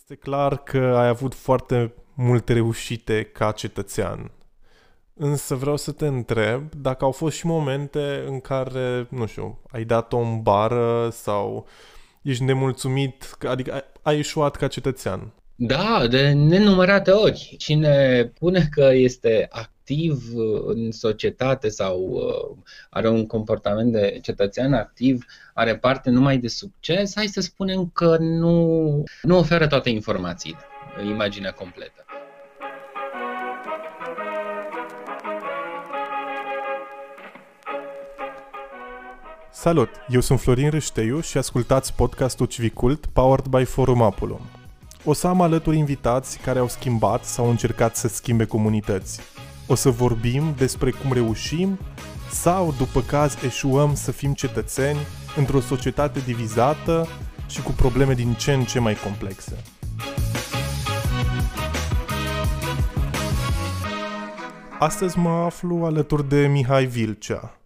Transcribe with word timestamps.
Este 0.00 0.14
clar 0.14 0.62
că 0.62 0.78
ai 0.78 1.06
avut 1.06 1.34
foarte 1.34 1.94
multe 2.14 2.52
reușite 2.52 3.22
ca 3.22 3.52
cetățean. 3.52 4.30
Însă 5.14 5.54
vreau 5.54 5.76
să 5.76 5.92
te 5.92 6.06
întreb 6.06 6.74
dacă 6.74 7.04
au 7.04 7.10
fost 7.10 7.36
și 7.36 7.46
momente 7.46 8.24
în 8.26 8.40
care, 8.40 9.06
nu 9.10 9.26
știu, 9.26 9.60
ai 9.70 9.84
dat-o 9.84 10.18
în 10.18 10.42
bară 10.42 11.08
sau 11.12 11.66
ești 12.22 12.42
nemulțumit, 12.42 13.36
adică 13.48 13.84
ai 14.02 14.16
ieșuat 14.16 14.56
ca 14.56 14.68
cetățean. 14.68 15.32
Da, 15.54 16.06
de 16.10 16.32
nenumărate 16.32 17.10
ori. 17.10 17.54
Cine 17.58 18.24
pune 18.38 18.68
că 18.70 18.90
este 18.92 19.48
activ 19.90 20.22
în 20.66 20.90
societate 20.90 21.68
sau 21.68 21.98
uh, 22.00 22.56
are 22.90 23.08
un 23.08 23.26
comportament 23.26 23.92
de 23.92 24.18
cetățean 24.22 24.72
activ, 24.72 25.24
are 25.54 25.76
parte 25.76 26.10
numai 26.10 26.38
de 26.38 26.48
succes, 26.48 27.12
hai 27.14 27.26
să 27.26 27.40
spunem 27.40 27.90
că 27.92 28.16
nu, 28.18 29.04
nu 29.22 29.38
oferă 29.38 29.66
toate 29.66 29.90
informațiile, 29.90 30.58
imaginea 31.08 31.50
completă. 31.50 32.04
Salut! 39.52 39.88
Eu 40.08 40.20
sunt 40.20 40.40
Florin 40.40 40.70
Râșteiu 40.70 41.20
și 41.20 41.38
ascultați 41.38 41.94
podcastul 41.94 42.46
Civicult 42.46 43.06
powered 43.06 43.46
by 43.46 43.64
Forum 43.64 44.02
Apulum. 44.02 44.40
O 45.04 45.12
să 45.12 45.26
am 45.26 45.40
alături 45.40 45.76
invitați 45.76 46.38
care 46.38 46.58
au 46.58 46.68
schimbat 46.68 47.24
sau 47.24 47.50
încercat 47.50 47.96
să 47.96 48.08
schimbe 48.08 48.44
comunități. 48.44 49.20
O 49.70 49.74
să 49.74 49.90
vorbim 49.90 50.54
despre 50.56 50.90
cum 50.90 51.12
reușim 51.12 51.78
sau, 52.30 52.74
după 52.78 53.00
caz, 53.00 53.42
eșuăm 53.44 53.94
să 53.94 54.12
fim 54.12 54.32
cetățeni 54.32 54.98
într-o 55.36 55.60
societate 55.60 56.20
divizată 56.20 57.06
și 57.48 57.62
cu 57.62 57.70
probleme 57.70 58.14
din 58.14 58.32
ce 58.32 58.52
în 58.52 58.64
ce 58.64 58.78
mai 58.78 58.94
complexe. 58.94 59.56
Astăzi 64.78 65.18
mă 65.18 65.30
aflu 65.30 65.84
alături 65.84 66.28
de 66.28 66.46
Mihai 66.46 66.86
Vilcea, 66.86 67.60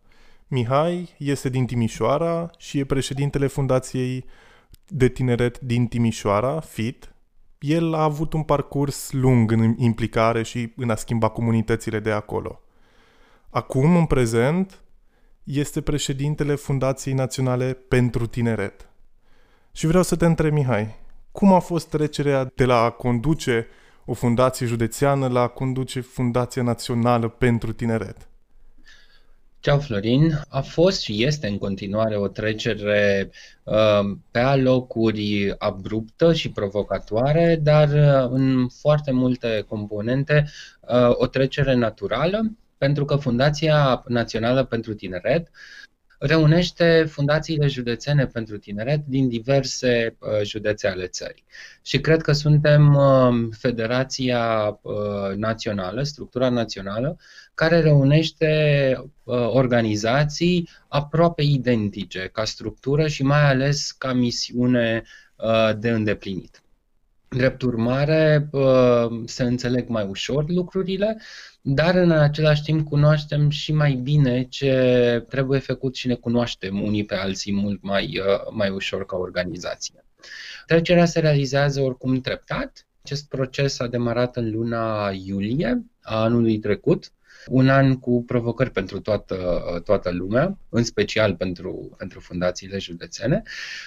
Mihai 0.49 1.15
este 1.19 1.49
din 1.49 1.67
Timișoara 1.67 2.51
și 2.59 2.79
e 2.79 2.85
președintele 2.85 3.47
Fundației 3.47 4.25
de 4.87 5.09
Tineret 5.09 5.61
din 5.61 5.87
Timișoara, 5.87 6.61
FIT. 6.61 7.14
El 7.67 7.95
a 7.95 8.03
avut 8.03 8.33
un 8.33 8.43
parcurs 8.43 9.13
lung 9.13 9.51
în 9.51 9.75
implicare 9.79 10.43
și 10.43 10.73
în 10.77 10.91
a 10.91 10.95
schimba 10.95 11.29
comunitățile 11.29 11.99
de 11.99 12.11
acolo. 12.11 12.61
Acum, 13.51 13.97
în 13.97 14.07
prezent, 14.07 14.83
este 15.45 15.81
președintele 15.81 16.55
Fundației 16.55 17.15
Naționale 17.15 17.73
pentru 17.73 18.27
Tineret. 18.27 18.89
Și 19.73 19.87
vreau 19.87 20.03
să 20.03 20.17
te 20.17 20.27
întreb, 20.27 20.53
Mihai, 20.53 20.95
cum 21.33 21.53
a 21.53 21.59
fost 21.59 21.89
trecerea 21.89 22.53
de 22.55 22.65
la 22.65 22.83
a 22.83 22.91
conduce 22.91 23.67
o 24.05 24.13
fundație 24.13 24.67
județeană 24.67 25.29
la 25.29 25.41
a 25.41 25.49
conduce 25.49 26.01
Fundația 26.01 26.63
Națională 26.63 27.29
pentru 27.29 27.73
Tineret? 27.73 28.29
Ceau 29.65 29.81
Florin, 29.81 30.41
a 30.49 30.61
fost 30.61 31.01
și 31.01 31.25
este 31.25 31.47
în 31.47 31.59
continuare 31.59 32.17
o 32.17 32.29
trecere 32.29 33.31
uh, 33.63 34.17
pe 34.31 34.39
alocuri 34.39 35.55
abruptă 35.59 36.33
și 36.33 36.51
provocatoare, 36.51 37.61
dar 37.63 37.89
uh, 37.89 38.31
în 38.31 38.69
foarte 38.69 39.11
multe 39.11 39.65
componente 39.69 40.45
uh, 40.81 41.11
o 41.13 41.27
trecere 41.27 41.75
naturală, 41.75 42.53
pentru 42.79 43.05
că 43.05 43.17
Fundația 43.17 44.05
Națională 44.07 44.65
pentru 44.65 44.95
Tineret 44.95 45.51
reunește 46.19 47.05
fundațiile 47.09 47.67
județene 47.67 48.27
pentru 48.27 48.59
tineret 48.59 49.01
din 49.07 49.29
diverse 49.29 50.17
uh, 50.19 50.29
județe 50.43 50.87
ale 50.89 51.07
țării. 51.07 51.45
Și 51.83 52.01
cred 52.01 52.23
că 52.23 52.33
suntem 52.33 52.95
uh, 52.95 53.49
federația 53.59 54.79
uh, 54.83 55.37
națională, 55.37 56.03
structura 56.03 56.49
națională, 56.49 57.19
care 57.55 57.81
reunește 57.81 58.53
organizații 59.25 60.69
aproape 60.89 61.43
identice 61.43 62.31
ca 62.33 62.45
structură 62.45 63.09
și 63.09 63.23
mai 63.23 63.51
ales 63.51 63.91
ca 63.91 64.13
misiune 64.13 65.03
de 65.79 65.91
îndeplinit. 65.91 66.64
Drept 67.35 67.63
urmare, 67.63 68.51
se 69.25 69.43
înțeleg 69.43 69.89
mai 69.89 70.07
ușor 70.09 70.45
lucrurile, 70.49 71.21
dar 71.63 71.95
în 71.95 72.11
același 72.11 72.63
timp 72.63 72.89
cunoaștem 72.89 73.51
și 73.51 73.73
mai 73.73 73.93
bine 73.93 74.45
ce 74.45 75.25
trebuie 75.29 75.59
făcut 75.59 75.95
și 75.95 76.07
ne 76.07 76.15
cunoaștem 76.15 76.83
unii 76.83 77.05
pe 77.05 77.15
alții 77.15 77.53
mult 77.53 77.83
mai, 77.83 78.21
mai 78.51 78.71
ușor 78.71 79.07
ca 79.07 79.17
organizație. 79.17 80.05
Trecerea 80.67 81.05
se 81.05 81.21
realizează 81.21 81.81
oricum 81.81 82.21
treptat. 82.21 82.87
Acest 83.03 83.29
proces 83.29 83.81
a 83.81 83.87
demarat 83.87 84.37
în 84.37 84.51
luna 84.51 85.11
iulie 85.11 85.85
a 86.03 86.23
anului 86.23 86.59
trecut, 86.59 87.13
un 87.49 87.69
an 87.69 87.99
cu 87.99 88.23
provocări 88.27 88.71
pentru 88.71 89.01
toată, 89.01 89.37
toată 89.85 90.11
lumea, 90.11 90.59
în 90.69 90.85
special 90.85 91.35
pentru, 91.35 91.95
pentru 91.99 92.21
fundațiile 92.21 92.79
județene 92.79 93.43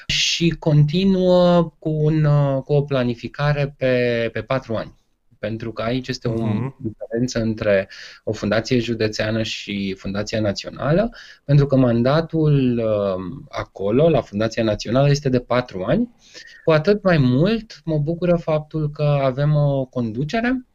și 0.07 0.49
continuă 0.49 1.73
cu, 1.79 1.89
un, 1.89 2.27
cu 2.61 2.73
o 2.73 2.81
planificare 2.81 3.75
pe, 3.77 4.29
pe 4.33 4.41
patru 4.41 4.75
ani 4.75 4.95
pentru 5.39 5.71
că 5.71 5.81
aici 5.81 6.07
este 6.07 6.27
o 6.27 6.33
uh-huh. 6.33 6.75
diferență 6.77 7.39
între 7.39 7.89
o 8.23 8.31
fundație 8.31 8.79
județeană 8.79 9.43
și 9.43 9.95
fundația 9.97 10.39
națională, 10.39 11.09
pentru 11.43 11.65
că 11.65 11.75
mandatul 11.75 12.77
uh, 12.77 13.45
acolo, 13.49 14.09
la 14.09 14.21
Fundația 14.21 14.63
Națională, 14.63 15.09
este 15.09 15.29
de 15.29 15.39
patru 15.39 15.83
ani. 15.83 16.15
Cu 16.63 16.71
atât 16.71 17.03
mai 17.03 17.17
mult 17.17 17.81
mă 17.85 17.97
bucură 17.97 18.35
faptul 18.35 18.89
că 18.89 19.19
avem 19.21 19.55
o 19.55 19.85
conducere 19.85 20.65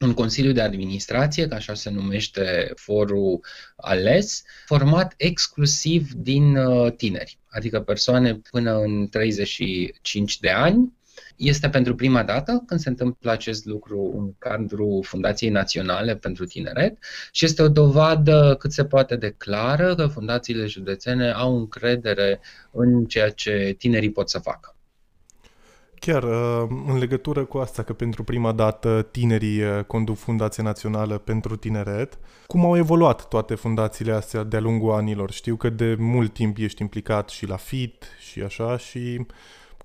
un 0.00 0.14
Consiliu 0.14 0.52
de 0.52 0.60
Administrație, 0.60 1.48
ca 1.48 1.54
așa 1.56 1.74
se 1.74 1.90
numește 1.90 2.72
forul 2.74 3.40
ales, 3.76 4.42
format 4.66 5.14
exclusiv 5.16 6.12
din 6.12 6.56
uh, 6.56 6.92
tineri, 6.96 7.38
adică 7.48 7.80
persoane 7.80 8.34
până 8.50 8.78
în 8.78 9.08
35 9.08 10.38
de 10.38 10.50
ani. 10.50 10.96
Este 11.36 11.68
pentru 11.68 11.94
prima 11.94 12.22
dată 12.22 12.62
când 12.66 12.80
se 12.80 12.88
întâmplă 12.88 13.30
acest 13.30 13.64
lucru 13.64 14.12
în 14.16 14.34
cadrul 14.38 15.02
Fundației 15.04 15.50
Naționale 15.50 16.16
pentru 16.16 16.44
Tineret 16.44 16.98
și 17.32 17.44
este 17.44 17.62
o 17.62 17.68
dovadă 17.68 18.56
cât 18.58 18.72
se 18.72 18.84
poate 18.84 19.16
de 19.16 19.34
clară 19.36 19.94
că 19.94 20.06
fundațiile 20.06 20.66
județene 20.66 21.30
au 21.30 21.56
încredere 21.58 22.40
în 22.70 23.04
ceea 23.04 23.30
ce 23.30 23.74
tinerii 23.78 24.12
pot 24.12 24.30
să 24.30 24.38
facă. 24.38 24.77
Chiar 26.00 26.22
uh, 26.22 26.66
în 26.86 26.98
legătură 26.98 27.44
cu 27.44 27.58
asta, 27.58 27.82
că 27.82 27.92
pentru 27.92 28.24
prima 28.24 28.52
dată 28.52 29.08
tinerii 29.10 29.62
uh, 29.62 29.84
conduc 29.86 30.16
Fundația 30.16 30.62
Națională 30.62 31.18
pentru 31.18 31.56
Tineret, 31.56 32.18
cum 32.46 32.64
au 32.64 32.76
evoluat 32.76 33.28
toate 33.28 33.54
fundațiile 33.54 34.12
astea 34.12 34.42
de-a 34.42 34.60
lungul 34.60 34.92
anilor? 34.92 35.30
Știu 35.30 35.56
că 35.56 35.70
de 35.70 35.96
mult 35.98 36.32
timp 36.32 36.56
ești 36.58 36.82
implicat 36.82 37.28
și 37.28 37.46
la 37.46 37.56
FIT 37.56 38.04
și 38.18 38.42
așa 38.42 38.76
și 38.76 39.26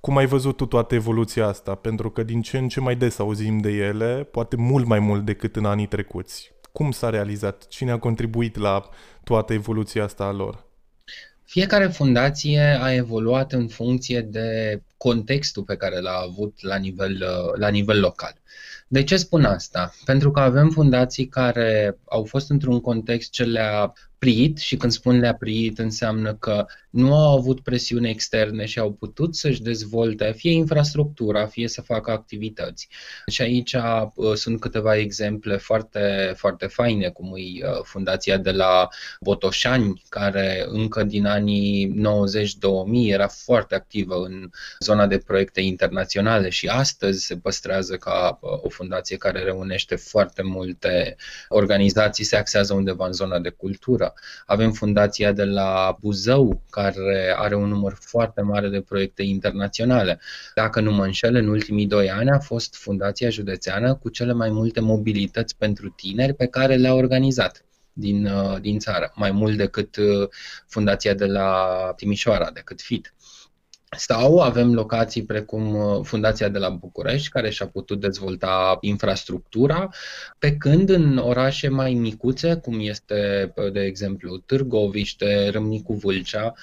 cum 0.01 0.17
ai 0.17 0.25
văzut 0.25 0.57
tu 0.57 0.65
toată 0.65 0.95
evoluția 0.95 1.47
asta? 1.47 1.75
Pentru 1.75 2.09
că 2.09 2.23
din 2.23 2.41
ce 2.41 2.57
în 2.57 2.67
ce 2.67 2.79
mai 2.79 2.95
des 2.95 3.19
auzim 3.19 3.57
de 3.57 3.71
ele, 3.71 4.27
poate 4.31 4.55
mult 4.55 4.85
mai 4.85 4.99
mult 4.99 5.25
decât 5.25 5.55
în 5.55 5.65
anii 5.65 5.87
trecuți. 5.87 6.51
Cum 6.71 6.91
s-a 6.91 7.09
realizat? 7.09 7.67
Cine 7.67 7.91
a 7.91 7.99
contribuit 7.99 8.57
la 8.57 8.89
toată 9.23 9.53
evoluția 9.53 10.03
asta 10.03 10.23
a 10.23 10.31
lor? 10.31 10.65
Fiecare 11.53 11.87
fundație 11.87 12.77
a 12.81 12.93
evoluat 12.93 13.51
în 13.51 13.67
funcție 13.67 14.21
de 14.21 14.81
contextul 14.97 15.63
pe 15.63 15.75
care 15.75 15.99
l-a 15.99 16.25
avut 16.29 16.61
la 16.61 16.75
nivel, 16.75 17.25
la 17.55 17.67
nivel 17.67 17.99
local. 17.99 18.33
De 18.87 19.03
ce 19.03 19.17
spun 19.17 19.43
asta? 19.43 19.93
Pentru 20.05 20.31
că 20.31 20.39
avem 20.39 20.69
fundații 20.69 21.27
care 21.27 21.97
au 22.05 22.23
fost 22.23 22.49
într-un 22.49 22.81
context 22.81 23.31
ce 23.31 23.43
le-a 23.43 23.93
priit 24.23 24.57
și 24.57 24.75
când 24.77 24.91
spun 24.91 25.19
le-a 25.19 25.33
priit 25.33 25.79
înseamnă 25.79 26.33
că 26.33 26.65
nu 26.89 27.15
au 27.15 27.37
avut 27.37 27.59
presiune 27.59 28.09
externe 28.09 28.65
și 28.65 28.79
au 28.79 28.91
putut 28.91 29.35
să-și 29.35 29.61
dezvolte 29.61 30.33
fie 30.35 30.51
infrastructura, 30.51 31.45
fie 31.45 31.67
să 31.67 31.81
facă 31.81 32.11
activități. 32.11 32.87
Și 33.27 33.41
aici 33.41 33.73
uh, 33.73 34.33
sunt 34.33 34.59
câteva 34.59 34.95
exemple 34.95 35.57
foarte, 35.57 36.33
foarte 36.35 36.65
faine, 36.65 37.09
cum 37.09 37.33
e 37.35 37.67
uh, 37.67 37.79
fundația 37.83 38.37
de 38.37 38.51
la 38.51 38.87
Botoșani, 39.19 40.03
care 40.09 40.65
încă 40.67 41.03
din 41.03 41.25
anii 41.25 41.93
90-2000 43.07 43.11
era 43.11 43.27
foarte 43.27 43.75
activă 43.75 44.15
în 44.15 44.49
zona 44.79 45.07
de 45.07 45.17
proiecte 45.17 45.61
internaționale 45.61 46.49
și 46.49 46.67
astăzi 46.67 47.25
se 47.25 47.37
păstrează 47.37 47.95
ca 47.95 48.39
uh, 48.41 48.49
o 48.61 48.69
fundație 48.69 49.17
care 49.17 49.43
reunește 49.43 49.95
foarte 49.95 50.41
multe 50.41 51.15
organizații, 51.47 52.23
se 52.23 52.35
axează 52.35 52.73
undeva 52.73 53.05
în 53.05 53.13
zona 53.13 53.39
de 53.39 53.49
cultură. 53.49 54.12
Avem 54.45 54.71
fundația 54.71 55.31
de 55.31 55.43
la 55.43 55.97
Buzău, 55.99 56.61
care 56.69 57.35
are 57.37 57.55
un 57.55 57.67
număr 57.67 57.97
foarte 57.99 58.41
mare 58.41 58.69
de 58.69 58.81
proiecte 58.81 59.23
internaționale. 59.23 60.19
Dacă 60.55 60.79
nu 60.79 60.91
mă 60.91 61.03
înșel, 61.03 61.35
în 61.35 61.47
ultimii 61.47 61.87
doi 61.87 62.09
ani 62.09 62.29
a 62.29 62.39
fost 62.39 62.75
fundația 62.75 63.29
județeană 63.29 63.95
cu 63.95 64.09
cele 64.09 64.33
mai 64.33 64.49
multe 64.49 64.79
mobilități 64.79 65.57
pentru 65.57 65.89
tineri 65.89 66.33
pe 66.33 66.45
care 66.45 66.75
le-a 66.75 66.93
organizat 66.93 67.65
din, 67.93 68.25
uh, 68.25 68.61
din 68.61 68.79
țară, 68.79 69.11
mai 69.15 69.31
mult 69.31 69.57
decât 69.57 69.95
uh, 69.95 70.29
fundația 70.67 71.13
de 71.13 71.25
la 71.25 71.67
Timișoara, 71.95 72.51
decât 72.51 72.81
FIT. 72.81 73.13
Sau 73.97 74.39
avem 74.39 74.73
locații 74.73 75.23
precum 75.25 75.75
uh, 75.75 75.99
Fundația 76.03 76.49
de 76.49 76.57
la 76.57 76.69
București, 76.69 77.29
care 77.29 77.49
și-a 77.49 77.67
putut 77.67 77.99
dezvolta 77.99 78.77
infrastructura, 78.81 79.89
pe 80.39 80.55
când 80.57 80.89
în 80.89 81.17
orașe 81.17 81.67
mai 81.67 81.93
micuțe, 81.93 82.55
cum 82.55 82.79
este, 82.79 83.53
de 83.73 83.81
exemplu, 83.81 84.37
Târgoviște, 84.37 85.49
Râmnicu 85.49 85.93
Vâlcea, 85.93 86.53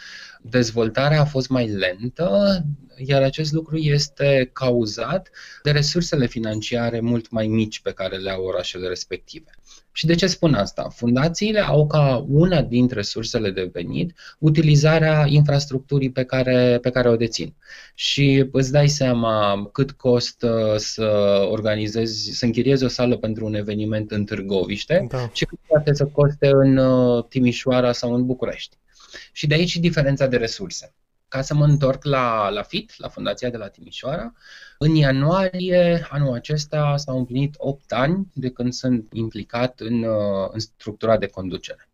dezvoltarea 0.43 1.21
a 1.21 1.25
fost 1.25 1.49
mai 1.49 1.69
lentă, 1.69 2.61
iar 2.97 3.23
acest 3.23 3.53
lucru 3.53 3.77
este 3.77 4.50
cauzat 4.53 5.31
de 5.62 5.71
resursele 5.71 6.27
financiare 6.27 7.00
mult 7.00 7.31
mai 7.31 7.47
mici 7.47 7.81
pe 7.81 7.93
care 7.93 8.17
le 8.17 8.31
au 8.31 8.44
orașele 8.44 8.88
respective. 8.88 9.50
Și 9.93 10.07
de 10.07 10.15
ce 10.15 10.27
spun 10.27 10.55
asta? 10.55 10.89
Fundațiile 10.95 11.61
au 11.61 11.87
ca 11.87 12.25
una 12.29 12.63
dintre 12.63 13.03
sursele 13.03 13.51
de 13.51 13.71
venit 13.73 14.13
utilizarea 14.39 15.25
infrastructurii 15.27 16.11
pe 16.11 16.25
care, 16.25 16.79
pe 16.83 16.91
care 16.91 17.09
o 17.09 17.17
dețin. 17.17 17.55
Și 17.95 18.49
îți 18.53 18.73
dai 18.73 18.89
seama 18.89 19.69
cât 19.73 19.91
costă 19.91 20.75
să 20.79 21.39
organizezi, 21.51 22.31
să 22.31 22.45
închiriezi 22.45 22.85
o 22.85 22.89
sală 22.89 23.17
pentru 23.17 23.47
un 23.47 23.55
eveniment 23.55 24.11
în 24.11 24.25
Târgoviște 24.25 25.07
da. 25.09 25.31
și 25.33 25.45
cât 25.45 25.59
poate 25.67 25.95
să 25.95 26.05
coste 26.05 26.51
în 26.53 26.77
uh, 26.77 27.25
Timișoara 27.29 27.93
sau 27.93 28.15
în 28.15 28.27
București. 28.27 28.77
Și 29.33 29.47
de 29.47 29.55
aici 29.55 29.77
diferența 29.77 30.27
de 30.27 30.37
resurse. 30.37 30.95
Ca 31.31 31.43
să 31.43 31.55
mă 31.55 31.65
întorc 31.65 32.05
la, 32.05 32.49
la 32.49 32.62
FIT, 32.62 32.93
la 32.97 33.09
Fundația 33.09 33.50
de 33.50 33.56
la 33.56 33.69
Timișoara, 33.69 34.32
în 34.79 34.94
ianuarie 34.94 36.06
anul 36.11 36.35
acesta 36.35 36.97
s-au 36.97 37.19
împlinit 37.19 37.55
8 37.59 37.93
ani 37.93 38.27
de 38.35 38.50
când 38.50 38.73
sunt 38.73 39.09
implicat 39.12 39.81
în, 39.81 40.03
uh, 40.03 40.49
în 40.53 40.59
structura 40.59 41.17
de 41.19 41.27
conducere. 41.27 41.88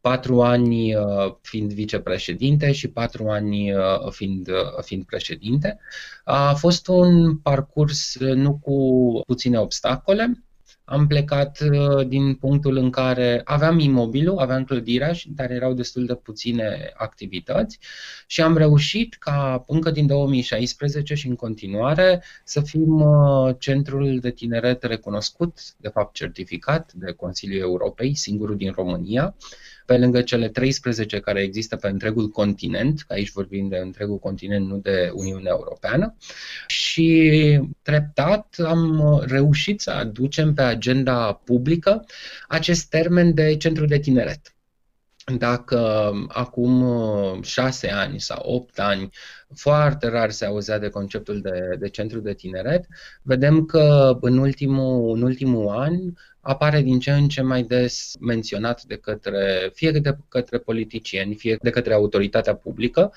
Patru 0.00 0.42
ani 0.42 0.94
uh, 0.94 1.34
fiind 1.40 1.72
vicepreședinte 1.72 2.72
și 2.72 2.88
patru 2.88 3.28
ani 3.28 3.74
uh, 3.74 4.10
fiind, 4.10 4.48
fiind 4.80 5.04
președinte. 5.04 5.78
A 6.24 6.54
fost 6.54 6.88
un 6.88 7.36
parcurs 7.36 8.18
nu 8.18 8.58
cu 8.58 9.20
puține 9.26 9.58
obstacole, 9.58 10.47
am 10.88 11.06
plecat 11.06 11.60
uh, 11.60 12.06
din 12.06 12.34
punctul 12.34 12.76
în 12.76 12.90
care 12.90 13.40
aveam 13.44 13.78
imobilul, 13.78 14.38
aveam 14.38 14.64
clădirea, 14.64 15.12
dar 15.26 15.50
erau 15.50 15.72
destul 15.72 16.06
de 16.06 16.14
puține 16.14 16.92
activități 16.96 17.78
și 18.26 18.40
am 18.40 18.56
reușit 18.56 19.14
ca 19.14 19.64
încă 19.66 19.90
din 19.90 20.06
2016 20.06 21.14
și 21.14 21.28
în 21.28 21.34
continuare 21.34 22.22
să 22.44 22.60
fim 22.60 23.00
uh, 23.00 23.54
centrul 23.58 24.18
de 24.18 24.30
tineret 24.30 24.82
recunoscut, 24.82 25.58
de 25.76 25.88
fapt 25.88 26.14
certificat 26.14 26.92
de 26.92 27.12
Consiliul 27.12 27.60
Europei, 27.60 28.14
singurul 28.14 28.56
din 28.56 28.72
România, 28.72 29.34
pe 29.88 29.98
lângă 29.98 30.22
cele 30.22 30.48
13 30.48 31.20
care 31.20 31.40
există 31.40 31.76
pe 31.76 31.88
întregul 31.88 32.28
continent, 32.28 33.04
că 33.06 33.12
aici 33.12 33.30
vorbim 33.30 33.68
de 33.68 33.76
întregul 33.76 34.18
continent, 34.18 34.66
nu 34.66 34.76
de 34.76 35.10
Uniunea 35.14 35.52
Europeană, 35.54 36.14
și 36.66 37.60
treptat 37.82 38.56
am 38.64 39.22
reușit 39.26 39.80
să 39.80 39.90
aducem 39.90 40.54
pe 40.54 40.62
agenda 40.62 41.32
publică 41.44 42.04
acest 42.48 42.88
termen 42.88 43.34
de 43.34 43.56
centru 43.56 43.86
de 43.86 43.98
tineret 43.98 44.57
dacă 45.36 46.10
acum 46.28 46.84
șase 47.42 47.90
ani 47.90 48.20
sau 48.20 48.42
opt 48.44 48.78
ani 48.78 49.10
foarte 49.54 50.08
rar 50.08 50.30
se 50.30 50.44
auzea 50.44 50.78
de 50.78 50.88
conceptul 50.88 51.40
de, 51.40 51.76
de 51.78 51.88
centru 51.88 52.20
de 52.20 52.34
tineret, 52.34 52.86
vedem 53.22 53.64
că 53.64 54.16
în 54.20 54.38
ultimul, 54.38 55.16
în 55.16 55.22
ultimul 55.22 55.68
an 55.68 55.94
apare 56.40 56.82
din 56.82 56.98
ce 56.98 57.10
în 57.12 57.28
ce 57.28 57.42
mai 57.42 57.62
des 57.62 58.14
menționat 58.20 58.82
de 58.82 58.96
către, 58.96 59.70
fie 59.74 59.90
de 59.90 60.16
către 60.28 60.58
politicieni, 60.58 61.34
fie 61.34 61.58
de 61.62 61.70
către 61.70 61.94
autoritatea 61.94 62.54
publică. 62.54 63.12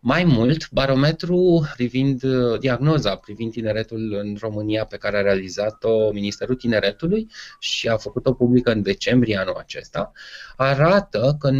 Mai 0.00 0.24
mult, 0.24 0.70
barometru 0.70 1.68
privind 1.76 2.22
diagnoza, 2.58 3.16
privind 3.16 3.52
tineretul 3.52 4.12
în 4.12 4.36
România 4.40 4.84
pe 4.84 4.96
care 4.96 5.16
a 5.16 5.22
realizat-o 5.22 6.12
Ministerul 6.12 6.54
Tineretului 6.54 7.30
și 7.58 7.88
a 7.88 7.96
făcut-o 7.96 8.32
publică 8.32 8.72
în 8.72 8.82
decembrie 8.82 9.36
anul 9.36 9.54
acesta, 9.54 10.12
arată 10.56 11.36
că 11.38 11.50
96% 11.50 11.54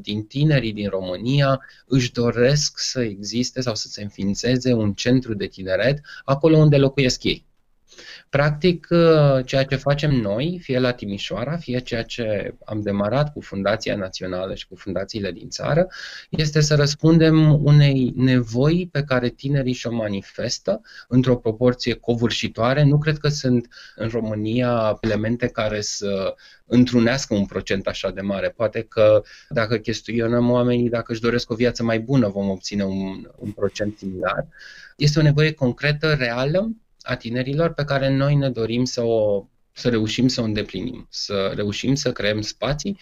din 0.00 0.24
tinerii 0.24 0.72
din 0.72 0.88
România 0.88 1.60
își 1.86 2.12
doresc 2.12 2.78
să 2.78 3.00
existe 3.00 3.60
sau 3.60 3.74
să 3.74 3.88
se 3.88 4.02
înființeze 4.02 4.72
un 4.72 4.92
centru 4.92 5.34
de 5.34 5.46
tineret 5.46 6.00
acolo 6.24 6.56
unde 6.56 6.76
locuiesc 6.76 7.24
ei. 7.24 7.49
Practic, 8.28 8.86
uh, 8.90 9.44
ceea 9.44 9.64
ce 9.64 9.76
facem 9.76 10.10
noi, 10.10 10.58
fie 10.62 10.78
la 10.78 10.92
Timișoara, 10.92 11.56
fie 11.56 11.78
ceea 11.78 12.02
ce 12.02 12.54
am 12.64 12.80
demarat 12.80 13.32
cu 13.32 13.40
Fundația 13.40 13.96
Națională 13.96 14.54
și 14.54 14.68
cu 14.68 14.74
fundațiile 14.74 15.32
din 15.32 15.48
țară, 15.48 15.86
este 16.28 16.60
să 16.60 16.74
răspundem 16.74 17.64
unei 17.64 18.12
nevoi 18.16 18.88
pe 18.92 19.02
care 19.02 19.28
tinerii 19.28 19.72
și-o 19.72 19.92
manifestă 19.92 20.80
într-o 21.08 21.36
proporție 21.36 21.94
covârșitoare. 21.94 22.82
Nu 22.82 22.98
cred 22.98 23.18
că 23.18 23.28
sunt 23.28 23.68
în 23.96 24.08
România 24.08 24.98
elemente 25.00 25.46
care 25.46 25.80
să 25.80 26.34
întrunească 26.66 27.34
un 27.34 27.46
procent 27.46 27.86
așa 27.86 28.10
de 28.10 28.20
mare. 28.20 28.48
Poate 28.48 28.82
că 28.82 29.22
dacă 29.48 29.76
chestionăm 29.76 30.50
oamenii 30.50 30.88
dacă 30.88 31.12
își 31.12 31.20
doresc 31.20 31.50
o 31.50 31.54
viață 31.54 31.82
mai 31.82 32.00
bună, 32.00 32.28
vom 32.28 32.48
obține 32.48 32.84
un, 32.84 33.30
un 33.36 33.50
procent 33.50 33.98
similar. 33.98 34.46
Este 34.96 35.18
o 35.18 35.22
nevoie 35.22 35.52
concretă, 35.52 36.14
reală, 36.14 36.70
a 37.02 37.16
tinerilor 37.16 37.72
pe 37.72 37.84
care 37.84 38.08
noi 38.08 38.34
ne 38.34 38.50
dorim 38.50 38.84
să, 38.84 39.02
o, 39.02 39.48
să 39.72 39.88
reușim 39.88 40.28
să 40.28 40.40
o 40.40 40.44
îndeplinim, 40.44 41.06
să 41.10 41.52
reușim 41.54 41.94
să 41.94 42.12
creăm 42.12 42.40
spații 42.40 42.98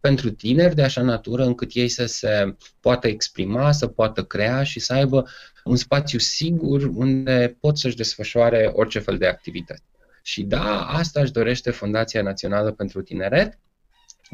pentru 0.00 0.30
tineri 0.30 0.74
de 0.74 0.82
așa 0.82 1.02
natură 1.02 1.44
încât 1.44 1.70
ei 1.72 1.88
să 1.88 2.06
se 2.06 2.56
poată 2.80 3.06
exprima, 3.06 3.72
să 3.72 3.86
poată 3.86 4.24
crea 4.24 4.62
și 4.62 4.80
să 4.80 4.92
aibă 4.92 5.28
un 5.64 5.76
spațiu 5.76 6.18
sigur 6.18 6.82
unde 6.94 7.56
pot 7.60 7.78
să-și 7.78 7.96
desfășoare 7.96 8.70
orice 8.74 8.98
fel 8.98 9.18
de 9.18 9.26
activitate. 9.26 9.82
Și 10.22 10.42
da, 10.42 10.86
asta 10.86 11.20
își 11.20 11.32
dorește 11.32 11.70
Fundația 11.70 12.22
Națională 12.22 12.72
pentru 12.72 13.02
Tineret, 13.02 13.58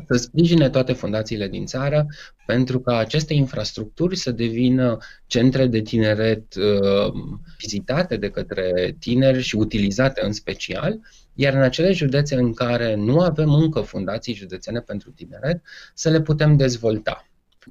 să 0.08 0.16
sprijine 0.16 0.70
toate 0.70 0.92
fundațiile 0.92 1.48
din 1.48 1.66
țară 1.66 2.06
pentru 2.46 2.80
ca 2.80 2.96
aceste 2.96 3.34
infrastructuri 3.34 4.16
să 4.16 4.30
devină 4.30 4.98
centre 5.26 5.66
de 5.66 5.80
tineret 5.80 6.54
uh, 6.54 7.12
vizitate 7.58 8.16
de 8.16 8.30
către 8.30 8.96
tineri 8.98 9.42
și 9.42 9.56
utilizate 9.56 10.24
în 10.24 10.32
special, 10.32 11.00
iar 11.34 11.54
în 11.54 11.62
acele 11.62 11.92
județe 11.92 12.34
în 12.34 12.52
care 12.52 12.94
nu 12.94 13.20
avem 13.20 13.52
încă 13.54 13.80
fundații 13.80 14.34
județene 14.34 14.80
pentru 14.80 15.10
tineret, 15.10 15.62
să 15.94 16.10
le 16.10 16.20
putem 16.20 16.56
dezvolta. 16.56 17.28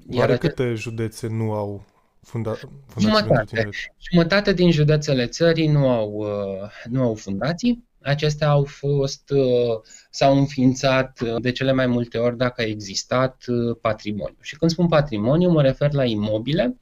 Iar 0.10 0.28
Oare 0.28 0.38
câte 0.38 0.74
județe 0.74 1.28
nu 1.28 1.52
au 1.52 1.86
funda- 2.22 2.60
fundații 2.88 3.00
jumătate, 3.00 3.28
pentru 3.28 3.46
tineret? 3.46 3.74
Jumătate 4.12 4.54
din 4.54 4.72
județele 4.72 5.28
țării 5.28 5.68
nu 5.68 5.90
au, 5.90 6.12
uh, 6.12 6.70
nu 6.90 7.02
au 7.02 7.14
fundații, 7.14 7.84
Acestea 8.06 8.50
au 8.50 8.64
fost, 8.64 9.30
uh, 9.30 9.82
s-au 10.10 10.38
înființat 10.38 11.20
uh, 11.22 11.36
de 11.42 11.52
cele 11.52 11.72
mai 11.72 11.88
multe 11.88 12.18
ori 12.18 12.38
dacă 12.38 12.62
a 12.62 12.66
existat 12.66 13.44
uh, 13.48 13.78
patrimoniu. 13.82 14.38
Și 14.42 14.56
când 14.56 14.72
spun 14.72 14.88
patrimoniu, 14.88 15.50
mă 15.50 15.62
refer 15.62 15.94
la 15.94 16.06
imobile. 16.06 16.78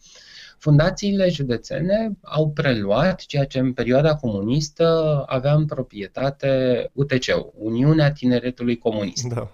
Fundațiile 0.58 1.30
județene 1.30 2.12
au 2.22 2.52
preluat 2.52 3.22
ceea 3.22 3.46
ce 3.46 3.60
în 3.60 3.74
perioada 3.74 4.16
comunistă 4.16 5.24
avea 5.28 5.54
în 5.54 5.66
proprietate 5.66 6.90
UTC-ul, 6.94 7.54
Uniunea 7.58 8.12
Tineretului 8.12 8.78
Comunist. 8.78 9.28
Da. 9.28 9.52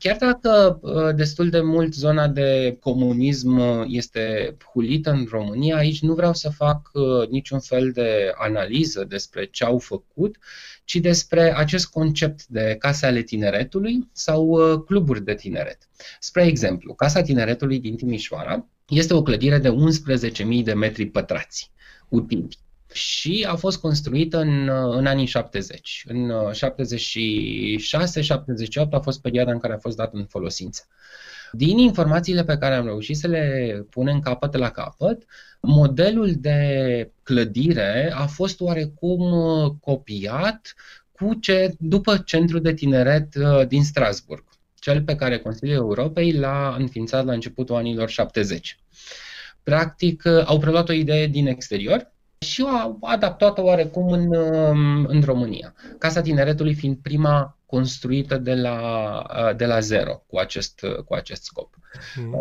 Chiar 0.00 0.16
dacă 0.16 0.78
uh, 0.82 1.14
destul 1.14 1.50
de 1.50 1.60
mult 1.60 1.94
zona 1.94 2.28
de 2.28 2.76
comunism 2.80 3.58
uh, 3.58 3.84
este 3.86 4.56
hulită 4.72 5.10
în 5.10 5.26
România, 5.30 5.76
aici 5.76 6.02
nu 6.02 6.14
vreau 6.14 6.34
să 6.34 6.50
fac 6.50 6.90
uh, 6.92 7.28
niciun 7.28 7.60
fel 7.60 7.90
de 7.92 8.32
analiză 8.34 9.04
despre 9.04 9.44
ce 9.44 9.64
au 9.64 9.78
făcut, 9.78 10.36
ci 10.84 10.96
despre 10.96 11.56
acest 11.56 11.86
concept 11.86 12.46
de 12.46 12.76
case 12.78 13.06
ale 13.06 13.22
tineretului 13.22 14.08
sau 14.12 14.58
cluburi 14.86 15.24
de 15.24 15.34
tineret. 15.34 15.88
Spre 16.20 16.46
exemplu, 16.46 16.94
Casa 16.94 17.22
Tineretului 17.22 17.78
din 17.78 17.96
Timișoara 17.96 18.66
este 18.88 19.14
o 19.14 19.22
clădire 19.22 19.58
de 19.58 19.74
11.000 20.58 20.62
de 20.62 20.72
metri 20.72 21.06
pătrați 21.06 21.70
utili 22.08 22.48
și 22.92 23.46
a 23.48 23.54
fost 23.54 23.80
construită 23.80 24.38
în, 24.38 24.68
în 24.68 25.06
anii 25.06 25.26
70. 25.26 26.04
În 26.08 26.32
76-78 26.52 26.58
a 28.90 28.98
fost 28.98 29.20
perioada 29.20 29.52
în 29.52 29.58
care 29.58 29.72
a 29.72 29.78
fost 29.78 29.96
dată 29.96 30.16
în 30.16 30.24
folosință. 30.24 30.86
Din 31.52 31.78
informațiile 31.78 32.44
pe 32.44 32.56
care 32.56 32.74
am 32.74 32.84
reușit 32.84 33.16
să 33.16 33.26
le 33.26 33.86
punem 33.90 34.20
capăt 34.20 34.56
la 34.56 34.70
capăt, 34.70 35.24
modelul 35.60 36.32
de 36.36 37.10
clădire 37.22 38.12
a 38.14 38.26
fost 38.26 38.60
oarecum 38.60 39.20
copiat 39.80 40.74
cu 41.12 41.34
ce, 41.34 41.74
după 41.78 42.18
centrul 42.18 42.60
de 42.60 42.74
tineret 42.74 43.34
uh, 43.34 43.66
din 43.66 43.84
Strasburg, 43.84 44.44
cel 44.78 45.02
pe 45.02 45.16
care 45.16 45.38
Consiliul 45.38 45.76
Europei 45.76 46.32
l-a 46.32 46.74
înființat 46.78 47.24
la 47.24 47.32
începutul 47.32 47.74
anilor 47.74 48.08
70. 48.08 48.78
Practic, 49.62 50.22
uh, 50.24 50.42
au 50.44 50.58
preluat 50.58 50.88
o 50.88 50.92
idee 50.92 51.26
din 51.26 51.46
exterior, 51.46 52.12
și 52.46 52.64
a 52.66 52.96
adaptat-o 53.00 53.62
oarecum 53.62 54.12
în, 54.12 54.34
um, 54.34 55.04
în 55.04 55.22
România. 55.22 55.74
Casa 55.98 56.20
Tineretului 56.20 56.74
fiind 56.74 56.96
prima 56.96 57.58
construită 57.66 58.38
de 58.38 58.54
la, 58.54 58.78
uh, 59.36 59.56
de 59.56 59.66
la 59.66 59.80
zero 59.80 60.22
cu 60.26 60.38
acest, 60.38 60.80
cu 61.04 61.14
acest 61.14 61.44
scop. 61.44 61.74
Mm. 62.16 62.34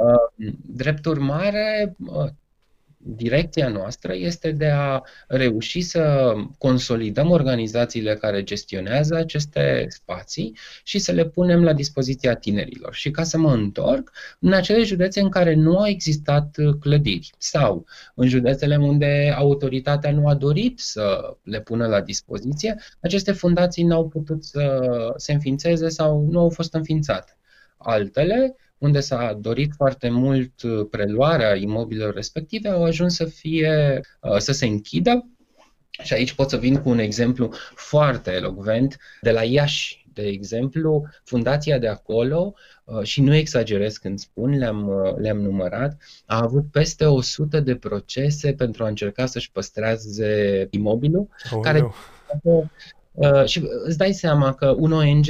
Drept 0.65 1.05
urmare, 1.05 1.95
uh, 2.05 2.29
direcția 3.01 3.67
noastră 3.67 4.13
este 4.15 4.51
de 4.51 4.67
a 4.67 5.01
reuși 5.27 5.81
să 5.81 6.33
consolidăm 6.57 7.29
organizațiile 7.29 8.15
care 8.15 8.43
gestionează 8.43 9.15
aceste 9.15 9.85
spații 9.89 10.57
și 10.83 10.99
să 10.99 11.11
le 11.11 11.25
punem 11.25 11.63
la 11.63 11.73
dispoziția 11.73 12.35
tinerilor. 12.35 12.93
Și 12.93 13.11
ca 13.11 13.23
să 13.23 13.37
mă 13.37 13.53
întorc, 13.53 14.11
în 14.39 14.53
acele 14.53 14.83
județe 14.83 15.19
în 15.19 15.29
care 15.29 15.53
nu 15.53 15.77
au 15.77 15.87
existat 15.87 16.57
clădiri 16.79 17.31
sau 17.37 17.85
în 18.15 18.27
județele 18.27 18.75
unde 18.75 19.33
autoritatea 19.37 20.11
nu 20.11 20.27
a 20.27 20.35
dorit 20.35 20.79
să 20.79 21.37
le 21.43 21.61
pună 21.61 21.87
la 21.87 22.01
dispoziție, 22.01 22.75
aceste 22.99 23.31
fundații 23.31 23.83
n-au 23.83 24.07
putut 24.07 24.43
să 24.43 24.89
se 25.17 25.33
înființeze 25.33 25.89
sau 25.89 26.27
nu 26.29 26.39
au 26.39 26.49
fost 26.49 26.73
înființate. 26.73 27.37
Altele 27.77 28.55
unde 28.79 28.99
s-a 28.99 29.37
dorit 29.41 29.71
foarte 29.75 30.09
mult 30.09 30.61
uh, 30.61 30.87
preluarea 30.89 31.55
imobilelor 31.55 32.13
respective, 32.13 32.69
au 32.69 32.83
ajuns 32.83 33.15
să 33.15 33.25
fie, 33.25 34.01
uh, 34.21 34.37
să 34.37 34.51
se 34.51 34.65
închidă. 34.65 35.27
Și 36.03 36.13
aici 36.13 36.33
pot 36.33 36.49
să 36.49 36.57
vin 36.57 36.81
cu 36.81 36.89
un 36.89 36.99
exemplu 36.99 37.53
foarte 37.75 38.31
elocvent 38.31 38.97
de 39.21 39.31
la 39.31 39.43
Iași, 39.43 40.05
de 40.13 40.21
exemplu, 40.21 41.05
fundația 41.23 41.77
de 41.77 41.87
acolo, 41.87 42.53
uh, 42.83 43.03
și 43.03 43.21
nu 43.21 43.35
exagerez 43.35 43.97
când 43.97 44.19
spun, 44.19 44.57
le-am, 44.57 44.89
le-am 45.17 45.37
numărat, 45.37 45.97
a 46.25 46.41
avut 46.41 46.71
peste 46.71 47.05
100 47.05 47.59
de 47.59 47.75
procese 47.75 48.53
pentru 48.53 48.83
a 48.83 48.87
încerca 48.87 49.25
să-și 49.25 49.51
păstreze 49.51 50.67
imobilul, 50.69 51.27
oh, 51.51 51.59
care... 51.61 51.91
Uh, 53.11 53.45
și 53.45 53.69
îți 53.83 53.97
dai 53.97 54.13
seama 54.13 54.53
că 54.53 54.75
un 54.77 54.91
ONG 54.91 55.27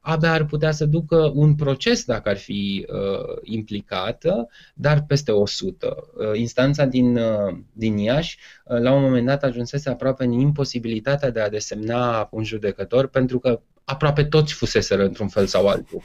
abia 0.00 0.32
ar 0.32 0.44
putea 0.44 0.70
să 0.70 0.84
ducă 0.84 1.32
un 1.34 1.54
proces 1.54 2.04
dacă 2.04 2.28
ar 2.28 2.36
fi 2.36 2.86
uh, 2.88 3.36
implicată, 3.42 4.48
dar 4.74 5.04
peste 5.06 5.32
100. 5.32 6.10
Uh, 6.14 6.38
instanța 6.38 6.84
din, 6.84 7.16
uh, 7.16 7.56
din 7.72 7.96
Iași, 7.96 8.38
uh, 8.64 8.78
la 8.78 8.92
un 8.92 9.02
moment 9.02 9.26
dat, 9.26 9.42
ajunsese 9.42 9.90
aproape 9.90 10.24
în 10.24 10.32
imposibilitatea 10.32 11.30
de 11.30 11.40
a 11.40 11.48
desemna 11.48 12.28
un 12.30 12.44
judecător, 12.44 13.06
pentru 13.06 13.38
că 13.38 13.60
aproape 13.84 14.24
toți 14.24 14.54
fuseseră 14.54 15.04
într-un 15.04 15.28
fel 15.28 15.46
sau 15.46 15.66
altul 15.66 16.02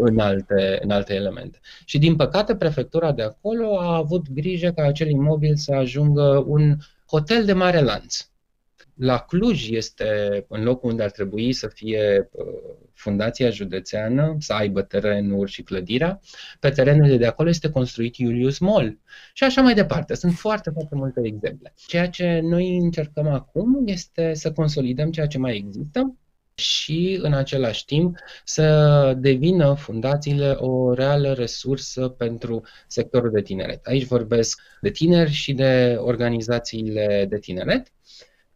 în 0.00 0.18
alte, 0.18 0.78
în 0.82 0.90
alte 0.90 1.14
elemente. 1.14 1.58
Și 1.84 1.98
din 1.98 2.16
păcate, 2.16 2.56
prefectura 2.56 3.12
de 3.12 3.22
acolo 3.22 3.78
a 3.78 3.96
avut 3.96 4.32
grijă 4.32 4.70
ca 4.70 4.82
acel 4.82 5.08
imobil 5.08 5.56
să 5.56 5.72
ajungă 5.72 6.44
un 6.46 6.76
hotel 7.06 7.44
de 7.44 7.52
mare 7.52 7.80
lanț 7.80 8.28
la 8.94 9.18
Cluj 9.18 9.70
este 9.70 10.06
în 10.48 10.62
locul 10.62 10.90
unde 10.90 11.02
ar 11.02 11.10
trebui 11.10 11.52
să 11.52 11.68
fie 11.68 12.28
uh, 12.32 12.44
fundația 12.92 13.50
județeană, 13.50 14.36
să 14.38 14.52
aibă 14.52 14.82
terenuri 14.82 15.50
și 15.50 15.62
clădirea. 15.62 16.20
Pe 16.60 16.68
terenurile 16.68 17.16
de 17.16 17.26
acolo 17.26 17.48
este 17.48 17.70
construit 17.70 18.14
Julius 18.14 18.58
Mall. 18.58 18.98
Și 19.32 19.44
așa 19.44 19.62
mai 19.62 19.74
departe. 19.74 20.14
Sunt 20.14 20.32
foarte, 20.32 20.70
foarte 20.70 20.94
multe 20.94 21.20
exemple. 21.24 21.72
Ceea 21.86 22.08
ce 22.08 22.40
noi 22.42 22.76
încercăm 22.76 23.26
acum 23.26 23.82
este 23.86 24.34
să 24.34 24.52
consolidăm 24.52 25.10
ceea 25.10 25.26
ce 25.26 25.38
mai 25.38 25.56
există 25.56 26.16
și 26.54 27.18
în 27.22 27.32
același 27.32 27.84
timp 27.84 28.16
să 28.44 29.14
devină 29.18 29.74
fundațiile 29.74 30.50
o 30.50 30.94
reală 30.94 31.32
resursă 31.32 32.08
pentru 32.08 32.62
sectorul 32.86 33.30
de 33.30 33.42
tineret. 33.42 33.86
Aici 33.86 34.06
vorbesc 34.06 34.60
de 34.80 34.90
tineri 34.90 35.30
și 35.30 35.52
de 35.52 35.96
organizațiile 35.98 37.26
de 37.28 37.38
tineret 37.38 37.92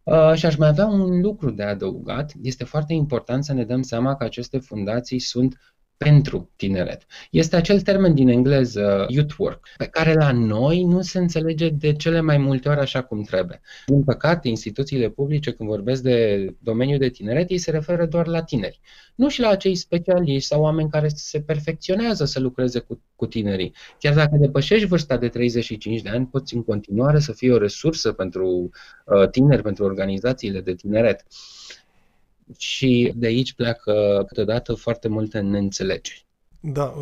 Uh, 0.03 0.33
și 0.33 0.45
aș 0.45 0.55
mai 0.55 0.67
avea 0.67 0.85
un 0.85 1.21
lucru 1.21 1.51
de 1.51 1.63
adăugat. 1.63 2.33
Este 2.41 2.63
foarte 2.63 2.93
important 2.93 3.43
să 3.43 3.53
ne 3.53 3.65
dăm 3.65 3.81
seama 3.81 4.15
că 4.15 4.23
aceste 4.23 4.57
fundații 4.57 5.19
sunt 5.19 5.72
pentru 6.03 6.51
tineret. 6.55 7.05
Este 7.31 7.55
acel 7.55 7.81
termen 7.81 8.13
din 8.13 8.27
engleză, 8.27 9.05
youth 9.09 9.35
work, 9.37 9.67
pe 9.77 9.85
care 9.85 10.13
la 10.13 10.31
noi 10.31 10.83
nu 10.83 11.01
se 11.01 11.19
înțelege 11.19 11.69
de 11.69 11.93
cele 11.93 12.21
mai 12.21 12.37
multe 12.37 12.69
ori 12.69 12.79
așa 12.79 13.01
cum 13.03 13.21
trebuie. 13.21 13.61
Din 13.85 14.03
păcate, 14.03 14.47
instituțiile 14.47 15.09
publice, 15.09 15.51
când 15.51 15.69
vorbesc 15.69 16.01
de 16.01 16.47
domeniul 16.59 16.97
de 16.97 17.09
tineret, 17.09 17.49
ei 17.49 17.57
se 17.57 17.71
referă 17.71 18.05
doar 18.05 18.27
la 18.27 18.43
tineri. 18.43 18.79
Nu 19.15 19.29
și 19.29 19.39
la 19.39 19.47
acei 19.47 19.75
specialiști 19.75 20.47
sau 20.47 20.61
oameni 20.61 20.89
care 20.89 21.07
se 21.07 21.41
perfecționează 21.41 22.25
să 22.25 22.39
lucreze 22.39 22.79
cu, 22.79 23.01
cu 23.15 23.25
tinerii. 23.25 23.73
Chiar 23.99 24.13
dacă 24.13 24.37
depășești 24.39 24.87
vârsta 24.87 25.17
de 25.17 25.27
35 25.27 26.01
de 26.01 26.09
ani, 26.09 26.25
poți 26.25 26.55
în 26.55 26.63
continuare 26.63 27.19
să 27.19 27.33
fii 27.33 27.51
o 27.51 27.57
resursă 27.57 28.11
pentru 28.11 28.69
uh, 29.05 29.29
tineri, 29.29 29.61
pentru 29.61 29.83
organizațiile 29.83 30.61
de 30.61 30.73
tineret 30.73 31.25
și 32.57 33.13
de 33.15 33.25
aici 33.25 33.53
pleacă 33.53 34.23
câteodată 34.27 34.73
foarte 34.73 35.07
multe 35.07 35.39
neînțelegeri. 35.39 36.25
Da, 36.65 36.93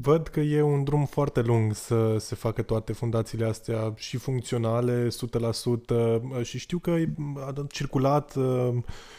văd 0.00 0.28
că 0.28 0.40
e 0.40 0.62
un 0.62 0.84
drum 0.84 1.06
foarte 1.06 1.40
lung 1.40 1.74
să 1.74 2.16
se 2.18 2.34
facă 2.34 2.62
toate 2.62 2.92
fundațiile 2.92 3.44
astea 3.44 3.92
și 3.96 4.16
funcționale 4.16 5.08
100% 6.40 6.42
și 6.42 6.58
știu 6.58 6.78
că 6.78 6.96
a 7.46 7.52
circulat 7.70 8.34
uh, 8.34 8.68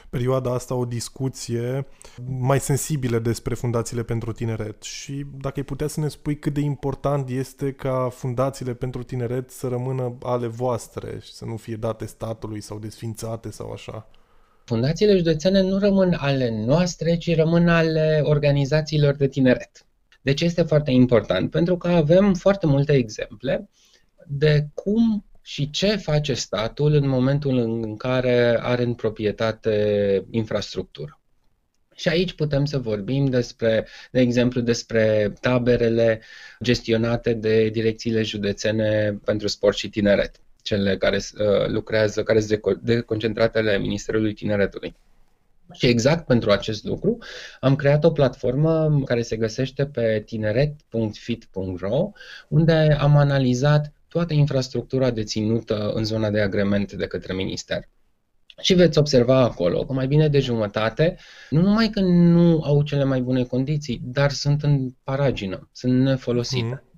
perioada 0.10 0.54
asta 0.54 0.76
o 0.76 0.86
discuție 0.86 1.88
mai 2.28 2.60
sensibilă 2.60 3.20
despre 3.20 3.54
fundațiile 3.54 4.04
pentru 4.04 4.32
tineret 4.32 4.84
și 4.84 5.26
dacă 5.38 5.54
ai 5.56 5.66
putea 5.66 5.88
să 5.88 6.00
ne 6.00 6.08
spui 6.08 6.40
cât 6.40 6.54
de 6.54 6.62
important 6.62 7.30
este 7.30 7.72
ca 7.72 8.10
fundațiile 8.12 8.74
pentru 8.74 9.04
tineret 9.04 9.52
să 9.52 9.68
rămână 9.68 10.18
ale 10.22 10.48
voastre 10.48 11.20
și 11.22 11.34
să 11.34 11.46
nu 11.46 11.58
fie 11.58 11.76
date 11.76 12.06
statului 12.06 12.62
sau 12.62 12.80
desfințate 12.80 13.52
sau 13.52 13.72
așa. 13.72 14.08
Fundațiile 14.74 15.16
județene 15.16 15.62
nu 15.62 15.78
rămân 15.78 16.14
ale 16.14 16.50
noastre, 16.66 17.18
ci 17.18 17.36
rămân 17.36 17.68
ale 17.68 18.20
organizațiilor 18.24 19.16
de 19.16 19.28
tineret. 19.28 19.86
De 20.22 20.34
ce 20.34 20.46
este 20.46 20.62
foarte 20.62 20.92
important? 20.92 21.50
Pentru 21.50 21.78
că 21.78 21.88
avem 21.88 22.34
foarte 22.34 22.68
multe 22.68 22.94
exemple 22.94 23.70
de 24.28 24.68
cum 24.74 25.26
și 25.42 25.70
ce 25.70 25.96
face 25.96 26.34
statul 26.34 26.94
în 26.94 27.08
momentul 27.08 27.58
în 27.58 27.98
care 27.98 28.60
are 28.62 28.84
în 28.84 28.94
proprietate 28.94 30.26
infrastructură. 30.32 31.20
Și 31.96 32.08
aici 32.08 32.34
putem 32.34 32.66
să 32.66 32.78
vorbim 32.78 33.26
despre, 33.26 33.88
de 34.12 34.20
exemplu, 34.20 34.62
despre 34.62 35.34
taberele 35.42 36.22
gestionate 36.64 37.34
de 37.34 37.70
direcțiile 37.70 38.22
județene 38.22 39.20
pentru 39.24 39.48
sport 39.48 39.78
și 39.78 39.90
tineret 39.90 40.43
cele 40.64 40.98
care 40.98 41.16
uh, 41.18 41.68
lucrează, 41.68 42.24
care 42.24 42.40
sunt 42.40 42.78
deconcentratele 42.82 43.78
Ministerului 43.78 44.34
Tineretului. 44.34 44.96
Și 45.72 45.86
exact 45.86 46.26
pentru 46.26 46.52
acest 46.52 46.84
lucru 46.84 47.18
am 47.60 47.76
creat 47.76 48.04
o 48.04 48.12
platformă 48.12 49.02
care 49.06 49.22
se 49.22 49.36
găsește 49.36 49.86
pe 49.86 50.24
tineret.fit.ro, 50.26 52.12
unde 52.48 52.98
am 53.00 53.18
analizat 53.18 53.94
toată 54.08 54.34
infrastructura 54.34 55.12
deținută 55.12 55.92
în 55.94 56.04
zona 56.04 56.30
de 56.30 56.42
agrement 56.42 56.92
de 56.92 57.08
către 57.08 57.34
minister. 57.34 57.90
Și 58.62 58.74
veți 58.74 58.98
observa 58.98 59.40
acolo 59.40 59.86
că 59.86 59.94
mai 59.94 60.08
bine 60.08 60.28
de 60.28 60.40
jumătate, 60.40 61.18
nu 61.50 61.62
numai 61.62 61.90
că 61.90 62.00
nu 62.00 62.62
au 62.62 62.82
cele 62.82 63.04
mai 63.04 63.22
bune 63.22 63.44
condiții, 63.44 64.02
dar 64.04 64.32
sunt 64.32 64.64
în 64.64 64.94
paragină, 65.04 65.70
sunt 65.72 66.02
nefolosite. 66.02 66.66
Mm 66.66 66.93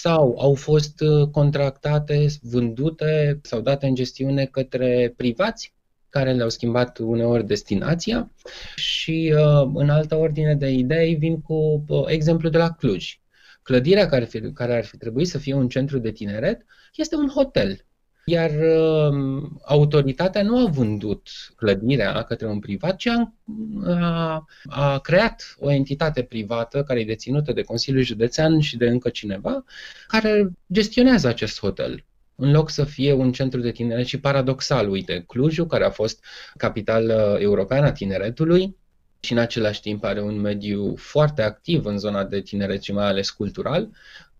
sau 0.00 0.36
au 0.38 0.54
fost 0.54 1.00
uh, 1.00 1.28
contractate, 1.28 2.26
vândute 2.40 3.40
sau 3.42 3.60
date 3.60 3.86
în 3.86 3.94
gestiune 3.94 4.44
către 4.44 5.14
privați 5.16 5.74
care 6.08 6.32
le-au 6.32 6.48
schimbat 6.48 6.98
uneori 6.98 7.46
destinația 7.46 8.30
și 8.76 9.34
uh, 9.34 9.70
în 9.74 9.90
altă 9.90 10.16
ordine 10.16 10.54
de 10.54 10.70
idei 10.70 11.14
vin 11.14 11.40
cu 11.40 11.84
uh, 11.88 12.04
exemplu 12.06 12.48
de 12.48 12.58
la 12.58 12.70
Cluj. 12.70 13.20
Clădirea 13.62 14.06
care, 14.06 14.24
fi, 14.24 14.52
care 14.52 14.76
ar 14.76 14.84
fi 14.84 14.96
trebuit 14.96 15.28
să 15.28 15.38
fie 15.38 15.54
un 15.54 15.68
centru 15.68 15.98
de 15.98 16.10
tineret 16.10 16.64
este 16.94 17.16
un 17.16 17.28
hotel 17.28 17.86
iar 18.28 18.50
uh, 18.50 19.42
autoritatea 19.64 20.42
nu 20.42 20.66
a 20.66 20.70
vândut 20.70 21.28
clădirea 21.56 22.22
către 22.22 22.46
un 22.46 22.58
privat, 22.58 22.96
ci 22.96 23.06
a, 23.06 23.34
a, 23.84 24.44
a 24.68 24.98
creat 24.98 25.56
o 25.58 25.70
entitate 25.70 26.22
privată 26.22 26.82
care 26.82 27.00
e 27.00 27.04
deținută 27.04 27.52
de 27.52 27.62
Consiliul 27.62 28.02
Județean 28.02 28.60
și 28.60 28.76
de 28.76 28.86
încă 28.86 29.08
cineva, 29.08 29.64
care 30.06 30.50
gestionează 30.72 31.28
acest 31.28 31.60
hotel. 31.60 32.04
În 32.34 32.50
loc 32.50 32.70
să 32.70 32.84
fie 32.84 33.12
un 33.12 33.32
centru 33.32 33.60
de 33.60 33.70
tineret 33.70 34.06
și 34.06 34.20
paradoxal, 34.20 34.88
uite, 34.90 35.24
Clujul, 35.26 35.66
care 35.66 35.84
a 35.84 35.90
fost 35.90 36.24
capitală 36.56 37.36
europeană 37.40 37.86
a 37.86 37.92
tineretului, 37.92 38.76
și 39.20 39.32
în 39.32 39.38
același 39.38 39.80
timp 39.80 40.04
are 40.04 40.22
un 40.22 40.40
mediu 40.40 40.96
foarte 40.96 41.42
activ 41.42 41.84
în 41.84 41.98
zona 41.98 42.24
de 42.24 42.40
tineret 42.40 42.82
și 42.82 42.92
mai 42.92 43.06
ales 43.06 43.30
cultural, 43.30 43.90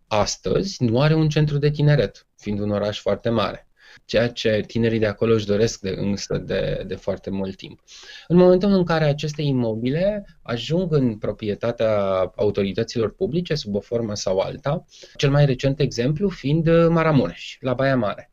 astăzi 0.07 0.85
nu 0.85 1.01
are 1.01 1.15
un 1.15 1.29
centru 1.29 1.59
de 1.59 1.71
tineret, 1.71 2.27
fiind 2.37 2.61
un 2.61 2.71
oraș 2.71 3.01
foarte 3.01 3.29
mare 3.29 3.66
ceea 4.05 4.29
ce 4.29 4.65
tinerii 4.67 4.99
de 4.99 5.07
acolo 5.07 5.35
își 5.35 5.47
doresc 5.47 5.81
de, 5.81 5.95
însă 5.97 6.37
de, 6.37 6.85
de 6.87 6.95
foarte 6.95 7.31
mult 7.31 7.57
timp. 7.57 7.81
În 8.29 8.37
momentul 8.37 8.71
în 8.71 8.85
care 8.85 9.05
aceste 9.05 9.43
imobile 9.43 10.27
ajung 10.43 10.93
în 10.93 11.19
proprietatea 11.19 11.93
autorităților 12.37 13.15
publice, 13.15 13.55
sub 13.55 13.75
o 13.75 13.81
formă 13.81 14.15
sau 14.15 14.39
alta, 14.39 14.85
cel 15.17 15.31
mai 15.31 15.47
recent 15.47 15.81
exemplu 15.81 16.29
fiind 16.29 16.89
Maramureș, 16.89 17.57
la 17.61 17.75
Baia 17.75 17.97
Mare 17.97 18.31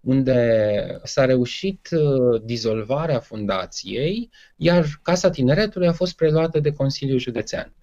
unde 0.00 1.00
s-a 1.02 1.24
reușit 1.24 1.88
uh, 1.90 2.42
dizolvarea 2.44 3.18
fundației, 3.18 4.30
iar 4.56 4.86
Casa 5.02 5.30
Tineretului 5.30 5.88
a 5.88 5.92
fost 5.92 6.16
preluată 6.16 6.60
de 6.60 6.72
Consiliul 6.72 7.18
Județean. 7.18 7.74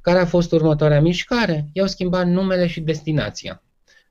Care 0.00 0.18
a 0.18 0.26
fost 0.26 0.52
următoarea 0.52 1.00
mișcare? 1.00 1.68
I-au 1.72 1.86
schimbat 1.86 2.26
numele 2.26 2.66
și 2.66 2.80
destinația 2.80 3.62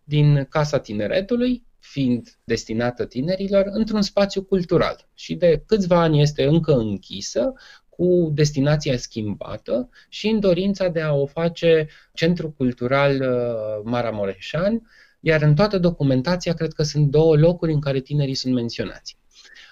din 0.03 0.45
Casa 0.49 0.79
Tineretului 0.79 1.63
fiind 1.79 2.39
destinată 2.43 3.05
tinerilor 3.05 3.65
într-un 3.69 4.01
spațiu 4.01 4.43
cultural 4.43 5.07
și 5.13 5.35
de 5.35 5.63
câțiva 5.65 6.01
ani 6.01 6.21
este 6.21 6.45
încă 6.45 6.73
închisă 6.73 7.53
cu 7.89 8.31
destinația 8.33 8.97
schimbată 8.97 9.89
și 10.09 10.27
în 10.27 10.39
dorința 10.39 10.87
de 10.87 11.01
a 11.01 11.13
o 11.13 11.25
face 11.25 11.87
centru 12.13 12.51
cultural 12.51 13.21
uh, 13.21 13.81
Maramureșan, 13.83 14.81
iar 15.19 15.41
în 15.41 15.55
toată 15.55 15.77
documentația 15.77 16.53
cred 16.53 16.73
că 16.73 16.83
sunt 16.83 17.09
două 17.09 17.35
locuri 17.35 17.73
în 17.73 17.79
care 17.79 17.99
tinerii 17.99 18.33
sunt 18.33 18.53
menționați. 18.53 19.17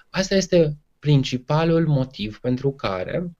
Asta 0.09 0.35
este 0.35 0.77
principalul 0.99 1.87
motiv 1.87 2.39
pentru 2.39 2.71
care 2.71 3.31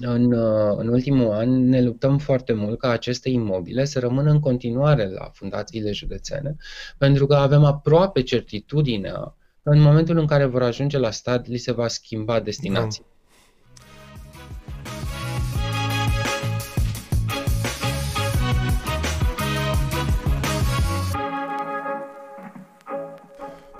în, 0.00 0.32
uh, 0.32 0.74
în 0.76 0.88
ultimul 0.88 1.30
an 1.30 1.68
ne 1.68 1.82
luptăm 1.82 2.18
foarte 2.18 2.52
mult 2.52 2.78
ca 2.78 2.88
aceste 2.90 3.28
imobile 3.28 3.84
să 3.84 3.98
rămână 3.98 4.30
în 4.30 4.40
continuare 4.40 5.08
la 5.08 5.30
fundațiile 5.32 5.92
județene, 5.92 6.56
pentru 6.98 7.26
că 7.26 7.34
avem 7.34 7.64
aproape 7.64 8.22
certitudinea 8.22 9.36
că 9.62 9.70
în 9.70 9.80
momentul 9.80 10.18
în 10.18 10.26
care 10.26 10.44
vor 10.44 10.62
ajunge 10.62 10.98
la 10.98 11.10
stat, 11.10 11.46
li 11.46 11.56
se 11.56 11.72
va 11.72 11.88
schimba 11.88 12.40
destinația. 12.40 13.04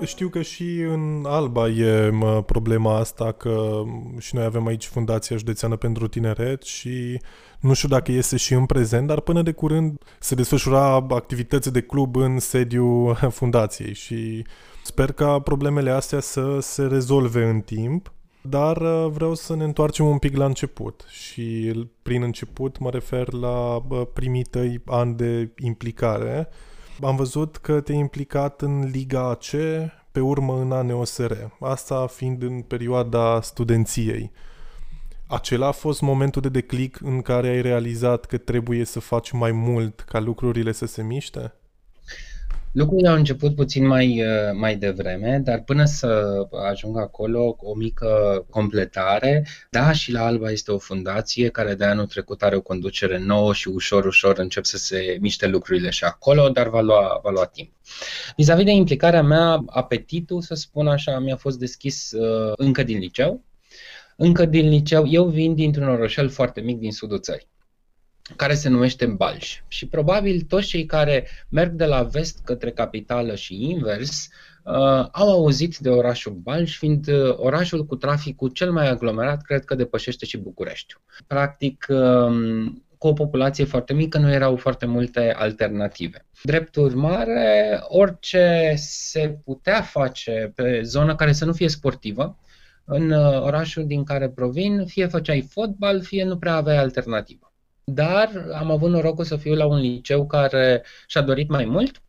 Știu 0.05 0.29
că 0.29 0.43
și 0.43 0.81
în 0.81 1.25
Alba 1.27 1.69
e 1.69 2.11
mă, 2.11 2.43
problema 2.43 2.97
asta 2.97 3.33
că 3.33 3.83
și 4.19 4.35
noi 4.35 4.45
avem 4.45 4.67
aici 4.67 4.87
Fundația 4.87 5.37
Județeană 5.37 5.77
pentru 5.77 6.09
Tineret 6.09 6.63
și 6.63 7.21
nu 7.61 7.73
știu 7.73 7.89
dacă 7.89 8.13
este 8.13 8.37
și 8.37 8.53
în 8.53 8.67
prezent, 8.67 9.07
dar 9.07 9.21
până 9.21 9.43
de 9.43 9.53
curând 9.53 9.99
se 10.19 10.35
desfășura 10.35 10.95
activități 10.95 11.73
de 11.73 11.81
club 11.81 12.17
în 12.17 12.39
sediul 12.39 13.15
fundației 13.39 13.95
și 13.95 14.45
sper 14.83 15.13
ca 15.13 15.39
problemele 15.39 15.91
astea 15.91 16.21
să 16.21 16.59
se 16.61 16.87
rezolve 16.87 17.45
în 17.45 17.61
timp. 17.61 18.13
Dar 18.41 18.77
uh, 18.77 19.11
vreau 19.11 19.35
să 19.35 19.57
ne 19.57 19.65
întoarcem 19.65 20.07
un 20.07 20.19
pic 20.19 20.37
la 20.37 20.45
început 20.45 21.05
și 21.09 21.75
prin 22.03 22.23
început 22.23 22.79
mă 22.79 22.91
refer 22.91 23.33
la 23.33 23.83
primii 24.13 24.45
tăi 24.45 24.81
ani 24.85 25.15
de 25.15 25.51
implicare 25.59 26.49
am 27.01 27.17
văzut 27.17 27.57
că 27.57 27.81
te-ai 27.81 27.99
implicat 27.99 28.61
în 28.61 28.85
Liga 28.85 29.29
AC, 29.29 29.51
pe 30.13 30.21
urmă 30.21 30.61
în 30.61 30.73
ANEOSR, 30.73 31.33
asta 31.61 32.07
fiind 32.07 32.43
în 32.43 32.63
perioada 32.63 33.41
studenției. 33.41 34.31
Acela 35.27 35.67
a 35.67 35.73
fost 35.73 36.01
momentul 36.01 36.43
de 36.43 36.49
declic 36.49 37.01
în 37.01 37.23
care 37.23 37.49
ai 37.49 37.63
realizat 37.63 38.25
că 38.25 38.39
trebuie 38.39 38.85
să 38.85 39.01
faci 39.01 39.31
mai 39.31 39.53
mult 39.53 40.01
ca 40.01 40.21
lucrurile 40.21 40.73
să 40.73 40.87
se 40.87 41.03
miște? 41.03 41.55
Lucrurile 42.73 43.09
au 43.09 43.15
început 43.15 43.55
puțin 43.55 43.87
mai, 43.87 44.23
uh, 44.23 44.53
mai 44.53 44.77
devreme, 44.77 45.41
dar 45.45 45.61
până 45.61 45.85
să 45.85 46.41
ajung 46.71 46.99
acolo, 46.99 47.57
o 47.59 47.75
mică 47.75 48.45
completare. 48.51 49.47
Da, 49.71 49.93
și 49.93 50.13
la 50.13 50.25
Alba 50.25 50.51
este 50.51 50.73
o 50.73 50.79
fundație 50.79 51.49
care 51.49 51.75
de 51.75 51.85
anul 51.85 52.07
trecut 52.07 52.43
are 52.43 52.57
o 52.57 52.61
conducere 52.61 53.19
nouă 53.19 53.53
și 53.53 53.69
ușor, 53.69 54.05
ușor 54.05 54.39
încep 54.39 54.65
să 54.65 54.77
se 54.77 55.17
miște 55.21 55.47
lucrurile 55.47 55.91
și 55.91 56.05
acolo, 56.05 56.49
dar 56.49 56.69
va 56.69 56.81
lua, 56.81 57.21
va 57.23 57.31
lua 57.31 57.47
timp. 57.47 57.71
Vis-a-vis 58.37 58.65
de 58.65 58.71
implicarea 58.71 59.23
mea, 59.23 59.63
apetitul, 59.67 60.41
să 60.41 60.55
spun 60.55 60.89
așa, 60.89 61.19
mi-a 61.19 61.37
fost 61.37 61.59
deschis 61.59 62.11
uh, 62.13 62.53
încă 62.57 62.83
din 62.83 62.99
liceu. 62.99 63.43
Încă 64.17 64.45
din 64.45 64.69
liceu, 64.69 65.07
eu 65.09 65.25
vin 65.25 65.55
dintr-un 65.55 65.89
orășel 65.89 66.29
foarte 66.29 66.61
mic 66.61 66.79
din 66.79 66.93
sudul 66.93 67.21
țării 67.21 67.51
care 68.37 68.55
se 68.55 68.69
numește 68.69 69.07
Balș. 69.07 69.61
Și 69.69 69.87
probabil 69.87 70.41
toți 70.41 70.67
cei 70.67 70.87
care 70.87 71.27
merg 71.49 71.73
de 71.73 71.85
la 71.85 72.03
vest 72.03 72.41
către 72.45 72.71
capitală 72.71 73.35
și 73.35 73.71
invers 73.71 74.29
uh, 74.65 75.09
au 75.13 75.31
auzit 75.31 75.77
de 75.77 75.89
orașul 75.89 76.33
Balș, 76.33 76.79
fiind 76.79 77.09
uh, 77.09 77.35
orașul 77.37 77.87
cu 77.87 77.97
traficul 77.97 78.49
cel 78.49 78.73
mai 78.73 78.89
aglomerat, 78.89 79.43
cred 79.43 79.65
că 79.65 79.75
depășește 79.75 80.27
și 80.27 80.37
Bucureștiul. 80.37 81.01
Practic, 81.27 81.87
uh, 81.89 82.73
cu 82.99 83.09
o 83.09 83.13
populație 83.13 83.65
foarte 83.65 83.93
mică, 83.93 84.19
nu 84.19 84.33
erau 84.33 84.57
foarte 84.57 84.87
multe 84.87 85.35
alternative. 85.39 86.27
Drept 86.43 86.77
urmare, 86.77 87.81
orice 87.89 88.73
se 88.77 89.39
putea 89.45 89.81
face 89.81 90.53
pe 90.55 90.83
zonă 90.83 91.15
care 91.15 91.33
să 91.33 91.45
nu 91.45 91.53
fie 91.53 91.69
sportivă, 91.69 92.39
în 92.85 93.11
uh, 93.11 93.41
orașul 93.41 93.87
din 93.87 94.05
care 94.05 94.29
provin, 94.29 94.87
fie 94.87 95.07
făceai 95.07 95.41
fotbal, 95.51 96.03
fie 96.03 96.25
nu 96.25 96.39
prea 96.39 96.55
aveai 96.55 96.77
alternativă 96.77 97.52
dar 97.85 98.47
am 98.55 98.71
avut 98.71 98.91
norocul 98.91 99.25
să 99.25 99.37
fiu 99.37 99.55
la 99.55 99.67
un 99.67 99.79
liceu 99.79 100.27
care 100.27 100.85
și-a 101.07 101.21
dorit 101.21 101.49
mai 101.49 101.65
mult, 101.65 102.03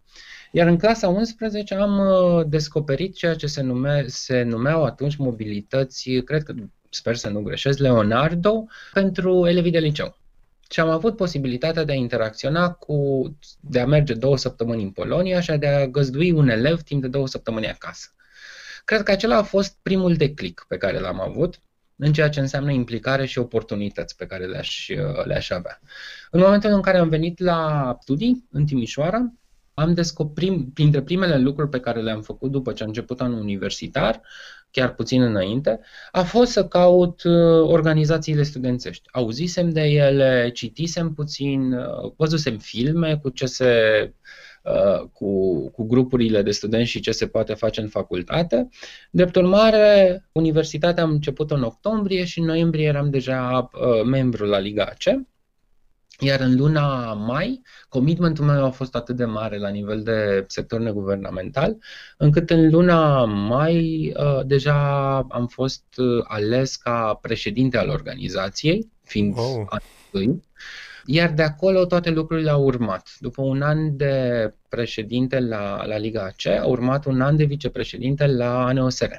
iar 0.51 0.67
în 0.67 0.77
clasa 0.77 1.07
11 1.07 1.75
am 1.75 1.99
uh, 1.99 2.45
descoperit 2.47 3.15
ceea 3.15 3.35
ce 3.35 3.47
se, 3.47 3.61
nume, 3.61 4.05
se 4.07 4.41
numeau 4.41 4.83
atunci 4.83 5.15
mobilități, 5.15 6.09
cred 6.09 6.43
că, 6.43 6.53
sper 6.89 7.15
să 7.15 7.29
nu 7.29 7.41
greșesc, 7.41 7.79
Leonardo, 7.79 8.65
pentru 8.93 9.47
elevii 9.47 9.71
de 9.71 9.79
liceu. 9.79 10.17
Și 10.69 10.79
am 10.79 10.89
avut 10.89 11.15
posibilitatea 11.15 11.83
de 11.83 11.91
a 11.91 11.95
interacționa 11.95 12.71
cu, 12.71 13.23
de 13.59 13.79
a 13.79 13.85
merge 13.85 14.13
două 14.13 14.37
săptămâni 14.37 14.83
în 14.83 14.91
Polonia 14.91 15.41
și 15.41 15.51
de 15.51 15.67
a 15.67 15.87
găzdui 15.87 16.31
un 16.31 16.49
elev 16.49 16.81
timp 16.81 17.01
de 17.01 17.07
două 17.07 17.27
săptămâni 17.27 17.69
acasă. 17.69 18.07
Cred 18.85 19.03
că 19.03 19.11
acela 19.11 19.37
a 19.37 19.43
fost 19.43 19.77
primul 19.81 20.15
declic 20.15 20.65
pe 20.67 20.77
care 20.77 20.99
l-am 20.99 21.21
avut 21.21 21.59
în 21.95 22.13
ceea 22.13 22.29
ce 22.29 22.39
înseamnă 22.39 22.71
implicare 22.71 23.25
și 23.25 23.39
oportunități 23.39 24.15
pe 24.15 24.25
care 24.25 24.45
le-aș, 24.45 24.89
le-aș 25.23 25.49
avea. 25.49 25.79
În 26.31 26.39
momentul 26.39 26.71
în 26.71 26.81
care 26.81 26.97
am 26.97 27.09
venit 27.09 27.39
la 27.39 27.97
studii 28.01 28.47
în 28.51 28.65
Timișoara, 28.65 29.33
am 29.73 29.93
descoperit, 29.93 30.73
printre 30.73 31.01
primele 31.01 31.37
lucruri 31.37 31.69
pe 31.69 31.79
care 31.79 32.01
le-am 32.01 32.21
făcut 32.21 32.51
după 32.51 32.73
ce 32.73 32.83
a 32.83 32.85
început 32.85 33.21
anul 33.21 33.39
universitar, 33.39 34.21
chiar 34.71 34.93
puțin 34.93 35.21
înainte, 35.21 35.79
a 36.11 36.23
fost 36.23 36.51
să 36.51 36.67
caut 36.67 37.23
uh, 37.23 37.61
organizațiile 37.61 38.43
studențești. 38.43 39.09
Auzisem 39.11 39.69
de 39.69 39.81
ele, 39.81 40.51
citisem 40.53 41.13
puțin, 41.13 41.73
uh, 41.73 42.11
văzusem 42.17 42.57
filme 42.57 43.17
cu 43.17 43.29
ce 43.29 43.45
se 43.45 43.69
Uh, 44.07 44.52
cu, 45.11 45.69
cu 45.69 45.83
grupurile 45.83 46.41
de 46.41 46.51
studenți 46.51 46.89
și 46.89 46.99
ce 46.99 47.11
se 47.11 47.27
poate 47.27 47.53
face 47.53 47.81
în 47.81 47.87
facultate. 47.87 48.69
Drept 49.11 49.35
urmare, 49.35 50.25
universitatea 50.31 51.03
am 51.03 51.09
început 51.09 51.51
în 51.51 51.63
octombrie 51.63 52.25
și 52.25 52.39
în 52.39 52.45
noiembrie 52.45 52.85
eram 52.85 53.09
deja 53.09 53.69
uh, 53.73 54.03
membru 54.05 54.45
la 54.45 54.59
Liga 54.59 54.83
AC. 54.83 55.21
Iar 56.19 56.39
în 56.39 56.55
luna 56.55 57.13
mai, 57.13 57.61
commitmentul 57.89 58.45
meu 58.45 58.65
a 58.65 58.69
fost 58.69 58.95
atât 58.95 59.15
de 59.15 59.25
mare 59.25 59.57
la 59.57 59.69
nivel 59.69 60.03
de 60.03 60.45
sector 60.47 60.79
neguvernamental, 60.79 61.77
încât 62.17 62.49
în 62.49 62.69
luna 62.69 63.25
mai 63.25 64.07
uh, 64.17 64.45
deja 64.45 65.17
am 65.19 65.47
fost 65.47 65.83
uh, 65.97 66.23
ales 66.27 66.75
ca 66.75 67.19
președinte 67.21 67.77
al 67.77 67.89
organizației, 67.89 68.91
fiind 69.03 69.37
oh. 69.37 69.65
anul 69.69 70.41
iar 71.05 71.31
de 71.33 71.41
acolo 71.41 71.85
toate 71.85 72.09
lucrurile 72.09 72.49
au 72.49 72.63
urmat. 72.63 73.09
După 73.19 73.41
un 73.41 73.61
an 73.61 73.97
de 73.97 74.53
președinte 74.69 75.39
la, 75.39 75.85
la 75.85 75.97
Liga 75.97 76.23
AC, 76.23 76.45
a 76.45 76.65
urmat 76.65 77.05
un 77.05 77.21
an 77.21 77.35
de 77.35 77.43
vicepreședinte 77.43 78.27
la 78.27 78.65
ANOSR. 78.65 79.11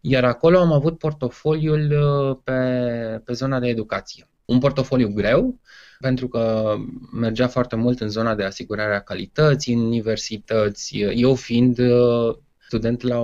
Iar 0.00 0.24
acolo 0.24 0.58
am 0.58 0.72
avut 0.72 0.98
portofoliul 0.98 1.90
uh, 1.90 2.36
pe, 2.44 3.22
pe 3.24 3.32
zona 3.32 3.60
de 3.60 3.68
educație. 3.68 4.28
Un 4.44 4.58
portofoliu 4.58 5.08
greu, 5.08 5.60
pentru 6.00 6.28
că 6.28 6.74
mergea 7.12 7.48
foarte 7.48 7.76
mult 7.76 8.00
în 8.00 8.08
zona 8.08 8.34
de 8.34 8.44
asigurare 8.44 8.94
a 8.94 9.00
calității 9.00 9.74
în 9.74 9.80
universități, 9.80 10.98
eu 10.98 11.34
fiind 11.34 11.78
uh, 11.78 12.36
student 12.58 13.02
la 13.02 13.20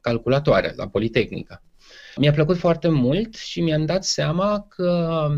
calculatoare, 0.00 0.72
la 0.76 0.88
Politehnică. 0.88 1.62
Mi-a 2.16 2.32
plăcut 2.32 2.56
foarte 2.56 2.88
mult 2.88 3.34
și 3.34 3.60
mi-am 3.60 3.84
dat 3.86 4.04
seama 4.04 4.66
că 4.68 5.28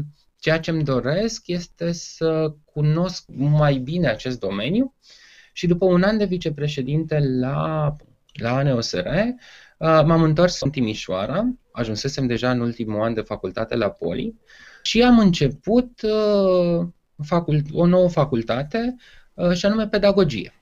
Ceea 0.46 0.60
ce 0.60 0.70
îmi 0.70 0.84
doresc 0.84 1.46
este 1.46 1.92
să 1.92 2.54
cunosc 2.64 3.24
mai 3.36 3.76
bine 3.76 4.08
acest 4.08 4.40
domeniu 4.40 4.94
și 5.52 5.66
după 5.66 5.84
un 5.84 6.02
an 6.02 6.18
de 6.18 6.24
vicepreședinte 6.24 7.18
la, 7.18 7.96
la 8.32 8.56
ANEOSR, 8.56 9.06
uh, 9.06 9.34
m-am 9.78 10.22
întors 10.22 10.60
în 10.60 10.70
Timișoara, 10.70 11.54
ajunsesem 11.72 12.26
deja 12.26 12.50
în 12.50 12.60
ultimul 12.60 13.00
an 13.02 13.14
de 13.14 13.20
facultate 13.20 13.76
la 13.76 13.90
Poli 13.90 14.34
și 14.82 15.02
am 15.02 15.18
început 15.18 16.02
uh, 16.02 16.86
o 17.72 17.86
nouă 17.86 18.08
facultate 18.08 18.96
uh, 19.34 19.52
și 19.52 19.66
anume 19.66 19.88
pedagogie. 19.88 20.52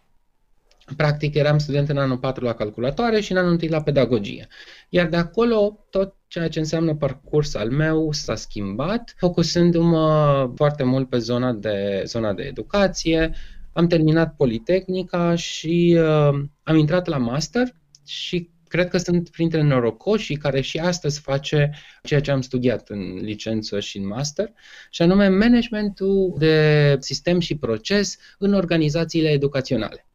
Practic 0.97 1.35
eram 1.35 1.59
student 1.59 1.89
în 1.89 1.99
anul 1.99 2.19
4 2.19 2.45
la 2.45 2.55
calculatoare 2.55 3.21
și 3.21 3.33
în 3.33 3.39
anul 3.39 3.59
1 3.63 3.71
la 3.71 3.83
pedagogie. 3.83 4.49
Iar 4.89 5.07
de 5.07 5.17
acolo 5.17 5.87
tot 5.91 6.15
ceea 6.27 6.49
ce 6.49 6.59
înseamnă 6.59 6.95
parcurs 6.95 7.55
al 7.55 7.71
meu 7.71 8.13
s-a 8.13 8.35
schimbat, 8.35 9.15
focusându-mă 9.17 10.53
foarte 10.55 10.83
mult 10.83 11.09
pe 11.09 11.19
zona 11.19 11.53
de, 11.53 12.03
zona 12.07 12.33
de 12.33 12.43
educație. 12.43 13.35
Am 13.73 13.87
terminat 13.87 14.37
Politehnica 14.37 15.35
și 15.35 15.99
uh, 15.99 16.45
am 16.63 16.77
intrat 16.77 17.07
la 17.07 17.17
master 17.17 17.75
și 18.07 18.51
cred 18.69 18.89
că 18.89 18.99
sunt 18.99 19.31
printre 19.31 19.63
norocoșii 19.63 20.37
care 20.37 20.61
și 20.61 20.79
astăzi 20.79 21.21
face 21.21 21.71
ceea 22.03 22.21
ce 22.21 22.31
am 22.31 22.41
studiat 22.41 22.89
în 22.89 23.15
licență 23.15 23.81
și 23.81 23.99
în 23.99 24.07
master, 24.07 24.53
și 24.91 25.03
anume 25.03 25.29
managementul 25.29 26.35
de 26.39 26.97
sistem 27.01 27.41
și 27.41 27.57
proces 27.57 28.17
în 28.39 28.55
organizațiile 28.55 29.29
educaționale. 29.29 30.07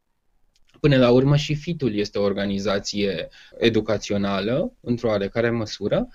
Până 0.79 0.97
la 0.97 1.09
urmă 1.09 1.35
și 1.35 1.55
FIT-ul 1.55 1.95
este 1.95 2.17
o 2.17 2.23
organizație 2.23 3.29
educațională, 3.57 4.73
într-o 4.81 5.07
oarecare 5.07 5.49
măsură, 5.49 6.07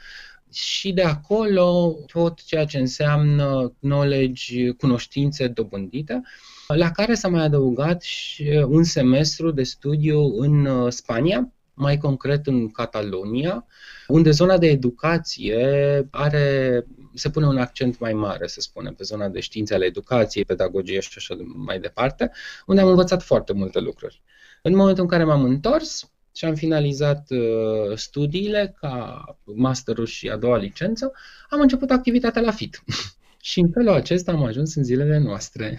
și 0.52 0.92
de 0.92 1.02
acolo 1.02 1.96
tot 2.12 2.42
ceea 2.42 2.64
ce 2.64 2.78
înseamnă 2.78 3.74
knowledge, 3.80 4.70
cunoștințe 4.70 5.46
dobândite, 5.48 6.22
la 6.68 6.90
care 6.90 7.14
s-a 7.14 7.28
mai 7.28 7.44
adăugat 7.44 8.02
și 8.02 8.64
un 8.68 8.84
semestru 8.84 9.50
de 9.50 9.62
studiu 9.62 10.38
în 10.38 10.64
uh, 10.64 10.92
Spania, 10.92 11.52
mai 11.74 11.98
concret 11.98 12.46
în 12.46 12.70
Catalonia, 12.70 13.66
unde 14.06 14.30
zona 14.30 14.58
de 14.58 14.66
educație 14.66 16.08
are, 16.10 16.86
se 17.14 17.30
pune 17.30 17.46
un 17.46 17.56
accent 17.56 17.98
mai 17.98 18.12
mare, 18.12 18.46
să 18.46 18.60
spunem, 18.60 18.94
pe 18.94 19.02
zona 19.02 19.28
de 19.28 19.40
științe 19.40 19.74
ale 19.74 19.84
educației, 19.84 20.44
pedagogie 20.44 21.00
și 21.00 21.14
așa 21.16 21.36
mai 21.54 21.80
departe, 21.80 22.30
unde 22.66 22.80
am 22.80 22.88
învățat 22.88 23.22
foarte 23.22 23.52
multe 23.52 23.80
lucruri. 23.80 24.22
În 24.66 24.76
momentul 24.76 25.02
în 25.02 25.08
care 25.08 25.24
m-am 25.24 25.44
întors 25.44 26.10
și 26.36 26.44
am 26.44 26.54
finalizat 26.54 27.26
uh, 27.30 27.96
studiile 27.96 28.74
ca 28.80 29.24
masterul 29.44 30.06
și 30.06 30.28
a 30.28 30.36
doua 30.36 30.56
licență, 30.56 31.12
am 31.50 31.60
început 31.60 31.90
activitatea 31.90 32.42
la 32.42 32.50
FIT. 32.50 32.84
și 33.50 33.60
în 33.60 33.70
felul 33.70 33.92
acesta 33.92 34.32
am 34.32 34.44
ajuns 34.44 34.74
în 34.74 34.84
zilele 34.84 35.18
noastre. 35.18 35.78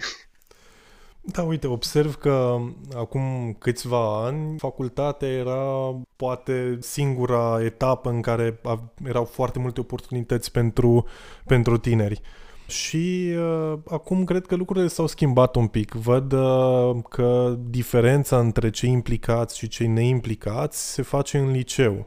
Da, 1.32 1.42
uite, 1.42 1.66
observ 1.66 2.14
că 2.14 2.56
acum 2.94 3.56
câțiva 3.58 4.24
ani 4.24 4.58
facultatea 4.58 5.28
era 5.28 6.00
poate 6.16 6.78
singura 6.80 7.64
etapă 7.64 8.10
în 8.10 8.20
care 8.20 8.60
erau 9.04 9.24
foarte 9.24 9.58
multe 9.58 9.80
oportunități 9.80 10.50
pentru, 10.50 11.06
pentru 11.46 11.76
tineri. 11.76 12.20
Și 12.66 13.34
uh, 13.38 13.78
acum 13.88 14.24
cred 14.24 14.46
că 14.46 14.54
lucrurile 14.54 14.88
s-au 14.88 15.06
schimbat 15.06 15.56
un 15.56 15.66
pic. 15.66 15.92
Văd 15.92 16.32
uh, 16.32 16.96
că 17.08 17.58
diferența 17.68 18.38
între 18.38 18.70
cei 18.70 18.90
implicați 18.90 19.58
și 19.58 19.68
cei 19.68 19.86
neimplicați 19.86 20.92
se 20.92 21.02
face 21.02 21.38
în 21.38 21.50
liceu. 21.50 22.06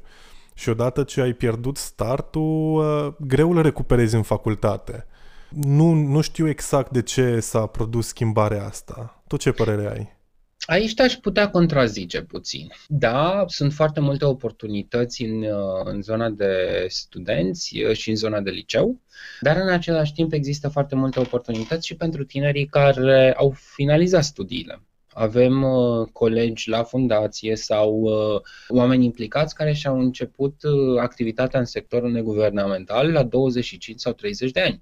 Și 0.54 0.70
odată 0.70 1.04
ce 1.04 1.22
ai 1.22 1.34
pierdut 1.34 1.78
startul, 1.78 2.76
uh, 2.76 3.14
greu 3.28 3.54
le 3.54 3.62
recuperezi 3.62 4.16
în 4.16 4.24
facultate. 4.24 5.06
Nu, 5.50 5.94
nu 5.94 6.22
știu 6.22 6.48
exact 6.48 6.92
de 6.92 7.02
ce 7.02 7.40
s-a 7.40 7.66
produs 7.66 8.08
schimbarea 8.08 8.66
asta. 8.66 9.22
Tu 9.28 9.38
ce 9.38 9.52
părere 9.52 9.92
ai? 9.92 10.19
Aici 10.66 10.94
te-aș 10.94 11.14
putea 11.14 11.50
contrazice 11.50 12.22
puțin. 12.22 12.72
Da, 12.88 13.44
sunt 13.48 13.74
foarte 13.74 14.00
multe 14.00 14.26
oportunități 14.26 15.24
în, 15.24 15.46
în 15.84 16.02
zona 16.02 16.30
de 16.30 16.86
studenți 16.88 17.78
și 17.94 18.10
în 18.10 18.16
zona 18.16 18.40
de 18.40 18.50
liceu, 18.50 19.02
dar 19.42 19.58
în 19.58 19.70
același 19.70 20.14
timp 20.14 20.34
există 20.34 20.68
foarte 20.68 20.96
multe 20.96 21.20
oportunități 21.20 21.88
și 21.88 21.96
pentru 21.96 22.24
tinerii 22.24 22.66
care 22.66 23.34
au 23.34 23.54
finalizat 23.56 24.24
studiile. 24.24 24.82
Avem 25.14 25.64
uh, 25.64 26.08
colegi 26.12 26.70
la 26.70 26.84
fundație 26.84 27.56
sau 27.56 28.00
uh, 28.00 28.42
oameni 28.68 29.06
implicați 29.06 29.56
care 29.56 29.74
și-au 29.74 30.00
început 30.00 30.64
uh, 30.64 31.00
activitatea 31.00 31.60
în 31.60 31.66
sectorul 31.66 32.12
neguvernamental 32.12 33.12
la 33.12 33.24
25 33.24 34.00
sau 34.00 34.14
30 34.14 34.52
de 34.52 34.60
ani 34.60 34.82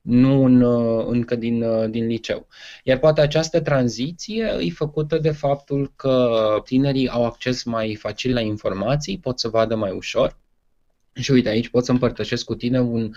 nu 0.00 0.44
în, 0.44 0.60
uh, 0.60 1.06
încă 1.08 1.34
din, 1.36 1.62
uh, 1.62 1.90
din 1.90 2.06
liceu. 2.06 2.46
Iar 2.84 2.98
poate 2.98 3.20
această 3.20 3.60
tranziție 3.60 4.56
e 4.58 4.70
făcută 4.70 5.18
de 5.18 5.30
faptul 5.30 5.92
că 5.96 6.38
tinerii 6.64 7.08
au 7.08 7.24
acces 7.24 7.62
mai 7.62 7.94
facil 7.94 8.32
la 8.32 8.40
informații, 8.40 9.18
pot 9.18 9.38
să 9.38 9.48
vadă 9.48 9.74
mai 9.76 9.90
ușor. 9.90 10.39
Și 11.20 11.30
uite, 11.30 11.48
aici 11.48 11.68
pot 11.68 11.84
să 11.84 11.90
împărtășesc 11.90 12.44
cu 12.44 12.54
tine 12.54 12.80
un, 12.80 13.10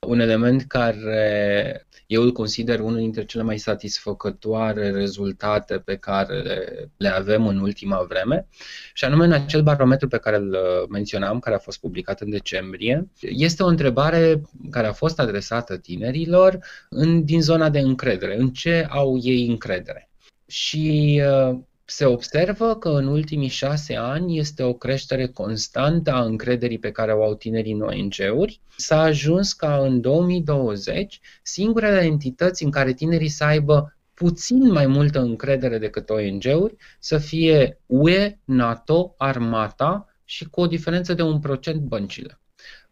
un 0.00 0.20
element 0.20 0.62
care 0.62 1.86
eu 2.06 2.22
îl 2.22 2.32
consider 2.32 2.80
unul 2.80 2.98
dintre 2.98 3.24
cele 3.24 3.42
mai 3.42 3.58
satisfăcătoare 3.58 4.90
rezultate 4.90 5.78
pe 5.78 5.96
care 5.96 6.40
le, 6.40 6.90
le 6.96 7.08
avem 7.08 7.46
în 7.46 7.58
ultima 7.58 8.06
vreme, 8.08 8.46
și 8.94 9.04
anume 9.04 9.24
în 9.24 9.32
acel 9.32 9.62
barometru 9.62 10.08
pe 10.08 10.18
care 10.18 10.36
îl 10.36 10.56
menționam, 10.88 11.38
care 11.38 11.56
a 11.56 11.58
fost 11.58 11.80
publicat 11.80 12.20
în 12.20 12.30
decembrie, 12.30 13.08
este 13.20 13.62
o 13.62 13.66
întrebare 13.66 14.42
care 14.70 14.86
a 14.86 14.92
fost 14.92 15.18
adresată 15.18 15.76
tinerilor 15.76 16.58
în, 16.88 17.24
din 17.24 17.42
zona 17.42 17.70
de 17.70 17.78
încredere, 17.78 18.36
în 18.36 18.50
ce 18.50 18.86
au 18.88 19.18
ei 19.22 19.46
încredere. 19.46 20.10
Și 20.46 21.22
uh, 21.24 21.58
se 21.90 22.04
observă 22.04 22.76
că 22.76 22.88
în 22.88 23.06
ultimii 23.06 23.48
șase 23.48 23.96
ani 23.96 24.38
este 24.38 24.62
o 24.62 24.72
creștere 24.72 25.26
constantă 25.26 26.12
a 26.12 26.22
încrederii 26.22 26.78
pe 26.78 26.90
care 26.90 27.12
o 27.12 27.24
au 27.24 27.34
tinerii 27.34 27.72
în 27.72 27.80
ONG-uri. 27.80 28.60
S-a 28.76 29.00
ajuns 29.00 29.52
ca 29.52 29.78
în 29.78 30.00
2020 30.00 31.20
singurele 31.42 32.00
entități 32.00 32.64
în 32.64 32.70
care 32.70 32.92
tinerii 32.92 33.28
să 33.28 33.44
aibă 33.44 33.96
puțin 34.14 34.72
mai 34.72 34.86
multă 34.86 35.20
încredere 35.20 35.78
decât 35.78 36.10
ONG-uri 36.10 36.76
să 36.98 37.18
fie 37.18 37.80
UE, 37.86 38.38
NATO, 38.44 39.14
Armata 39.18 40.06
și 40.24 40.44
cu 40.44 40.60
o 40.60 40.66
diferență 40.66 41.14
de 41.14 41.22
un 41.22 41.40
procent 41.40 41.80
băncile. 41.80 42.39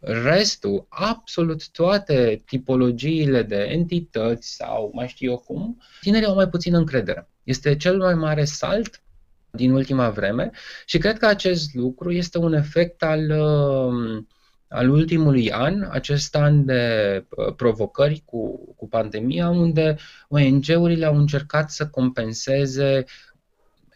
Restul, 0.01 0.87
absolut 0.89 1.71
toate 1.71 2.43
tipologiile 2.47 3.43
de 3.43 3.57
entități 3.57 4.55
sau 4.55 4.91
mai 4.95 5.09
știu 5.09 5.31
eu 5.31 5.39
cum, 5.39 5.83
tinerii 6.01 6.27
au 6.27 6.35
mai 6.35 6.49
puțin 6.49 6.75
încredere. 6.75 7.29
Este 7.43 7.77
cel 7.77 7.99
mai 7.99 8.15
mare 8.15 8.45
salt 8.45 9.03
din 9.51 9.73
ultima 9.73 10.11
vreme 10.11 10.51
și 10.87 10.99
cred 10.99 11.19
că 11.19 11.27
acest 11.27 11.75
lucru 11.75 12.11
este 12.11 12.39
un 12.39 12.53
efect 12.53 13.03
al, 13.03 13.31
um, 13.31 14.29
al 14.69 14.91
ultimului 14.91 15.53
an, 15.53 15.89
acest 15.91 16.37
an 16.37 16.65
de 16.65 17.25
uh, 17.29 17.55
provocări 17.55 18.23
cu, 18.25 18.75
cu 18.77 18.89
pandemia, 18.89 19.49
unde 19.49 19.97
ONG-urile 20.29 21.07
au 21.07 21.17
încercat 21.17 21.71
să 21.71 21.89
compenseze 21.89 23.05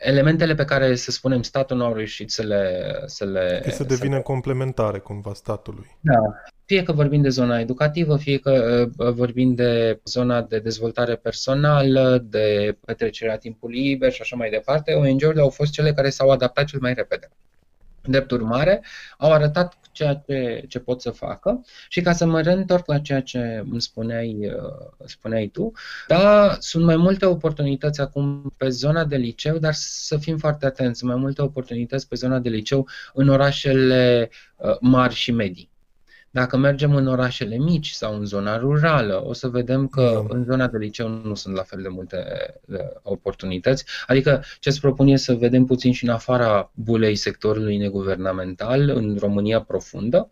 elementele 0.02 0.54
pe 0.54 0.64
care, 0.64 0.94
să 0.94 1.10
spunem, 1.10 1.42
statul 1.42 1.76
nu 1.76 1.84
a 1.84 1.92
reușit 1.92 2.30
să 2.30 2.42
le... 2.42 2.94
Să 3.06 3.24
le 3.24 3.62
să 3.70 3.84
devină 3.84 4.16
să... 4.16 4.22
complementare 4.22 4.98
cumva 4.98 5.32
statului. 5.34 5.96
Da. 6.00 6.18
Fie 6.64 6.82
că 6.82 6.92
vorbim 6.92 7.22
de 7.22 7.28
zona 7.28 7.60
educativă, 7.60 8.16
fie 8.16 8.38
că 8.38 8.86
uh, 8.96 9.12
vorbim 9.12 9.54
de 9.54 10.00
zona 10.04 10.42
de 10.42 10.58
dezvoltare 10.58 11.16
personală, 11.16 12.24
de 12.24 12.76
petrecerea 12.84 13.36
timpului 13.36 13.80
liber 13.80 14.12
și 14.12 14.20
așa 14.20 14.36
mai 14.36 14.50
departe, 14.50 14.92
ONG-urile 14.92 15.40
au 15.40 15.50
fost 15.50 15.72
cele 15.72 15.92
care 15.92 16.10
s-au 16.10 16.30
adaptat 16.30 16.64
cel 16.64 16.78
mai 16.80 16.94
repede. 16.94 17.28
Drept 18.04 18.30
urmare, 18.30 18.84
au 19.18 19.32
arătat 19.32 19.74
ceea 19.92 20.14
ce, 20.14 20.64
ce 20.68 20.78
pot 20.78 21.00
să 21.00 21.10
facă 21.10 21.64
și 21.88 22.00
ca 22.00 22.12
să 22.12 22.26
mă 22.26 22.40
reîntorc 22.40 22.86
la 22.86 22.98
ceea 22.98 23.22
ce 23.22 23.62
îmi 23.70 23.80
spuneai, 23.80 24.36
uh, 24.46 25.06
spuneai 25.06 25.46
tu, 25.46 25.72
da, 26.06 26.56
sunt 26.58 26.84
mai 26.84 26.96
multe 26.96 27.26
oportunități 27.26 28.00
acum 28.00 28.52
pe 28.56 28.68
zona 28.68 29.04
de 29.04 29.16
liceu, 29.16 29.58
dar 29.58 29.72
să 29.74 30.16
fim 30.16 30.38
foarte 30.38 30.66
atenți, 30.66 30.98
sunt 30.98 31.10
mai 31.10 31.20
multe 31.20 31.42
oportunități 31.42 32.08
pe 32.08 32.14
zona 32.14 32.38
de 32.38 32.48
liceu 32.48 32.88
în 33.12 33.28
orașele 33.28 34.30
uh, 34.56 34.76
mari 34.80 35.14
și 35.14 35.32
medii. 35.32 35.71
Dacă 36.34 36.56
mergem 36.56 36.94
în 36.94 37.06
orașele 37.06 37.56
mici 37.56 37.90
sau 37.90 38.14
în 38.14 38.24
zona 38.24 38.56
rurală, 38.56 39.24
o 39.26 39.32
să 39.32 39.48
vedem 39.48 39.88
că 39.88 40.24
da. 40.28 40.34
în 40.34 40.44
zona 40.44 40.68
de 40.68 40.78
liceu 40.78 41.08
nu 41.08 41.34
sunt 41.34 41.54
la 41.54 41.62
fel 41.62 41.82
de 41.82 41.88
multe 41.88 42.16
oportunități. 43.02 43.84
Adică 44.06 44.44
ce 44.60 44.68
îți 44.68 44.80
propun 44.80 45.06
e 45.06 45.16
să 45.16 45.34
vedem 45.34 45.64
puțin 45.64 45.92
și 45.92 46.04
în 46.04 46.10
afara 46.10 46.70
bulei 46.74 47.16
sectorului 47.16 47.76
neguvernamental, 47.76 48.88
în 48.88 49.16
România 49.20 49.62
profundă, 49.62 50.30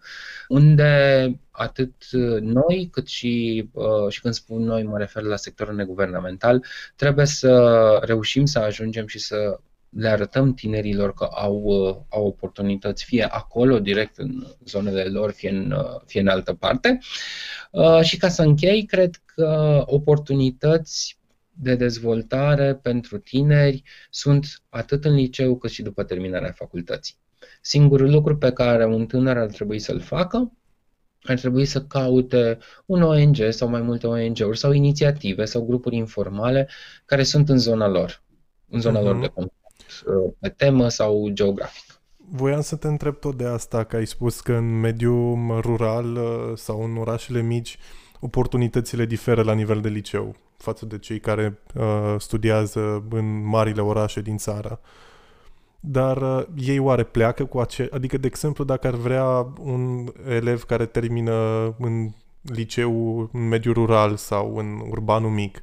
unde 0.48 1.40
atât 1.50 1.94
noi 2.40 2.88
cât 2.92 3.06
și, 3.06 3.68
uh, 3.72 4.08
și 4.08 4.20
când 4.20 4.34
spun 4.34 4.62
noi 4.62 4.82
mă 4.82 4.98
refer 4.98 5.22
la 5.22 5.36
sectorul 5.36 5.74
neguvernamental, 5.74 6.64
trebuie 6.96 7.26
să 7.26 7.98
reușim 8.02 8.44
să 8.44 8.58
ajungem 8.58 9.06
și 9.06 9.18
să 9.18 9.60
le 9.90 10.08
arătăm 10.08 10.54
tinerilor 10.54 11.14
că 11.14 11.24
au, 11.24 11.62
uh, 11.62 11.96
au 12.08 12.26
oportunități 12.26 13.04
fie 13.04 13.24
acolo, 13.24 13.78
direct 13.78 14.18
în 14.18 14.46
zonele 14.64 15.04
lor, 15.04 15.30
fie 15.30 15.50
în, 15.50 15.70
uh, 15.70 16.00
fie 16.06 16.20
în 16.20 16.28
altă 16.28 16.54
parte. 16.54 16.98
Uh, 17.70 18.00
și 18.02 18.16
ca 18.16 18.28
să 18.28 18.42
închei, 18.42 18.84
cred 18.84 19.22
că 19.24 19.82
oportunități 19.86 21.18
de 21.52 21.74
dezvoltare 21.74 22.74
pentru 22.74 23.18
tineri 23.18 23.82
sunt 24.10 24.62
atât 24.68 25.04
în 25.04 25.14
liceu 25.14 25.58
cât 25.58 25.70
și 25.70 25.82
după 25.82 26.02
terminarea 26.02 26.52
facultății. 26.52 27.14
Singurul 27.60 28.10
lucru 28.10 28.36
pe 28.36 28.52
care 28.52 28.86
un 28.86 29.06
tânăr 29.06 29.36
ar 29.36 29.50
trebui 29.50 29.78
să-l 29.78 30.00
facă 30.00 30.52
ar 31.22 31.38
trebui 31.38 31.64
să 31.64 31.82
caute 31.82 32.58
un 32.86 33.02
ONG 33.02 33.36
sau 33.48 33.68
mai 33.68 33.80
multe 33.80 34.06
ONG-uri 34.06 34.58
sau 34.58 34.72
inițiative 34.72 35.44
sau 35.44 35.66
grupuri 35.66 35.96
informale 35.96 36.68
care 37.04 37.22
sunt 37.22 37.48
în 37.48 37.58
zona 37.58 37.88
lor, 37.88 38.22
în 38.68 38.80
zona 38.80 39.00
uh-huh. 39.00 39.04
lor 39.04 39.20
de 39.20 39.26
contact 39.26 39.59
pe 40.38 40.48
temă 40.48 40.88
sau 40.88 41.28
geografic. 41.32 42.00
Voiam 42.32 42.60
să 42.60 42.76
te 42.76 42.86
întreb 42.86 43.18
tot 43.18 43.34
de 43.34 43.44
asta, 43.44 43.84
că 43.84 43.96
ai 43.96 44.06
spus 44.06 44.40
că 44.40 44.52
în 44.52 44.80
mediul 44.80 45.60
rural 45.60 46.16
uh, 46.16 46.56
sau 46.56 46.84
în 46.84 46.96
orașele 46.96 47.42
mici 47.42 47.78
oportunitățile 48.20 49.04
diferă 49.04 49.42
la 49.42 49.52
nivel 49.52 49.80
de 49.80 49.88
liceu 49.88 50.34
față 50.56 50.86
de 50.86 50.98
cei 50.98 51.20
care 51.20 51.58
uh, 51.74 52.14
studiază 52.18 53.04
în 53.10 53.46
marile 53.46 53.80
orașe 53.80 54.20
din 54.20 54.36
țară. 54.36 54.80
Dar 55.80 56.16
uh, 56.16 56.46
ei 56.56 56.78
oare 56.78 57.02
pleacă 57.02 57.44
cu 57.44 57.58
ace... 57.58 57.88
Adică, 57.92 58.18
de 58.18 58.26
exemplu, 58.26 58.64
dacă 58.64 58.86
ar 58.86 58.94
vrea 58.94 59.52
un 59.60 60.12
elev 60.28 60.62
care 60.62 60.86
termină 60.86 61.34
în 61.78 62.10
liceu 62.42 63.18
în 63.32 63.48
mediul 63.48 63.74
rural 63.74 64.16
sau 64.16 64.56
în 64.56 64.80
urbanul 64.90 65.30
mic, 65.30 65.62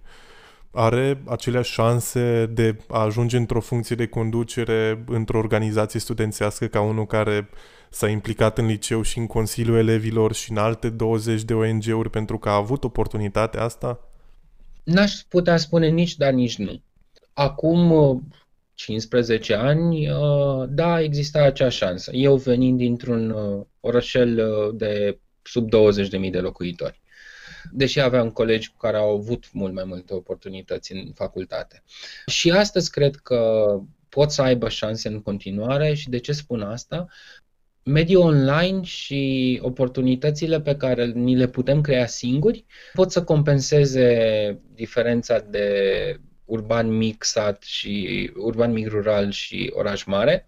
are 0.77 1.21
aceleași 1.25 1.71
șanse 1.71 2.49
de 2.53 2.77
a 2.87 2.99
ajunge 2.99 3.37
într-o 3.37 3.59
funcție 3.59 3.95
de 3.95 4.07
conducere 4.07 5.03
într-o 5.07 5.37
organizație 5.37 5.99
studențească 5.99 6.65
ca 6.65 6.81
unul 6.81 7.05
care 7.05 7.49
s-a 7.89 8.07
implicat 8.09 8.57
în 8.57 8.65
liceu 8.65 9.01
și 9.01 9.17
în 9.17 9.27
Consiliul 9.27 9.77
Elevilor 9.77 10.33
și 10.33 10.51
în 10.51 10.57
alte 10.57 10.89
20 10.89 11.43
de 11.43 11.53
ONG-uri 11.53 12.09
pentru 12.09 12.37
că 12.37 12.49
a 12.49 12.55
avut 12.55 12.83
oportunitatea 12.83 13.63
asta? 13.63 14.09
N-aș 14.83 15.13
putea 15.13 15.57
spune 15.57 15.87
nici 15.87 16.15
da, 16.15 16.29
nici 16.29 16.57
nu. 16.57 16.81
Acum 17.33 18.21
15 18.73 19.53
uh, 19.53 19.59
ani, 19.59 20.09
uh, 20.09 20.65
da, 20.69 21.01
exista 21.01 21.41
acea 21.43 21.69
șansă. 21.69 22.11
Eu 22.13 22.35
venind 22.35 22.77
dintr-un 22.77 23.29
uh, 23.29 23.65
orășel 23.79 24.41
de 24.75 25.19
sub 25.41 25.69
20.000 26.25 26.31
de 26.31 26.39
locuitori 26.39 27.01
deși 27.71 27.99
aveam 27.99 28.29
colegi 28.29 28.69
cu 28.69 28.77
care 28.77 28.97
au 28.97 29.15
avut 29.15 29.53
mult 29.53 29.73
mai 29.73 29.83
multe 29.83 30.13
oportunități 30.13 30.91
în 30.93 31.11
facultate. 31.13 31.83
Și 32.25 32.51
astăzi 32.51 32.91
cred 32.91 33.15
că 33.15 33.69
pot 34.09 34.31
să 34.31 34.41
aibă 34.41 34.69
șanse 34.69 35.07
în 35.07 35.21
continuare 35.21 35.93
și 35.93 36.09
de 36.09 36.17
ce 36.17 36.31
spun 36.31 36.61
asta? 36.61 37.07
Mediul 37.83 38.21
online 38.21 38.81
și 38.81 39.59
oportunitățile 39.63 40.61
pe 40.61 40.75
care 40.75 41.05
ni 41.05 41.35
le 41.35 41.47
putem 41.47 41.81
crea 41.81 42.07
singuri 42.07 42.65
pot 42.93 43.11
să 43.11 43.23
compenseze 43.23 44.59
diferența 44.73 45.39
de 45.39 46.19
urban 46.47 46.97
mic 46.97 47.23
sat 47.23 47.63
și 47.63 48.31
urban 48.35 48.71
mic 48.71 48.87
rural 48.87 49.31
și 49.31 49.71
oraș 49.75 50.03
mare, 50.03 50.45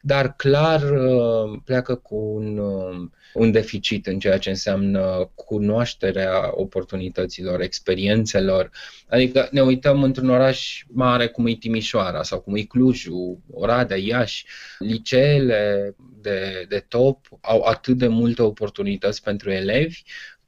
dar 0.00 0.36
clar 0.36 0.82
uh, 0.82 1.60
pleacă 1.64 1.94
cu 1.94 2.16
un, 2.16 2.58
uh, 2.58 3.08
un 3.34 3.50
deficit 3.50 4.06
în 4.06 4.18
ceea 4.18 4.38
ce 4.38 4.48
înseamnă 4.48 5.30
cunoașterea 5.34 6.50
oportunităților, 6.54 7.60
experiențelor. 7.60 8.70
Adică 9.08 9.48
ne 9.50 9.60
uităm 9.60 10.02
într-un 10.02 10.28
oraș 10.28 10.84
mare 10.88 11.26
cum 11.26 11.46
e 11.46 11.52
Timișoara 11.52 12.22
sau 12.22 12.40
cum 12.40 12.54
e 12.54 12.62
Clujul, 12.62 13.38
Oradea, 13.50 13.96
Iași, 13.96 14.46
liceele 14.78 15.94
de, 16.20 16.66
de 16.68 16.84
top 16.88 17.26
au 17.40 17.62
atât 17.62 17.96
de 17.96 18.06
multe 18.06 18.42
oportunități 18.42 19.22
pentru 19.22 19.50
elevi, 19.50 20.02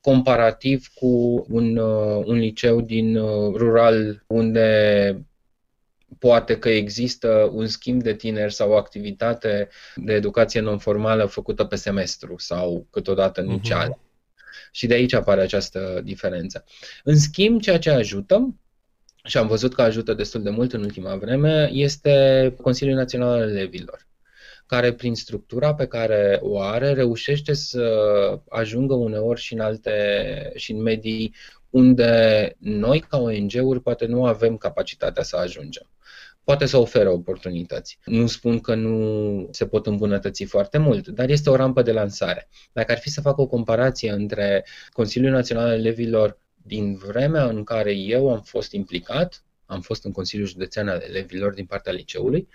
comparativ 0.04 0.88
cu 0.94 1.44
un, 1.48 1.76
uh, 1.76 2.24
un 2.24 2.36
liceu 2.36 2.80
din 2.80 3.16
uh, 3.16 3.54
rural 3.54 4.24
unde 4.26 5.26
poate 6.18 6.58
că 6.58 6.68
există 6.68 7.50
un 7.52 7.66
schimb 7.66 8.02
de 8.02 8.14
tineri 8.14 8.52
sau 8.52 8.70
o 8.70 8.76
activitate 8.76 9.68
de 9.94 10.12
educație 10.12 10.60
non-formală 10.60 11.24
făcută 11.24 11.64
pe 11.64 11.76
semestru 11.76 12.34
sau 12.38 12.86
câteodată 12.90 13.40
în 13.40 13.50
liceale. 13.50 13.88
Mhm. 13.88 13.98
Uh-huh. 13.98 14.70
Și 14.72 14.86
de 14.86 14.94
aici 14.94 15.12
apare 15.12 15.40
această 15.40 16.00
diferență. 16.04 16.64
În 17.04 17.18
schimb, 17.18 17.60
ceea 17.60 17.78
ce 17.78 17.90
ajută, 17.90 18.54
și 19.24 19.36
am 19.36 19.46
văzut 19.46 19.74
că 19.74 19.82
ajută 19.82 20.14
destul 20.14 20.42
de 20.42 20.50
mult 20.50 20.72
în 20.72 20.82
ultima 20.82 21.16
vreme, 21.16 21.70
este 21.72 22.54
Consiliul 22.62 22.96
Național 22.96 23.28
al 23.28 23.48
Elevilor 23.48 24.06
care 24.66 24.92
prin 24.92 25.14
structura 25.14 25.74
pe 25.74 25.86
care 25.86 26.38
o 26.42 26.60
are 26.60 26.92
reușește 26.92 27.52
să 27.52 28.40
ajungă 28.48 28.94
uneori 28.94 29.40
și 29.40 29.52
în 29.52 29.60
alte 29.60 30.52
și 30.54 30.72
în 30.72 30.82
medii 30.82 31.34
unde 31.70 32.56
noi 32.58 33.00
ca 33.00 33.18
ONG-uri 33.18 33.80
poate 33.80 34.06
nu 34.06 34.26
avem 34.26 34.56
capacitatea 34.56 35.22
să 35.22 35.36
ajungem. 35.36 35.88
Poate 36.44 36.66
să 36.66 36.76
ofere 36.76 37.08
oportunități. 37.08 37.98
Nu 38.04 38.26
spun 38.26 38.60
că 38.60 38.74
nu 38.74 39.48
se 39.50 39.66
pot 39.66 39.86
îmbunătăți 39.86 40.44
foarte 40.44 40.78
mult, 40.78 41.08
dar 41.08 41.28
este 41.28 41.50
o 41.50 41.56
rampă 41.56 41.82
de 41.82 41.92
lansare. 41.92 42.48
Dacă 42.72 42.92
ar 42.92 42.98
fi 42.98 43.10
să 43.10 43.20
fac 43.20 43.38
o 43.38 43.46
comparație 43.46 44.10
între 44.10 44.64
Consiliul 44.92 45.32
Național 45.32 45.66
al 45.66 45.78
Elevilor 45.78 46.38
din 46.54 46.96
vremea 46.96 47.44
în 47.44 47.64
care 47.64 47.92
eu 47.92 48.32
am 48.32 48.40
fost 48.40 48.72
implicat, 48.72 49.44
am 49.66 49.80
fost 49.80 50.04
în 50.04 50.12
Consiliul 50.12 50.48
Județean 50.48 50.88
al 50.88 51.00
Elevilor 51.00 51.52
din 51.52 51.64
partea 51.64 51.92
liceului, 51.92 52.48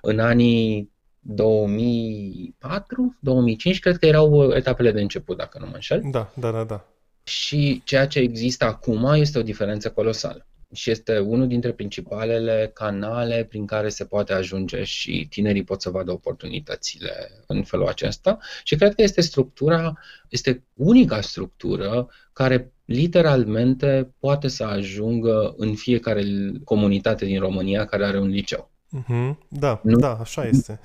în 0.00 0.18
anii 0.18 0.91
2004, 1.22 3.16
2005, 3.20 3.78
cred 3.78 3.96
că 3.96 4.06
erau 4.06 4.50
etapele 4.54 4.92
de 4.92 5.00
început, 5.00 5.36
dacă 5.36 5.58
nu 5.58 5.66
mă 5.66 5.74
înșel. 5.74 6.02
Da, 6.10 6.32
da, 6.34 6.50
da, 6.50 6.64
da. 6.64 6.84
Și 7.24 7.82
ceea 7.84 8.06
ce 8.06 8.18
există 8.18 8.64
acum 8.64 9.04
este 9.12 9.38
o 9.38 9.42
diferență 9.42 9.90
colosală. 9.90 10.46
Și 10.72 10.90
este 10.90 11.18
unul 11.18 11.46
dintre 11.46 11.72
principalele 11.72 12.70
canale 12.74 13.44
prin 13.48 13.66
care 13.66 13.88
se 13.88 14.04
poate 14.04 14.32
ajunge 14.32 14.82
și 14.82 15.26
tinerii 15.30 15.64
pot 15.64 15.82
să 15.82 15.90
vadă 15.90 16.12
oportunitățile 16.12 17.30
în 17.46 17.62
felul 17.62 17.86
acesta. 17.86 18.38
Și 18.64 18.76
cred 18.76 18.94
că 18.94 19.02
este 19.02 19.20
structura, 19.20 19.92
este 20.28 20.64
unica 20.74 21.20
structură 21.20 22.08
care 22.32 22.72
literalmente 22.84 24.14
poate 24.18 24.48
să 24.48 24.64
ajungă 24.64 25.54
în 25.56 25.74
fiecare 25.74 26.22
comunitate 26.64 27.24
din 27.24 27.40
România 27.40 27.84
care 27.84 28.04
are 28.04 28.18
un 28.18 28.28
liceu. 28.28 28.70
Mm-hmm. 28.92 29.36
Da, 29.48 29.80
nu? 29.82 29.98
da, 29.98 30.16
așa 30.20 30.44
este. 30.44 30.80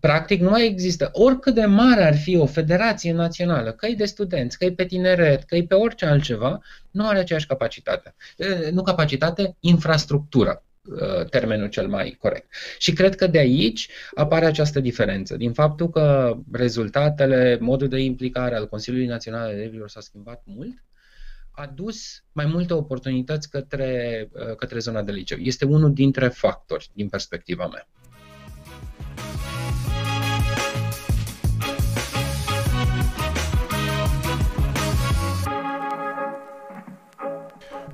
Practic 0.00 0.40
nu 0.40 0.50
mai 0.50 0.66
există. 0.66 1.08
Oricât 1.12 1.54
de 1.54 1.64
mare 1.64 2.02
ar 2.04 2.16
fi 2.16 2.36
o 2.36 2.46
federație 2.46 3.12
națională, 3.12 3.72
că 3.72 3.86
e 3.86 3.94
de 3.94 4.04
studenți, 4.04 4.58
că 4.58 4.64
e 4.64 4.72
pe 4.72 4.84
tineret, 4.84 5.42
că 5.42 5.56
e 5.56 5.64
pe 5.64 5.74
orice 5.74 6.06
altceva, 6.06 6.60
nu 6.90 7.08
are 7.08 7.18
aceeași 7.18 7.46
capacitate. 7.46 8.14
Nu 8.72 8.82
capacitate, 8.82 9.56
infrastructură 9.60 10.60
termenul 11.30 11.68
cel 11.68 11.88
mai 11.88 12.16
corect. 12.20 12.54
Și 12.78 12.92
cred 12.92 13.14
că 13.14 13.26
de 13.26 13.38
aici 13.38 13.88
apare 14.14 14.46
această 14.46 14.80
diferență, 14.80 15.36
din 15.36 15.52
faptul 15.52 15.90
că 15.90 16.36
rezultatele, 16.52 17.58
modul 17.60 17.88
de 17.88 17.98
implicare 17.98 18.56
al 18.56 18.68
Consiliului 18.68 19.08
Național 19.08 19.40
al 19.40 19.52
Elevilor 19.52 19.88
s-a 19.88 20.00
schimbat 20.00 20.42
mult, 20.44 20.84
a 21.50 21.72
dus 21.74 22.24
mai 22.32 22.46
multe 22.46 22.72
oportunități 22.72 23.50
către, 23.50 24.28
către 24.56 24.78
zona 24.78 25.02
de 25.02 25.12
liceu. 25.12 25.38
Este 25.38 25.64
unul 25.64 25.92
dintre 25.92 26.28
factori 26.28 26.90
din 26.92 27.08
perspectiva 27.08 27.66
mea. 27.66 27.88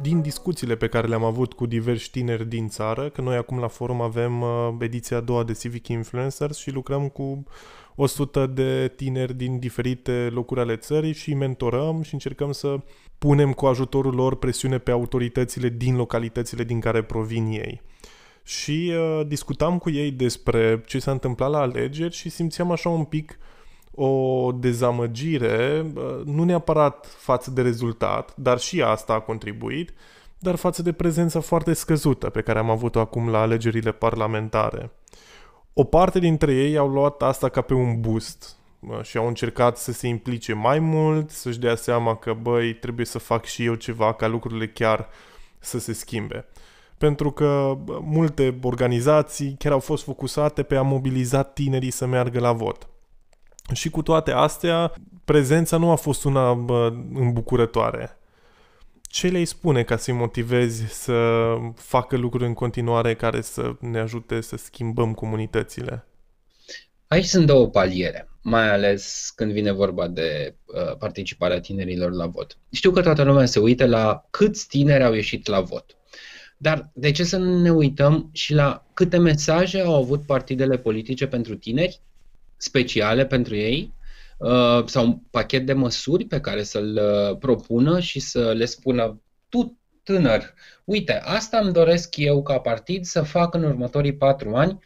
Din 0.03 0.21
discuțiile 0.21 0.77
pe 0.77 0.89
care 0.89 1.07
le-am 1.07 1.25
avut 1.25 1.53
cu 1.53 1.67
diversi 1.67 2.11
tineri 2.11 2.49
din 2.49 2.69
țară, 2.69 3.09
că 3.09 3.21
noi 3.21 3.37
acum 3.37 3.59
la 3.59 3.69
forum 3.69 4.01
avem 4.01 4.41
uh, 4.41 4.75
ediția 4.79 5.17
a 5.17 5.21
doua 5.21 5.45
de 5.45 5.53
Civic 5.53 5.89
Influencers 5.89 6.59
și 6.59 6.71
lucrăm 6.71 7.09
cu 7.09 7.45
100 7.95 8.47
de 8.47 8.93
tineri 8.97 9.35
din 9.35 9.59
diferite 9.59 10.29
locuri 10.33 10.61
ale 10.61 10.77
țării 10.77 11.13
și 11.13 11.35
mentorăm 11.35 12.03
și 12.03 12.13
încercăm 12.13 12.53
să 12.53 12.81
punem 13.19 13.53
cu 13.53 13.67
ajutorul 13.67 14.15
lor 14.15 14.37
presiune 14.37 14.79
pe 14.79 14.91
autoritățile 14.91 15.69
din 15.69 15.97
localitățile 15.97 16.65
din 16.65 16.81
care 16.81 17.03
provin 17.03 17.47
ei. 17.47 17.81
Și 18.43 18.93
uh, 18.95 19.27
discutam 19.27 19.79
cu 19.79 19.91
ei 19.91 20.11
despre 20.11 20.83
ce 20.87 20.99
s-a 20.99 21.11
întâmplat 21.11 21.51
la 21.51 21.59
alegeri 21.61 22.15
și 22.15 22.29
simțeam 22.29 22.71
așa 22.71 22.89
un 22.89 23.05
pic 23.05 23.39
uh, 23.39 23.52
o 23.95 24.53
dezamăgire, 24.53 25.87
nu 26.25 26.45
neapărat 26.45 27.07
față 27.07 27.51
de 27.51 27.63
rezultat, 27.63 28.37
dar 28.37 28.59
și 28.59 28.83
asta 28.83 29.13
a 29.13 29.21
contribuit, 29.21 29.93
dar 30.39 30.55
față 30.55 30.83
de 30.83 30.93
prezența 30.93 31.41
foarte 31.41 31.73
scăzută 31.73 32.31
pe 32.31 32.41
care 32.41 32.59
am 32.59 32.71
avut-o 32.71 33.01
acum 33.01 33.29
la 33.29 33.41
alegerile 33.41 33.93
parlamentare. 33.93 34.91
O 35.73 35.85
parte 35.85 36.19
dintre 36.19 36.55
ei 36.55 36.77
au 36.77 36.89
luat 36.89 37.23
asta 37.23 37.49
ca 37.49 37.61
pe 37.61 37.75
un 37.75 38.01
boost 38.01 38.57
și 39.03 39.17
au 39.17 39.27
încercat 39.27 39.77
să 39.77 39.93
se 39.93 40.07
implice 40.07 40.53
mai 40.53 40.79
mult, 40.79 41.31
să-și 41.31 41.59
dea 41.59 41.75
seama 41.75 42.17
că, 42.17 42.37
băi, 42.43 42.75
trebuie 42.75 43.07
să 43.07 43.19
fac 43.19 43.45
și 43.45 43.65
eu 43.65 43.75
ceva 43.75 44.15
ca 44.15 44.27
lucrurile 44.27 44.69
chiar 44.69 45.09
să 45.59 45.79
se 45.79 45.93
schimbe. 45.93 46.45
Pentru 46.99 47.31
că 47.31 47.79
multe 48.01 48.59
organizații 48.63 49.57
chiar 49.59 49.73
au 49.73 49.79
fost 49.79 50.05
focusate 50.05 50.63
pe 50.63 50.77
a 50.77 50.83
mobiliza 50.83 51.43
tinerii 51.43 51.91
să 51.91 52.07
meargă 52.07 52.41
la 52.41 52.53
vot. 52.53 52.92
Și 53.73 53.91
cu 53.91 54.03
toate 54.03 54.31
astea, 54.31 54.93
prezența 55.25 55.77
nu 55.77 55.91
a 55.91 55.95
fost 55.95 56.25
una 56.25 56.55
bă, 56.55 56.93
îmbucurătoare. 57.15 58.17
Ce 59.03 59.29
le-ai 59.29 59.45
spune 59.45 59.83
ca 59.83 59.97
să-i 59.97 60.15
motivezi 60.15 60.85
să 60.87 61.55
facă 61.75 62.17
lucruri 62.17 62.47
în 62.47 62.55
continuare 62.55 63.15
care 63.15 63.41
să 63.41 63.73
ne 63.81 63.99
ajute 63.99 64.41
să 64.41 64.57
schimbăm 64.57 65.15
comunitățile? 65.15 66.07
Aici 67.07 67.25
sunt 67.25 67.47
două 67.47 67.69
paliere, 67.69 68.29
mai 68.43 68.73
ales 68.73 69.33
când 69.37 69.53
vine 69.53 69.73
vorba 69.73 70.09
de 70.09 70.57
uh, 70.65 70.97
participarea 70.97 71.61
tinerilor 71.61 72.13
la 72.13 72.27
vot. 72.27 72.59
Știu 72.71 72.91
că 72.91 73.03
toată 73.03 73.23
lumea 73.23 73.47
se 73.47 73.59
uită 73.59 73.87
la 73.87 74.27
câți 74.31 74.69
tineri 74.69 75.05
au 75.05 75.13
ieșit 75.13 75.47
la 75.47 75.61
vot. 75.61 75.97
Dar 76.57 76.91
de 76.95 77.11
ce 77.11 77.25
să 77.25 77.37
nu 77.37 77.61
ne 77.61 77.71
uităm 77.73 78.31
și 78.33 78.55
la 78.55 78.87
câte 78.95 79.19
mesaje 79.19 79.81
au 79.81 79.95
avut 79.95 80.27
partidele 80.27 80.79
politice 80.79 81.27
pentru 81.27 81.55
tineri 81.57 82.01
speciale 82.63 83.27
pentru 83.27 83.57
ei 83.57 83.95
uh, 84.39 84.85
sau 84.87 85.05
un 85.07 85.19
pachet 85.31 85.67
de 85.67 85.73
măsuri 85.73 86.25
pe 86.25 86.41
care 86.41 86.63
să-l 86.63 87.01
uh, 87.03 87.39
propună 87.39 88.01
și 88.01 88.21
să 88.21 88.53
le 88.53 88.65
spună 88.65 89.21
tu 89.49 89.79
tânăr, 90.03 90.55
uite, 90.85 91.21
asta 91.25 91.59
îmi 91.59 91.73
doresc 91.73 92.17
eu 92.17 92.43
ca 92.43 92.59
partid 92.59 93.05
să 93.05 93.23
fac 93.23 93.55
în 93.55 93.65
următorii 93.65 94.17
patru 94.17 94.55
ani 94.55 94.79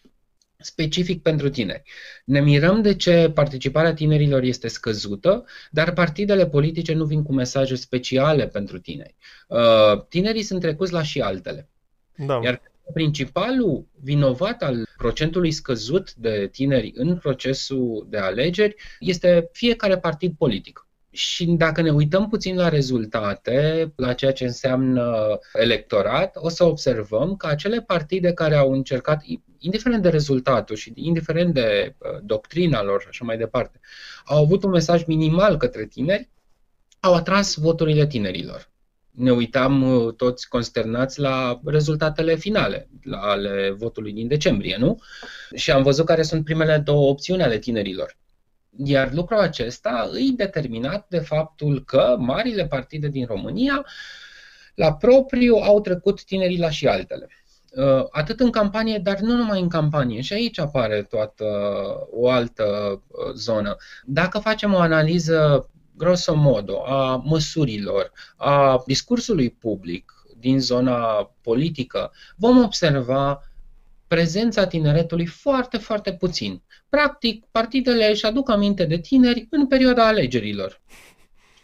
specific 0.58 1.22
pentru 1.22 1.48
tineri. 1.48 1.82
Ne 2.24 2.40
mirăm 2.40 2.82
de 2.82 2.94
ce 2.94 3.30
participarea 3.34 3.94
tinerilor 3.94 4.42
este 4.42 4.68
scăzută, 4.68 5.44
dar 5.70 5.92
partidele 5.92 6.46
politice 6.46 6.92
nu 6.92 7.04
vin 7.04 7.22
cu 7.22 7.32
mesaje 7.32 7.74
speciale 7.74 8.46
pentru 8.46 8.78
tineri. 8.78 9.14
Uh, 9.48 10.06
tinerii 10.08 10.42
sunt 10.42 10.60
trecuți 10.60 10.92
la 10.92 11.02
și 11.02 11.20
altele. 11.20 11.68
Da. 12.16 12.40
Iar 12.42 12.60
principalul 12.92 13.86
vinovat 14.02 14.62
al 14.62 14.88
procentului 14.96 15.50
scăzut 15.50 16.14
de 16.14 16.48
tineri 16.52 16.92
în 16.94 17.16
procesul 17.16 18.06
de 18.08 18.18
alegeri 18.18 18.74
este 19.00 19.48
fiecare 19.52 19.98
partid 19.98 20.34
politic. 20.38 20.86
Și 21.10 21.44
dacă 21.44 21.82
ne 21.82 21.90
uităm 21.90 22.28
puțin 22.28 22.56
la 22.56 22.68
rezultate, 22.68 23.92
la 23.96 24.12
ceea 24.12 24.32
ce 24.32 24.44
înseamnă 24.44 25.38
electorat, 25.52 26.36
o 26.40 26.48
să 26.48 26.64
observăm 26.64 27.36
că 27.36 27.46
acele 27.46 27.80
partide 27.80 28.32
care 28.32 28.54
au 28.54 28.72
încercat, 28.72 29.22
indiferent 29.58 30.02
de 30.02 30.08
rezultatul 30.08 30.76
și 30.76 30.92
indiferent 30.94 31.54
de 31.54 31.94
uh, 31.98 32.08
doctrina 32.22 32.82
lor 32.82 33.00
și 33.00 33.06
așa 33.10 33.24
mai 33.24 33.36
departe, 33.36 33.80
au 34.24 34.42
avut 34.42 34.64
un 34.64 34.70
mesaj 34.70 35.04
minimal 35.04 35.56
către 35.56 35.86
tineri, 35.86 36.28
au 37.00 37.14
atras 37.14 37.54
voturile 37.54 38.06
tinerilor 38.06 38.70
ne 39.16 39.30
uitam 39.30 39.82
uh, 39.82 40.14
toți 40.14 40.48
consternați 40.48 41.20
la 41.20 41.60
rezultatele 41.64 42.34
finale, 42.34 42.88
la 43.02 43.18
ale 43.18 43.74
votului 43.78 44.12
din 44.12 44.28
decembrie, 44.28 44.76
nu? 44.78 44.98
Și 45.54 45.70
am 45.70 45.82
văzut 45.82 46.06
care 46.06 46.22
sunt 46.22 46.44
primele 46.44 46.78
două 46.78 47.08
opțiuni 47.08 47.42
ale 47.42 47.58
tinerilor. 47.58 48.16
Iar 48.84 49.12
lucrul 49.12 49.38
acesta 49.38 50.08
îi 50.12 50.32
determinat 50.36 51.06
de 51.08 51.18
faptul 51.18 51.84
că 51.84 52.16
marile 52.18 52.66
partide 52.66 53.08
din 53.08 53.26
România, 53.26 53.86
la 54.74 54.94
propriu, 54.94 55.54
au 55.54 55.80
trecut 55.80 56.24
tinerii 56.24 56.58
la 56.58 56.70
și 56.70 56.86
altele. 56.86 57.28
Uh, 57.70 58.04
atât 58.10 58.40
în 58.40 58.50
campanie, 58.50 58.98
dar 58.98 59.18
nu 59.18 59.36
numai 59.36 59.60
în 59.60 59.68
campanie. 59.68 60.20
Și 60.20 60.32
aici 60.32 60.58
apare 60.58 61.02
toată 61.02 61.44
o 62.10 62.28
altă 62.28 62.64
uh, 63.06 63.32
zonă. 63.34 63.76
Dacă 64.04 64.38
facem 64.38 64.74
o 64.74 64.78
analiză 64.78 65.70
grosomodo, 65.96 66.84
a 66.86 67.16
măsurilor, 67.16 68.12
a 68.36 68.82
discursului 68.86 69.50
public 69.50 70.12
din 70.38 70.60
zona 70.60 71.30
politică, 71.40 72.12
vom 72.36 72.62
observa 72.62 73.42
prezența 74.06 74.66
tineretului 74.66 75.26
foarte, 75.26 75.76
foarte 75.76 76.12
puțin. 76.12 76.62
Practic, 76.88 77.44
partidele 77.50 78.10
își 78.10 78.26
aduc 78.26 78.50
aminte 78.50 78.84
de 78.84 78.98
tineri 78.98 79.46
în 79.50 79.66
perioada 79.66 80.06
alegerilor. 80.06 80.80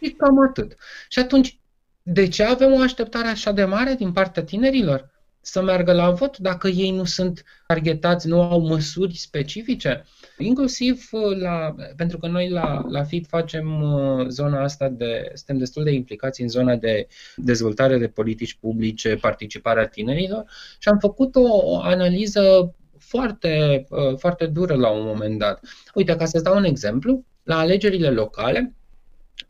Și 0.03 0.11
cam 0.11 0.39
atât. 0.39 0.77
Și 1.09 1.19
atunci, 1.19 1.61
de 2.03 2.29
ce 2.29 2.43
avem 2.43 2.73
o 2.73 2.81
așteptare 2.81 3.29
așa 3.29 3.53
de 3.53 3.65
mare 3.65 3.95
din 3.95 4.13
partea 4.13 4.45
tinerilor? 4.45 5.11
Să 5.45 5.63
meargă 5.63 5.93
la 5.93 6.11
vot 6.11 6.39
dacă 6.39 6.69
ei 6.69 6.91
nu 6.91 7.05
sunt 7.05 7.45
targetați, 7.67 8.29
nu 8.29 8.43
au 8.43 8.61
măsuri 8.61 9.17
specifice? 9.17 10.05
Inclusiv 10.39 11.09
uh, 11.11 11.37
la, 11.37 11.75
pentru 11.97 12.19
că 12.19 12.27
noi 12.27 12.49
la, 12.49 12.85
la 12.89 13.05
FIT 13.05 13.27
facem 13.27 13.83
uh, 13.83 14.27
zona 14.29 14.63
asta 14.63 14.89
de, 14.89 15.31
suntem 15.35 15.59
destul 15.59 15.85
de 15.85 15.91
implicați 15.91 16.43
în 16.43 16.49
zona 16.49 16.77
de 16.77 17.07
dezvoltare 17.37 17.99
de 17.99 18.09
politici 18.09 18.55
publice, 18.55 19.15
participarea 19.15 19.87
tinerilor 19.87 20.45
și 20.79 20.89
am 20.89 20.99
făcut 20.99 21.35
o, 21.35 21.41
o 21.43 21.81
analiză 21.81 22.75
foarte, 22.99 23.85
uh, 23.89 24.17
foarte 24.17 24.47
dură 24.47 24.75
la 24.75 24.91
un 24.91 25.05
moment 25.07 25.39
dat. 25.39 25.61
Uite, 25.95 26.17
ca 26.17 26.25
să-ți 26.25 26.45
dau 26.45 26.57
un 26.57 26.65
exemplu, 26.65 27.25
la 27.43 27.59
alegerile 27.59 28.11
locale, 28.11 28.75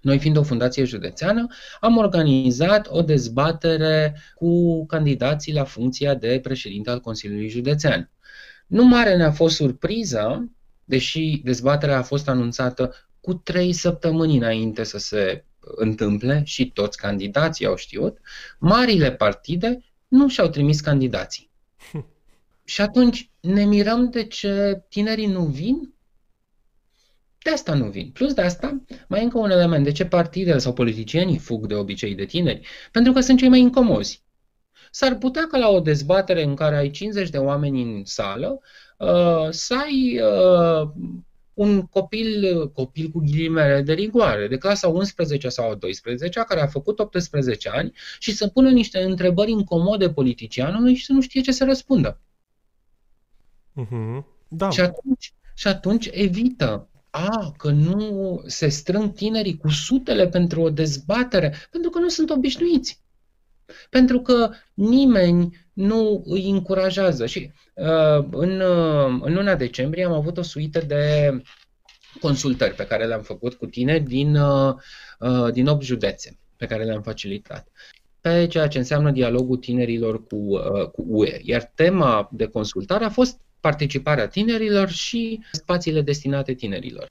noi 0.03 0.19
fiind 0.19 0.37
o 0.37 0.43
fundație 0.43 0.85
județeană, 0.85 1.47
am 1.81 1.97
organizat 1.97 2.87
o 2.91 3.03
dezbatere 3.03 4.17
cu 4.35 4.87
candidații 4.87 5.53
la 5.53 5.65
funcția 5.65 6.15
de 6.15 6.41
președinte 6.43 6.91
al 6.91 7.01
Consiliului 7.01 7.49
Județean. 7.49 8.11
Nu 8.67 8.85
mare 8.85 9.17
ne-a 9.17 9.33
fost 9.33 9.55
surpriza 9.55 10.49
deși 10.85 11.41
dezbaterea 11.45 11.99
a 11.99 12.03
fost 12.03 12.29
anunțată 12.29 12.95
cu 13.21 13.35
trei 13.35 13.73
săptămâni 13.73 14.37
înainte 14.37 14.85
să 14.85 14.99
se 14.99 15.45
întâmple 15.61 16.43
și 16.45 16.71
toți 16.71 16.97
candidații 16.97 17.67
au 17.67 17.77
știut, 17.77 18.19
marile 18.59 19.13
partide 19.13 19.85
nu 20.09 20.29
și-au 20.29 20.49
trimis 20.49 20.81
candidații. 20.81 21.51
și 22.65 22.81
atunci 22.81 23.31
ne 23.41 23.65
mirăm 23.65 24.11
de 24.11 24.25
ce 24.25 24.83
tinerii 24.89 25.27
nu 25.27 25.45
vin? 25.45 25.95
De 27.43 27.51
asta 27.51 27.75
nu 27.75 27.91
vin. 27.91 28.11
Plus 28.11 28.33
de 28.33 28.43
asta, 28.43 28.83
mai 29.09 29.21
e 29.21 29.23
încă 29.23 29.39
un 29.39 29.51
element. 29.51 29.85
De 29.85 29.93
ce 29.93 30.05
partidele 30.05 30.59
sau 30.59 30.73
politicienii 30.73 31.39
fug 31.39 31.67
de 31.67 31.75
obicei 31.75 32.15
de 32.15 32.25
tineri? 32.25 32.67
Pentru 32.93 33.13
că 33.13 33.21
sunt 33.21 33.39
cei 33.39 33.49
mai 33.49 33.61
incomozi. 33.61 34.23
S-ar 34.91 35.15
putea 35.15 35.47
ca 35.47 35.59
la 35.59 35.69
o 35.69 35.81
dezbatere 35.81 36.43
în 36.43 36.55
care 36.55 36.77
ai 36.77 36.91
50 36.91 37.29
de 37.31 37.39
oameni 37.39 37.83
în 37.83 38.05
sală 38.05 38.61
uh, 38.99 39.49
să 39.51 39.75
ai 39.75 40.21
uh, 40.21 40.91
un 41.55 41.87
copil, 41.87 42.71
copil 42.71 43.09
cu 43.11 43.19
ghilimele 43.19 43.83
de 43.83 43.93
rigoare, 43.93 44.49
de 44.49 44.57
clasa 44.57 44.89
11 44.89 45.49
sau 45.49 45.75
12, 45.75 46.41
care 46.41 46.61
a 46.61 46.67
făcut 46.67 46.99
18 46.99 47.69
ani 47.69 47.93
și 48.19 48.33
să 48.33 48.49
pună 48.49 48.71
niște 48.71 49.03
întrebări 49.03 49.51
incomode 49.51 50.11
politicianului 50.11 50.95
și 50.95 51.05
să 51.05 51.13
nu 51.13 51.21
știe 51.21 51.41
ce 51.41 51.53
să 51.53 51.65
răspundă. 51.65 52.21
Uh-huh. 53.81 54.25
Da. 54.49 54.71
Și, 54.71 54.81
atunci, 54.81 55.35
și 55.55 55.69
atunci 55.69 56.09
evită. 56.13 56.89
A, 57.15 57.55
că 57.57 57.71
nu 57.71 58.43
se 58.47 58.69
strâng 58.69 59.15
tinerii 59.15 59.57
cu 59.57 59.69
sutele 59.69 60.29
pentru 60.29 60.61
o 60.61 60.71
dezbatere, 60.71 61.55
pentru 61.71 61.91
că 61.91 61.99
nu 61.99 62.09
sunt 62.09 62.31
obișnuiți. 62.31 63.01
Pentru 63.91 64.21
că 64.21 64.51
nimeni 64.75 65.67
nu 65.73 66.23
îi 66.27 66.51
încurajează. 66.51 67.27
Și 67.27 67.51
uh, 67.75 68.27
în, 68.31 68.61
uh, 68.61 69.21
în 69.23 69.35
luna 69.35 69.55
decembrie 69.55 70.05
am 70.05 70.13
avut 70.13 70.37
o 70.37 70.43
suită 70.43 70.81
de 70.81 71.43
consultări 72.21 72.75
pe 72.75 72.87
care 72.87 73.07
le-am 73.07 73.23
făcut 73.23 73.55
cu 73.55 73.67
tine 73.67 73.99
din, 73.99 74.37
uh, 74.37 74.75
uh 75.19 75.53
din 75.53 75.67
8 75.67 75.83
județe 75.83 76.39
pe 76.57 76.67
care 76.67 76.85
le-am 76.85 77.03
facilitat 77.03 77.69
pe 78.23 78.47
ceea 78.47 78.69
ce 78.69 78.79
înseamnă 78.79 79.11
dialogul 79.11 79.57
tinerilor 79.57 80.27
cu, 80.27 80.37
uh, 80.37 80.89
cu 80.93 81.05
UE. 81.07 81.41
Iar 81.43 81.73
tema 81.75 82.29
de 82.33 82.47
consultare 82.47 83.05
a 83.05 83.11
fost 83.11 83.41
participarea 83.63 84.27
tinerilor 84.27 84.89
și 84.89 85.41
spațiile 85.53 86.01
destinate 86.01 86.55
tinerilor. 86.55 87.11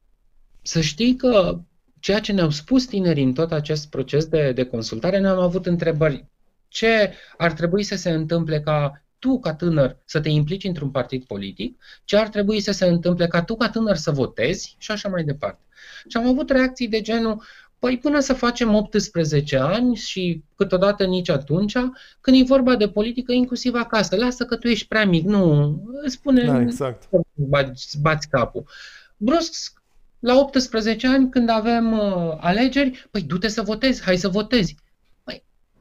Să 0.62 0.82
știi 0.82 1.16
că 1.16 1.60
ceea 2.00 2.20
ce 2.20 2.32
ne-au 2.32 2.50
spus 2.50 2.86
tinerii 2.86 3.24
în 3.24 3.34
tot 3.34 3.52
acest 3.52 3.90
proces 3.90 4.26
de, 4.26 4.52
de 4.52 4.64
consultare, 4.64 5.20
ne-am 5.20 5.40
avut 5.40 5.66
întrebări 5.66 6.26
ce 6.68 7.14
ar 7.38 7.52
trebui 7.52 7.84
să 7.84 7.96
se 7.96 8.10
întâmple 8.10 8.60
ca 8.60 9.04
tu, 9.20 9.40
ca 9.40 9.54
tânăr, 9.54 9.98
să 10.06 10.20
te 10.20 10.30
implici 10.30 10.64
într-un 10.64 10.92
partid 10.92 11.24
politic, 11.24 11.82
ce 12.04 12.18
ar 12.18 12.28
trebui 12.28 12.60
să 12.60 12.72
se 12.72 12.86
întâmple 12.86 13.28
ca 13.28 13.44
tu, 13.44 13.56
ca 13.56 13.70
tânăr, 13.70 13.96
să 13.96 14.12
votezi 14.12 14.76
și 14.78 14.92
așa 14.92 15.10
mai 15.10 15.24
departe. 15.24 15.62
Și 16.08 16.18
am 16.18 16.28
avut 16.28 16.50
reacții 16.50 16.88
de 16.88 17.02
genul, 17.02 17.44
păi 17.82 17.98
până 17.98 18.20
să 18.20 18.34
facem 18.34 18.74
18 18.76 19.58
ani 19.58 19.96
și 19.96 20.44
câteodată 20.56 21.06
nici 21.06 21.30
atunci, 21.30 21.74
când 22.22 22.38
e 22.40 22.44
vorba 22.44 22.76
de 22.76 22.90
politică, 22.90 23.32
inclusiv 23.32 23.74
acasă, 23.74 24.16
lasă 24.16 24.46
că 24.46 24.56
tu 24.56 24.68
ești 24.68 24.88
prea 24.88 25.06
mic, 25.06 25.26
nu, 25.26 25.82
spune, 26.06 26.44
da, 26.44 26.62
exact. 26.62 27.10
bați, 27.34 27.98
bați 28.02 28.30
capul. 28.30 28.64
Brusc, 29.18 29.82
la 30.20 30.40
18 30.40 31.08
ani, 31.08 31.30
când 31.30 31.50
avem 31.50 31.92
uh, 31.92 32.38
alegeri, 32.40 33.08
păi 33.12 33.22
du-te 33.22 33.48
să 33.48 33.62
votezi, 33.62 34.02
hai 34.04 34.18
să 34.18 34.28
votezi. 34.28 34.76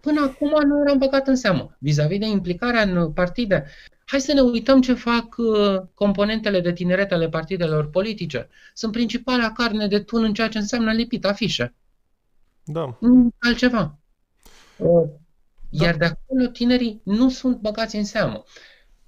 Până 0.00 0.20
acum 0.20 0.68
nu 0.68 0.80
eram 0.80 0.98
băgat 0.98 1.26
în 1.26 1.36
seamă 1.36 1.76
vis-a-vis 1.78 2.18
de 2.18 2.26
implicarea 2.26 2.82
în 2.82 3.12
partide. 3.12 3.66
Hai 4.04 4.20
să 4.20 4.32
ne 4.32 4.40
uităm 4.40 4.80
ce 4.80 4.94
fac 4.94 5.34
uh, 5.36 5.80
componentele 5.94 6.60
de 6.60 6.72
tineret 6.72 7.12
ale 7.12 7.28
partidelor 7.28 7.90
politice. 7.90 8.48
Sunt 8.74 8.92
principala 8.92 9.52
carne 9.52 9.86
de 9.86 10.00
tun 10.00 10.24
în 10.24 10.32
ceea 10.32 10.48
ce 10.48 10.58
înseamnă 10.58 10.92
lipit 10.92 11.24
afișe. 11.24 11.74
Da. 12.72 12.96
Nu 13.00 13.30
altceva. 13.38 13.98
Uh, 14.76 15.08
iar 15.70 15.96
de 15.96 16.04
acolo 16.04 16.46
tinerii 16.46 17.00
nu 17.04 17.28
sunt 17.28 17.56
băgați 17.56 17.96
în 17.96 18.04
seamă. 18.04 18.44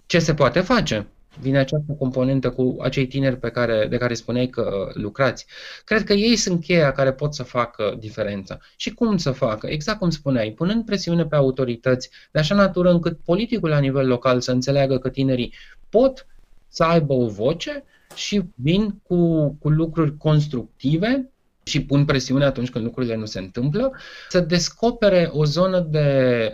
Ce 0.07 0.19
se 0.19 0.35
poate 0.35 0.61
face? 0.61 1.07
vine 1.41 1.59
această 1.59 1.93
componentă 1.99 2.51
cu 2.51 2.77
acei 2.81 3.07
tineri 3.07 3.39
pe 3.39 3.51
care, 3.51 3.87
de 3.91 3.97
care 3.97 4.15
spuneai 4.15 4.47
că 4.47 4.91
lucrați. 4.95 5.47
Cred 5.85 6.05
că 6.05 6.13
ei 6.13 6.37
sunt 6.37 6.61
cheia 6.65 6.93
care 6.93 7.13
pot 7.13 7.35
să 7.35 7.43
facă 7.43 7.97
diferența. 7.99 8.59
Și 8.77 8.95
cum 8.95 9.17
să 9.17 9.31
facă? 9.31 9.67
Exact 9.67 9.99
cum 9.99 10.11
spuneai, 10.11 10.51
punând 10.51 10.85
presiune 10.85 11.27
pe 11.27 11.37
autorități 11.37 12.11
de 12.31 12.39
așa 12.39 12.55
natură 12.55 12.91
încât 12.91 13.19
politicul 13.25 13.69
la 13.69 13.79
nivel 13.79 14.07
local 14.07 14.41
să 14.41 14.53
înțeleagă 14.53 14.99
că 14.99 15.09
tinerii 15.09 15.55
pot 15.89 16.27
să 16.69 16.85
aibă 16.85 17.13
o 17.13 17.27
voce 17.27 17.85
și 18.15 18.43
vin 18.55 19.01
cu, 19.03 19.49
cu 19.61 19.69
lucruri 19.69 20.17
constructive 20.17 21.32
și 21.65 21.85
pun 21.85 22.05
presiune 22.05 22.45
atunci 22.45 22.71
când 22.71 22.85
lucrurile 22.85 23.15
nu 23.15 23.25
se 23.25 23.39
întâmplă, 23.39 23.93
să 24.29 24.41
descopere 24.41 25.29
o 25.33 25.45
zonă 25.45 25.81
de 25.81 25.99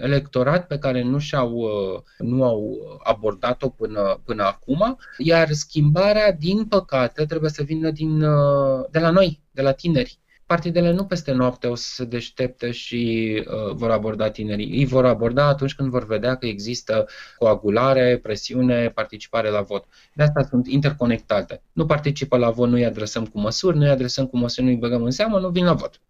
electorat 0.00 0.66
pe 0.66 0.78
care 0.78 1.02
nu, 1.02 1.18
și-au, 1.18 1.52
uh, 1.52 2.00
nu 2.18 2.44
au 2.44 2.78
abordat-o 3.02 3.68
până, 3.68 4.20
până 4.24 4.42
acum, 4.42 4.98
iar 5.18 5.52
schimbarea, 5.52 6.32
din 6.32 6.64
păcate, 6.64 7.24
trebuie 7.24 7.50
să 7.50 7.62
vină 7.62 7.90
din, 7.90 8.22
uh, 8.22 8.84
de 8.90 8.98
la 8.98 9.10
noi, 9.10 9.40
de 9.50 9.62
la 9.62 9.72
tineri 9.72 10.18
partidele 10.48 10.92
nu 10.92 11.04
peste 11.04 11.32
noapte 11.32 11.66
o 11.66 11.74
să 11.74 11.88
se 11.94 12.04
deștepte 12.04 12.70
și 12.70 13.32
uh, 13.46 13.74
vor 13.74 13.90
aborda 13.90 14.30
tinerii. 14.30 14.78
Ei 14.78 14.84
vor 14.84 15.06
aborda 15.06 15.46
atunci 15.46 15.74
când 15.74 15.90
vor 15.90 16.06
vedea 16.06 16.34
că 16.36 16.46
există 16.46 17.06
coagulare, 17.38 18.18
presiune, 18.22 18.90
participare 18.94 19.50
la 19.50 19.60
vot. 19.60 19.84
De 20.12 20.22
asta 20.22 20.46
sunt 20.50 20.66
interconectate. 20.66 21.62
Nu 21.72 21.86
participă 21.86 22.36
la 22.36 22.50
vot, 22.50 22.68
nu-i 22.68 22.84
adresăm 22.84 23.26
cu 23.26 23.40
măsuri, 23.40 23.76
nu-i 23.76 23.88
adresăm 23.88 24.26
cu 24.26 24.36
măsuri, 24.36 24.66
nu-i 24.66 24.76
băgăm 24.76 25.02
în 25.02 25.10
seamă, 25.10 25.38
nu 25.38 25.48
vin 25.48 25.64
la 25.64 25.72
vot. 25.72 26.00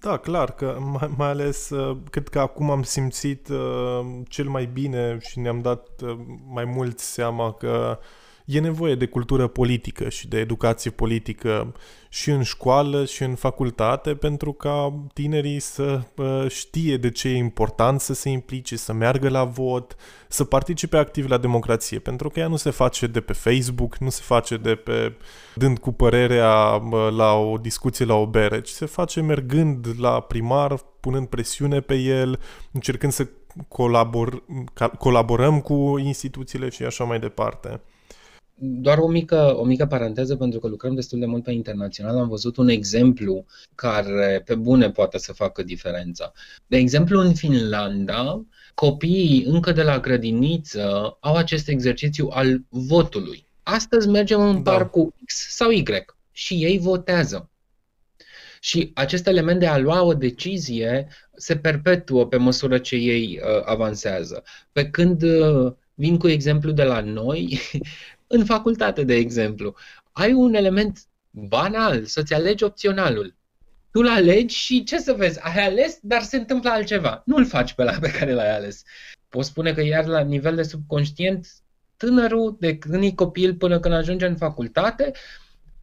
Da, 0.00 0.16
clar, 0.16 0.54
că 0.54 0.76
mai, 0.80 1.10
mai 1.16 1.28
ales 1.28 1.70
uh, 1.70 1.96
cred 2.10 2.28
că 2.28 2.38
acum 2.38 2.70
am 2.70 2.82
simțit 2.82 3.48
uh, 3.48 4.00
cel 4.28 4.48
mai 4.48 4.70
bine 4.72 5.18
și 5.20 5.38
ne-am 5.38 5.60
dat 5.60 5.88
uh, 6.02 6.18
mai 6.48 6.64
mult 6.64 6.98
seama 6.98 7.52
că 7.52 7.98
e 8.44 8.60
nevoie 8.60 8.94
de 8.94 9.06
cultură 9.06 9.46
politică 9.46 10.08
și 10.08 10.28
de 10.28 10.38
educație 10.38 10.90
politică 10.90 11.74
și 12.08 12.30
în 12.30 12.42
școală 12.42 13.04
și 13.04 13.22
în 13.22 13.34
facultate 13.34 14.14
pentru 14.14 14.52
ca 14.52 15.06
tinerii 15.12 15.60
să 15.60 16.00
știe 16.48 16.96
de 16.96 17.10
ce 17.10 17.28
e 17.28 17.36
important 17.36 18.00
să 18.00 18.14
se 18.14 18.28
implice, 18.28 18.76
să 18.76 18.92
meargă 18.92 19.28
la 19.28 19.44
vot, 19.44 19.96
să 20.28 20.44
participe 20.44 20.96
activ 20.96 21.28
la 21.28 21.38
democrație, 21.38 21.98
pentru 21.98 22.28
că 22.28 22.40
ea 22.40 22.48
nu 22.48 22.56
se 22.56 22.70
face 22.70 23.06
de 23.06 23.20
pe 23.20 23.32
Facebook, 23.32 23.96
nu 23.96 24.10
se 24.10 24.22
face 24.24 24.56
de 24.56 24.74
pe 24.74 25.16
dând 25.54 25.78
cu 25.78 25.92
părerea 25.92 26.82
la 27.16 27.32
o 27.32 27.58
discuție 27.58 28.04
la 28.04 28.14
o 28.14 28.26
bere, 28.26 28.60
ci 28.60 28.68
se 28.68 28.86
face 28.86 29.20
mergând 29.20 29.86
la 29.98 30.20
primar, 30.20 30.76
punând 31.00 31.26
presiune 31.26 31.80
pe 31.80 31.94
el, 31.94 32.40
încercând 32.72 33.12
să 33.12 33.28
colabor, 33.68 34.42
colaborăm 34.98 35.60
cu 35.60 35.98
instituțiile 35.98 36.68
și 36.68 36.82
așa 36.82 37.04
mai 37.04 37.18
departe. 37.18 37.80
Doar 38.56 38.98
o 38.98 39.08
mică, 39.08 39.54
o 39.56 39.64
mică 39.64 39.86
paranteză, 39.86 40.36
pentru 40.36 40.58
că 40.58 40.68
lucrăm 40.68 40.94
destul 40.94 41.18
de 41.18 41.26
mult 41.26 41.42
pe 41.42 41.52
internațional, 41.52 42.18
am 42.18 42.28
văzut 42.28 42.56
un 42.56 42.68
exemplu 42.68 43.44
care 43.74 44.42
pe 44.44 44.54
bune 44.54 44.90
poate 44.90 45.18
să 45.18 45.32
facă 45.32 45.62
diferența. 45.62 46.32
De 46.66 46.76
exemplu, 46.76 47.20
în 47.20 47.34
Finlanda, 47.34 48.44
copiii 48.74 49.44
încă 49.44 49.72
de 49.72 49.82
la 49.82 49.98
grădiniță 49.98 51.16
au 51.20 51.34
acest 51.36 51.68
exercițiu 51.68 52.28
al 52.32 52.62
votului. 52.68 53.46
Astăzi 53.62 54.08
mergem 54.08 54.40
în 54.40 54.62
da. 54.62 54.70
parcul 54.70 55.14
X 55.26 55.54
sau 55.54 55.70
Y 55.70 55.84
și 56.32 56.54
ei 56.54 56.78
votează. 56.78 57.48
Și 58.60 58.90
acest 58.94 59.26
element 59.26 59.60
de 59.60 59.66
a 59.66 59.78
lua 59.78 60.02
o 60.02 60.14
decizie 60.14 61.08
se 61.36 61.56
perpetuă 61.56 62.26
pe 62.26 62.36
măsură 62.36 62.78
ce 62.78 62.96
ei 62.96 63.40
uh, 63.42 63.62
avansează. 63.64 64.42
Pe 64.72 64.90
când 64.90 65.22
uh, 65.22 65.72
vin 65.94 66.18
cu 66.18 66.28
exemplu 66.28 66.70
de 66.70 66.82
la 66.82 67.00
noi, 67.00 67.60
în 68.34 68.44
facultate, 68.44 69.04
de 69.04 69.14
exemplu, 69.14 69.74
ai 70.12 70.32
un 70.32 70.54
element 70.54 70.98
banal, 71.30 72.04
să-ți 72.04 72.34
alegi 72.34 72.64
opționalul. 72.64 73.34
Tu 73.90 74.02
l 74.02 74.08
alegi 74.08 74.56
și 74.56 74.84
ce 74.84 74.98
să 74.98 75.12
vezi? 75.12 75.40
Ai 75.42 75.66
ales, 75.66 75.98
dar 76.02 76.22
se 76.22 76.36
întâmplă 76.36 76.70
altceva. 76.70 77.22
Nu-l 77.26 77.46
faci 77.46 77.72
pe 77.72 77.82
la 77.82 77.92
pe 78.00 78.10
care 78.10 78.32
l-ai 78.32 78.56
ales. 78.56 78.82
Poți 79.28 79.48
spune 79.48 79.72
că 79.72 79.82
iar 79.82 80.06
la 80.06 80.20
nivel 80.20 80.54
de 80.54 80.62
subconștient, 80.62 81.46
tânărul, 81.96 82.56
de 82.60 82.78
când 82.78 83.02
e 83.02 83.10
copil 83.10 83.54
până 83.54 83.80
când 83.80 83.94
ajunge 83.94 84.26
în 84.26 84.36
facultate, 84.36 85.12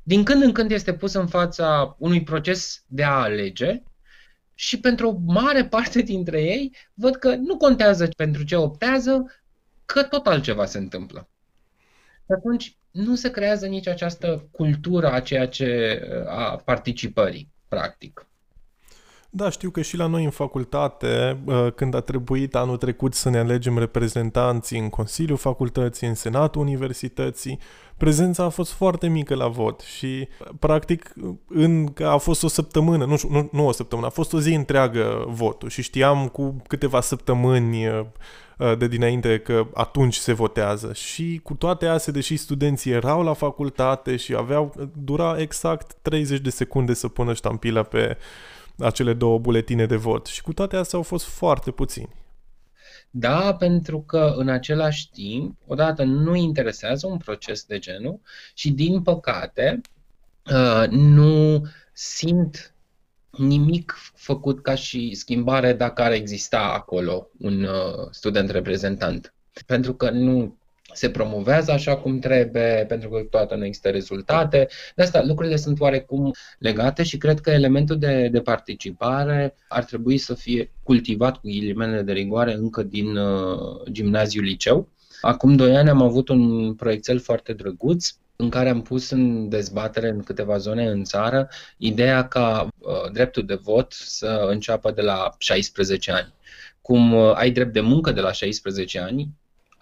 din 0.03 0.23
când 0.23 0.41
în 0.41 0.51
când 0.51 0.71
este 0.71 0.93
pus 0.93 1.13
în 1.13 1.27
fața 1.27 1.95
unui 1.99 2.23
proces 2.23 2.83
de 2.87 3.03
a 3.03 3.21
alege 3.21 3.83
și 4.53 4.79
pentru 4.79 5.09
o 5.09 5.33
mare 5.33 5.65
parte 5.65 6.01
dintre 6.01 6.41
ei 6.41 6.75
văd 6.93 7.15
că 7.15 7.35
nu 7.35 7.57
contează 7.57 8.09
pentru 8.17 8.43
ce 8.43 8.55
optează, 8.55 9.25
că 9.85 10.03
tot 10.03 10.27
altceva 10.27 10.65
se 10.65 10.77
întâmplă. 10.77 11.29
Și 12.25 12.31
atunci 12.37 12.77
nu 12.91 13.15
se 13.15 13.31
creează 13.31 13.67
nici 13.67 13.87
această 13.87 14.47
cultură 14.51 15.11
a 15.11 15.19
ceea 15.19 15.47
ce 15.47 16.01
a 16.27 16.55
participării, 16.65 17.51
practic. 17.67 18.30
Da, 19.33 19.49
știu 19.49 19.69
că 19.69 19.81
și 19.81 19.97
la 19.97 20.05
noi 20.05 20.23
în 20.23 20.29
facultate, 20.29 21.37
când 21.75 21.95
a 21.95 21.99
trebuit 21.99 22.55
anul 22.55 22.77
trecut 22.77 23.13
să 23.13 23.29
ne 23.29 23.37
alegem 23.37 23.77
reprezentanții 23.77 24.79
în 24.79 24.89
Consiliul 24.89 25.37
Facultății, 25.37 26.07
în 26.07 26.15
Senatul 26.15 26.61
Universității, 26.61 27.59
prezența 27.97 28.43
a 28.43 28.49
fost 28.49 28.71
foarte 28.71 29.07
mică 29.07 29.35
la 29.35 29.47
vot 29.47 29.79
și, 29.79 30.27
practic, 30.59 31.13
în, 31.47 31.93
a 32.03 32.17
fost 32.17 32.43
o 32.43 32.47
săptămână, 32.47 33.05
nu, 33.05 33.15
nu, 33.29 33.49
nu 33.51 33.67
o 33.67 33.71
săptămână, 33.71 34.07
a 34.07 34.11
fost 34.11 34.33
o 34.33 34.39
zi 34.39 34.53
întreagă 34.53 35.25
votul 35.27 35.69
și 35.69 35.81
știam 35.81 36.27
cu 36.27 36.61
câteva 36.67 37.01
săptămâni 37.01 37.87
Uh, 38.61 38.77
de 38.77 38.87
dinainte 38.87 39.39
că 39.39 39.67
atunci 39.73 40.15
se 40.15 40.33
votează. 40.33 40.93
Și 40.93 41.39
cu 41.43 41.53
toate 41.53 41.85
astea, 41.85 42.13
deși 42.13 42.37
studenții 42.37 42.91
erau 42.91 43.23
la 43.23 43.33
facultate 43.33 44.15
și 44.15 44.35
aveau, 44.35 44.73
dura 44.93 45.35
exact 45.39 45.95
30 46.01 46.39
de 46.39 46.49
secunde 46.49 46.93
să 46.93 47.07
pună 47.07 47.33
ștampila 47.33 47.83
pe 47.83 48.17
acele 48.81 49.13
două 49.13 49.39
buletine 49.39 49.85
de 49.85 49.95
vot 49.95 50.25
și 50.25 50.41
cu 50.41 50.53
toate 50.53 50.75
astea 50.75 50.97
au 50.97 51.03
fost 51.03 51.25
foarte 51.25 51.71
puțini. 51.71 52.19
Da, 53.09 53.55
pentru 53.55 54.01
că 54.01 54.33
în 54.37 54.49
același 54.49 55.09
timp, 55.09 55.55
odată 55.67 56.03
nu 56.03 56.35
interesează 56.35 57.07
un 57.07 57.17
proces 57.17 57.63
de 57.63 57.79
genul 57.79 58.19
și 58.53 58.71
din 58.71 59.01
păcate 59.01 59.81
uh, 60.51 60.87
nu 60.89 61.65
simt 61.93 62.73
nimic 63.29 63.95
făcut 64.15 64.61
ca 64.61 64.75
și 64.75 65.13
schimbare 65.13 65.73
dacă 65.73 66.01
ar 66.01 66.11
exista 66.11 66.59
acolo 66.59 67.27
un 67.37 67.63
uh, 67.63 68.07
student 68.11 68.49
reprezentant. 68.49 69.33
Pentru 69.65 69.93
că 69.93 70.09
nu 70.09 70.57
se 70.93 71.09
promovează 71.09 71.71
așa 71.71 71.97
cum 71.97 72.19
trebuie, 72.19 72.85
pentru 72.87 73.09
că 73.09 73.21
toată 73.29 73.55
nu 73.55 73.65
există 73.65 73.89
rezultate. 73.89 74.67
De 74.95 75.03
asta 75.03 75.23
lucrurile 75.23 75.55
sunt 75.55 75.79
oarecum 75.79 76.31
legate 76.59 77.03
și 77.03 77.17
cred 77.17 77.39
că 77.39 77.49
elementul 77.49 77.97
de, 77.97 78.27
de 78.31 78.41
participare 78.41 79.55
ar 79.67 79.83
trebui 79.83 80.17
să 80.17 80.33
fie 80.33 80.71
cultivat 80.83 81.33
cu 81.33 81.47
ghilimele 81.47 82.01
de 82.01 82.11
rigoare 82.11 82.53
încă 82.53 82.83
din 82.83 83.15
uh, 83.15 83.81
gimnaziul 83.91 84.43
liceu. 84.43 84.87
Acum 85.21 85.55
doi 85.55 85.75
ani 85.75 85.89
am 85.89 86.01
avut 86.01 86.29
un 86.29 86.73
proiectel 86.73 87.19
foarte 87.19 87.53
drăguț 87.53 88.09
în 88.35 88.49
care 88.49 88.69
am 88.69 88.81
pus 88.81 89.09
în 89.09 89.49
dezbatere 89.49 90.09
în 90.09 90.23
câteva 90.23 90.57
zone 90.57 90.87
în 90.87 91.03
țară 91.03 91.49
ideea 91.77 92.27
ca 92.27 92.67
uh, 92.77 93.11
dreptul 93.11 93.45
de 93.45 93.55
vot 93.55 93.91
să 93.91 94.45
înceapă 94.49 94.91
de 94.91 95.01
la 95.01 95.29
16 95.37 96.11
ani. 96.11 96.33
Cum 96.81 97.13
uh, 97.13 97.31
ai 97.35 97.51
drept 97.51 97.73
de 97.73 97.81
muncă 97.81 98.11
de 98.11 98.21
la 98.21 98.31
16 98.31 98.99
ani, 98.99 99.29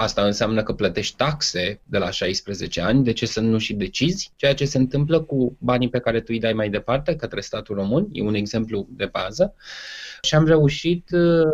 Asta 0.01 0.25
înseamnă 0.25 0.63
că 0.63 0.73
plătești 0.73 1.15
taxe 1.15 1.81
de 1.83 1.97
la 1.97 2.09
16 2.09 2.81
ani, 2.81 3.03
de 3.03 3.11
ce 3.11 3.25
să 3.25 3.39
nu 3.39 3.57
și 3.57 3.73
decizi 3.73 4.31
ceea 4.35 4.53
ce 4.53 4.65
se 4.65 4.77
întâmplă 4.77 5.21
cu 5.21 5.57
banii 5.59 5.89
pe 5.89 5.99
care 5.99 6.19
tu 6.19 6.25
îi 6.29 6.39
dai 6.39 6.53
mai 6.53 6.69
departe 6.69 7.15
către 7.15 7.41
statul 7.41 7.75
român, 7.75 8.07
e 8.11 8.21
un 8.21 8.33
exemplu 8.33 8.87
de 8.89 9.05
bază. 9.05 9.55
Și 10.21 10.35
am 10.35 10.45
reușit 10.45 11.09
uh, 11.11 11.45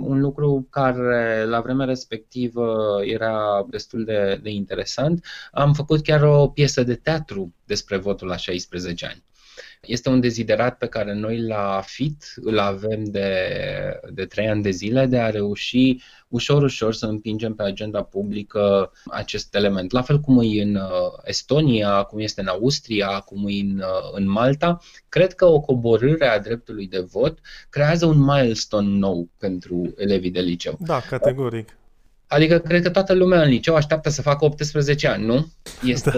un 0.00 0.20
lucru 0.20 0.66
care 0.70 1.44
la 1.44 1.60
vremea 1.60 1.86
respectivă 1.86 2.98
era 3.04 3.66
destul 3.70 4.04
de, 4.04 4.40
de 4.42 4.50
interesant. 4.50 5.24
Am 5.52 5.72
făcut 5.72 6.02
chiar 6.02 6.22
o 6.22 6.48
piesă 6.48 6.82
de 6.82 6.94
teatru 6.94 7.54
despre 7.64 7.96
votul 7.96 8.28
la 8.28 8.36
16 8.36 9.06
ani. 9.06 9.22
Este 9.86 10.08
un 10.08 10.20
deziderat 10.20 10.78
pe 10.78 10.86
care 10.86 11.14
noi 11.14 11.40
la 11.40 11.82
FIT 11.84 12.34
îl 12.36 12.58
avem 12.58 13.04
de, 13.04 13.30
de 14.12 14.24
trei 14.24 14.48
ani 14.48 14.62
de 14.62 14.70
zile 14.70 15.06
de 15.06 15.18
a 15.18 15.30
reuși 15.30 15.96
ușor, 16.28 16.62
ușor 16.62 16.94
să 16.94 17.06
împingem 17.06 17.54
pe 17.54 17.62
agenda 17.62 18.02
publică 18.02 18.92
acest 19.10 19.54
element. 19.54 19.92
La 19.92 20.02
fel 20.02 20.20
cum 20.20 20.40
e 20.42 20.62
în 20.62 20.74
uh, 20.74 20.82
Estonia, 21.24 22.02
cum 22.02 22.18
este 22.18 22.40
în 22.40 22.46
Austria, 22.46 23.18
cum 23.18 23.46
e 23.48 23.60
în, 23.60 23.78
uh, 23.78 24.10
în 24.12 24.30
Malta, 24.30 24.78
cred 25.08 25.32
că 25.32 25.44
o 25.44 25.60
coborâre 25.60 26.26
a 26.26 26.40
dreptului 26.40 26.86
de 26.86 27.00
vot 27.00 27.38
creează 27.70 28.06
un 28.06 28.18
milestone 28.18 28.88
nou 28.88 29.28
pentru 29.38 29.94
elevii 29.96 30.30
de 30.30 30.40
liceu. 30.40 30.78
Da, 30.80 31.00
categoric. 31.00 31.76
Adică 32.26 32.58
cred 32.58 32.82
că 32.82 32.90
toată 32.90 33.14
lumea 33.14 33.42
în 33.42 33.48
liceu 33.48 33.74
așteaptă 33.74 34.08
să 34.08 34.22
facă 34.22 34.44
18 34.44 35.08
ani, 35.08 35.24
nu? 35.24 35.52
Este 35.84 36.10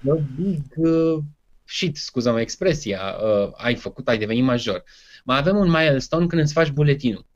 da. 0.00 0.14
big 0.36 0.62
uh, 0.76 1.18
shit, 1.64 1.96
scuză-mă 1.96 2.40
expresia, 2.40 3.16
uh, 3.22 3.50
ai 3.54 3.74
făcut, 3.74 4.08
ai 4.08 4.18
devenit 4.18 4.44
major. 4.44 4.84
Mai 5.24 5.38
avem 5.38 5.56
un 5.56 5.68
milestone 5.68 6.26
când 6.26 6.42
îți 6.42 6.52
faci 6.52 6.70
buletinul. 6.70 7.26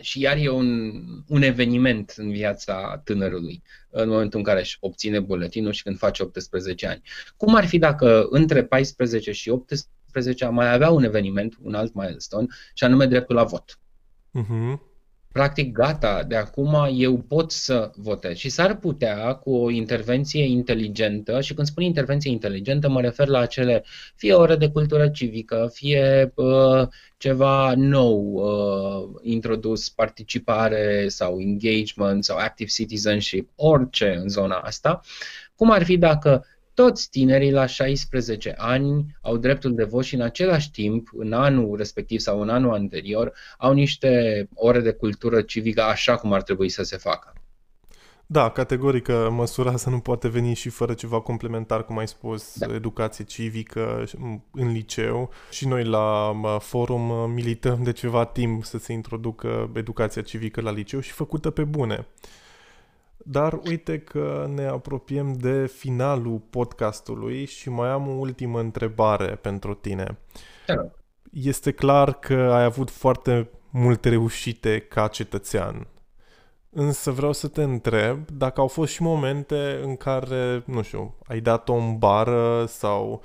Și 0.00 0.20
iar 0.20 0.36
e 0.36 0.48
un, 0.48 0.92
un 1.26 1.42
eveniment 1.42 2.14
în 2.16 2.30
viața 2.30 3.00
tânărului 3.04 3.62
în 3.90 4.08
momentul 4.08 4.38
în 4.38 4.44
care 4.44 4.60
își 4.60 4.76
obține 4.80 5.20
buletinul 5.20 5.72
și 5.72 5.82
când 5.82 5.98
face 5.98 6.22
18 6.22 6.86
ani. 6.86 7.02
Cum 7.36 7.54
ar 7.54 7.66
fi 7.66 7.78
dacă 7.78 8.26
între 8.30 8.64
14 8.64 9.32
și 9.32 9.48
18 9.48 10.46
mai 10.46 10.72
avea 10.72 10.90
un 10.90 11.04
eveniment, 11.04 11.56
un 11.62 11.74
alt 11.74 11.94
milestone, 11.94 12.46
și 12.74 12.84
anume 12.84 13.06
dreptul 13.06 13.34
la 13.34 13.44
vot? 13.44 13.78
Uh-huh 14.38 14.94
practic 15.36 15.72
gata, 15.72 16.22
de 16.22 16.36
acum 16.36 16.88
eu 16.92 17.18
pot 17.18 17.52
să 17.52 17.90
votez. 17.96 18.36
Și 18.36 18.48
s-ar 18.48 18.76
putea 18.76 19.34
cu 19.34 19.50
o 19.54 19.70
intervenție 19.70 20.44
inteligentă, 20.44 21.40
și 21.40 21.54
când 21.54 21.66
spun 21.66 21.82
intervenție 21.82 22.30
inteligentă 22.30 22.88
mă 22.88 23.00
refer 23.00 23.26
la 23.26 23.38
acele 23.38 23.84
fie 24.14 24.32
ore 24.32 24.56
de 24.56 24.68
cultură 24.68 25.08
civică, 25.08 25.70
fie 25.72 26.32
uh, 26.34 26.88
ceva 27.16 27.74
nou 27.76 28.32
uh, 28.32 29.20
introdus, 29.22 29.88
participare 29.88 31.08
sau 31.08 31.40
engagement 31.40 32.24
sau 32.24 32.36
active 32.36 32.70
citizenship, 32.70 33.50
orice 33.56 34.18
în 34.22 34.28
zona 34.28 34.56
asta, 34.56 35.00
cum 35.54 35.70
ar 35.70 35.84
fi 35.84 35.96
dacă 35.96 36.44
toți 36.76 37.10
tinerii 37.10 37.50
la 37.50 37.66
16 37.66 38.54
ani 38.56 39.16
au 39.20 39.36
dreptul 39.36 39.74
de 39.74 39.84
vot 39.84 40.04
și 40.04 40.14
în 40.14 40.20
același 40.20 40.70
timp, 40.70 41.08
în 41.12 41.32
anul 41.32 41.76
respectiv 41.76 42.20
sau 42.20 42.40
în 42.40 42.48
anul 42.48 42.72
anterior, 42.72 43.32
au 43.58 43.72
niște 43.72 44.48
ore 44.54 44.80
de 44.80 44.92
cultură 44.92 45.42
civică 45.42 45.82
așa 45.82 46.16
cum 46.16 46.32
ar 46.32 46.42
trebui 46.42 46.68
să 46.68 46.82
se 46.82 46.96
facă. 46.96 47.32
Da, 48.26 48.50
categoric 48.50 49.08
măsura 49.30 49.70
asta 49.70 49.90
nu 49.90 49.98
poate 49.98 50.28
veni 50.28 50.54
și 50.54 50.68
fără 50.68 50.94
ceva 50.94 51.20
complementar, 51.20 51.84
cum 51.84 51.98
ai 51.98 52.08
spus, 52.08 52.58
da. 52.58 52.74
educație 52.74 53.24
civică 53.24 54.04
în 54.52 54.72
liceu. 54.72 55.30
Și 55.50 55.68
noi 55.68 55.84
la 55.84 56.32
forum 56.60 57.30
milităm 57.30 57.82
de 57.82 57.92
ceva 57.92 58.24
timp 58.24 58.64
să 58.64 58.78
se 58.78 58.92
introducă 58.92 59.70
educația 59.74 60.22
civică 60.22 60.60
la 60.60 60.70
liceu 60.70 61.00
și 61.00 61.12
făcută 61.12 61.50
pe 61.50 61.64
bune. 61.64 62.06
Dar 63.16 63.60
uite 63.64 63.98
că 63.98 64.50
ne 64.54 64.66
apropiem 64.66 65.32
de 65.32 65.66
finalul 65.66 66.38
podcastului 66.50 67.44
și 67.44 67.70
mai 67.70 67.88
am 67.88 68.08
o 68.08 68.12
ultimă 68.12 68.60
întrebare 68.60 69.26
pentru 69.26 69.74
tine. 69.74 70.18
Da. 70.66 70.90
Este 71.32 71.72
clar 71.72 72.12
că 72.12 72.34
ai 72.34 72.64
avut 72.64 72.90
foarte 72.90 73.50
multe 73.70 74.08
reușite 74.08 74.78
ca 74.78 75.08
cetățean. 75.08 75.86
Însă 76.70 77.10
vreau 77.10 77.32
să 77.32 77.48
te 77.48 77.62
întreb 77.62 78.30
dacă 78.30 78.60
au 78.60 78.66
fost 78.66 78.92
și 78.92 79.02
momente 79.02 79.80
în 79.82 79.96
care, 79.96 80.62
nu 80.66 80.82
știu, 80.82 81.14
ai 81.26 81.40
dat-o 81.40 81.74
în 81.74 81.98
bară 81.98 82.64
sau 82.68 83.22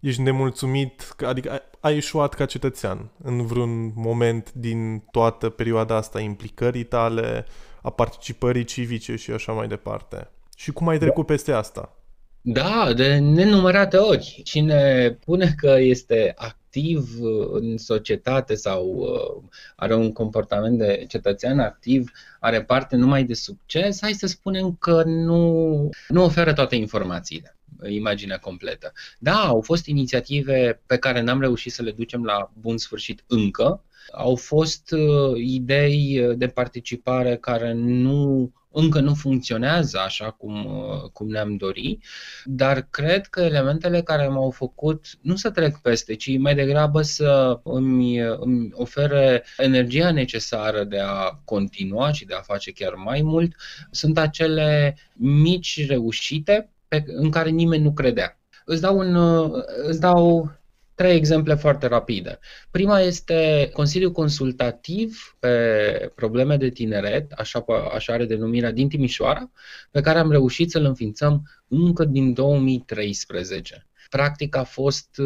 ești 0.00 0.22
nemulțumit, 0.22 1.14
adică 1.26 1.62
ai 1.80 1.94
ieșuat 1.94 2.34
ca 2.34 2.46
cetățean 2.46 3.10
în 3.22 3.46
vreun 3.46 3.92
moment 3.94 4.52
din 4.52 4.98
toată 5.10 5.48
perioada 5.48 5.96
asta 5.96 6.20
implicării 6.20 6.84
tale, 6.84 7.46
a 7.82 7.90
participării 7.90 8.64
civice 8.64 9.16
și 9.16 9.30
așa 9.30 9.52
mai 9.52 9.68
departe. 9.68 10.30
Și 10.56 10.72
cum 10.72 10.88
ai 10.88 10.98
trecut 10.98 11.26
da. 11.26 11.32
peste 11.32 11.52
asta? 11.52 11.92
Da, 12.40 12.92
de 12.96 13.16
nenumărate 13.16 13.96
ori. 13.96 14.40
Cine 14.44 15.10
pune 15.24 15.54
că 15.56 15.76
este 15.78 16.34
activ 16.36 17.08
în 17.52 17.76
societate 17.76 18.54
sau 18.54 18.86
uh, 18.86 19.50
are 19.76 19.94
un 19.94 20.12
comportament 20.12 20.78
de 20.78 21.04
cetățean 21.08 21.58
activ, 21.58 22.10
are 22.40 22.62
parte 22.62 22.96
numai 22.96 23.24
de 23.24 23.34
succes, 23.34 23.98
hai 24.00 24.12
să 24.12 24.26
spunem 24.26 24.74
că 24.74 25.02
nu, 25.04 25.88
nu 26.08 26.24
oferă 26.24 26.52
toate 26.52 26.76
informațiile 26.76 27.57
imaginea 27.88 28.38
completă. 28.38 28.92
Da, 29.18 29.46
au 29.46 29.60
fost 29.60 29.86
inițiative 29.86 30.82
pe 30.86 30.96
care 30.96 31.20
n-am 31.20 31.40
reușit 31.40 31.72
să 31.72 31.82
le 31.82 31.90
ducem 31.90 32.24
la 32.24 32.50
bun 32.54 32.78
sfârșit 32.78 33.24
încă, 33.26 33.82
au 34.12 34.36
fost 34.36 34.90
uh, 34.90 35.36
idei 35.36 36.34
de 36.36 36.46
participare 36.48 37.36
care 37.36 37.72
nu 37.72 38.52
încă 38.72 39.00
nu 39.00 39.14
funcționează 39.14 39.98
așa 39.98 40.30
cum, 40.30 40.64
uh, 40.64 41.10
cum 41.12 41.28
ne-am 41.28 41.56
dori, 41.56 41.98
dar 42.44 42.86
cred 42.90 43.26
că 43.26 43.40
elementele 43.40 44.02
care 44.02 44.28
m-au 44.28 44.50
făcut 44.50 45.06
nu 45.20 45.36
să 45.36 45.50
trec 45.50 45.76
peste, 45.76 46.14
ci 46.14 46.38
mai 46.38 46.54
degrabă 46.54 47.02
să 47.02 47.60
îmi, 47.62 48.18
îmi 48.18 48.68
ofere 48.72 49.44
energia 49.56 50.10
necesară 50.10 50.84
de 50.84 50.98
a 50.98 51.40
continua 51.44 52.12
și 52.12 52.24
de 52.24 52.34
a 52.34 52.40
face 52.40 52.72
chiar 52.72 52.94
mai 52.94 53.22
mult, 53.22 53.54
sunt 53.90 54.18
acele 54.18 54.96
mici 55.14 55.86
reușite 55.86 56.70
pe, 56.88 57.04
în 57.06 57.30
care 57.30 57.50
nimeni 57.50 57.82
nu 57.82 57.92
credea. 57.92 58.40
Îți 58.64 58.80
dau, 58.80 58.98
un, 58.98 59.14
uh, 59.14 59.62
îți 59.86 60.00
dau 60.00 60.50
Trei 60.98 61.16
exemple 61.16 61.54
foarte 61.54 61.86
rapide. 61.86 62.38
Prima 62.70 63.00
este 63.00 63.70
Consiliul 63.72 64.12
Consultativ 64.12 65.36
pe 65.38 66.12
probleme 66.14 66.56
de 66.56 66.68
tineret, 66.68 67.32
așa, 67.32 67.64
așa 67.94 68.12
are 68.12 68.24
denumirea, 68.24 68.70
din 68.70 68.88
Timișoara, 68.88 69.50
pe 69.90 70.00
care 70.00 70.18
am 70.18 70.30
reușit 70.30 70.70
să-l 70.70 70.84
înființăm 70.84 71.42
încă 71.68 72.04
din 72.04 72.32
2013. 72.32 73.86
Practic 74.10 74.56
a 74.56 74.62
fost, 74.62 75.20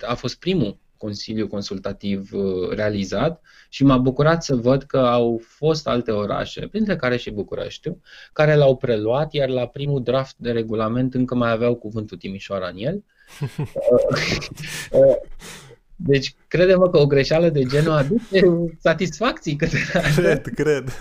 a 0.00 0.14
fost 0.14 0.38
primul 0.38 0.78
Consiliu 1.02 1.48
Consultativ 1.48 2.32
uh, 2.32 2.68
realizat 2.70 3.42
și 3.68 3.84
m-a 3.84 3.96
bucurat 3.96 4.44
să 4.44 4.54
văd 4.54 4.82
că 4.82 4.98
au 4.98 5.40
fost 5.44 5.86
alte 5.88 6.10
orașe, 6.10 6.66
printre 6.66 6.96
care 6.96 7.16
și 7.16 7.30
Bucureștiu, 7.30 8.00
care 8.32 8.54
l-au 8.54 8.76
preluat, 8.76 9.32
iar 9.32 9.48
la 9.48 9.66
primul 9.66 10.02
draft 10.02 10.36
de 10.38 10.50
regulament 10.50 11.14
încă 11.14 11.34
mai 11.34 11.50
aveau 11.50 11.74
cuvântul 11.74 12.16
Timișoara 12.16 12.68
în 12.68 12.76
el 12.76 13.04
Deci, 15.96 16.34
credem 16.48 16.88
că 16.90 16.98
o 16.98 17.06
greșeală 17.06 17.48
de 17.48 17.62
genul 17.62 17.92
aduce 17.92 18.40
satisfacții 18.88 19.56
câteodată. 19.56 20.20
Cred, 20.20 20.46
cred. 20.54 20.96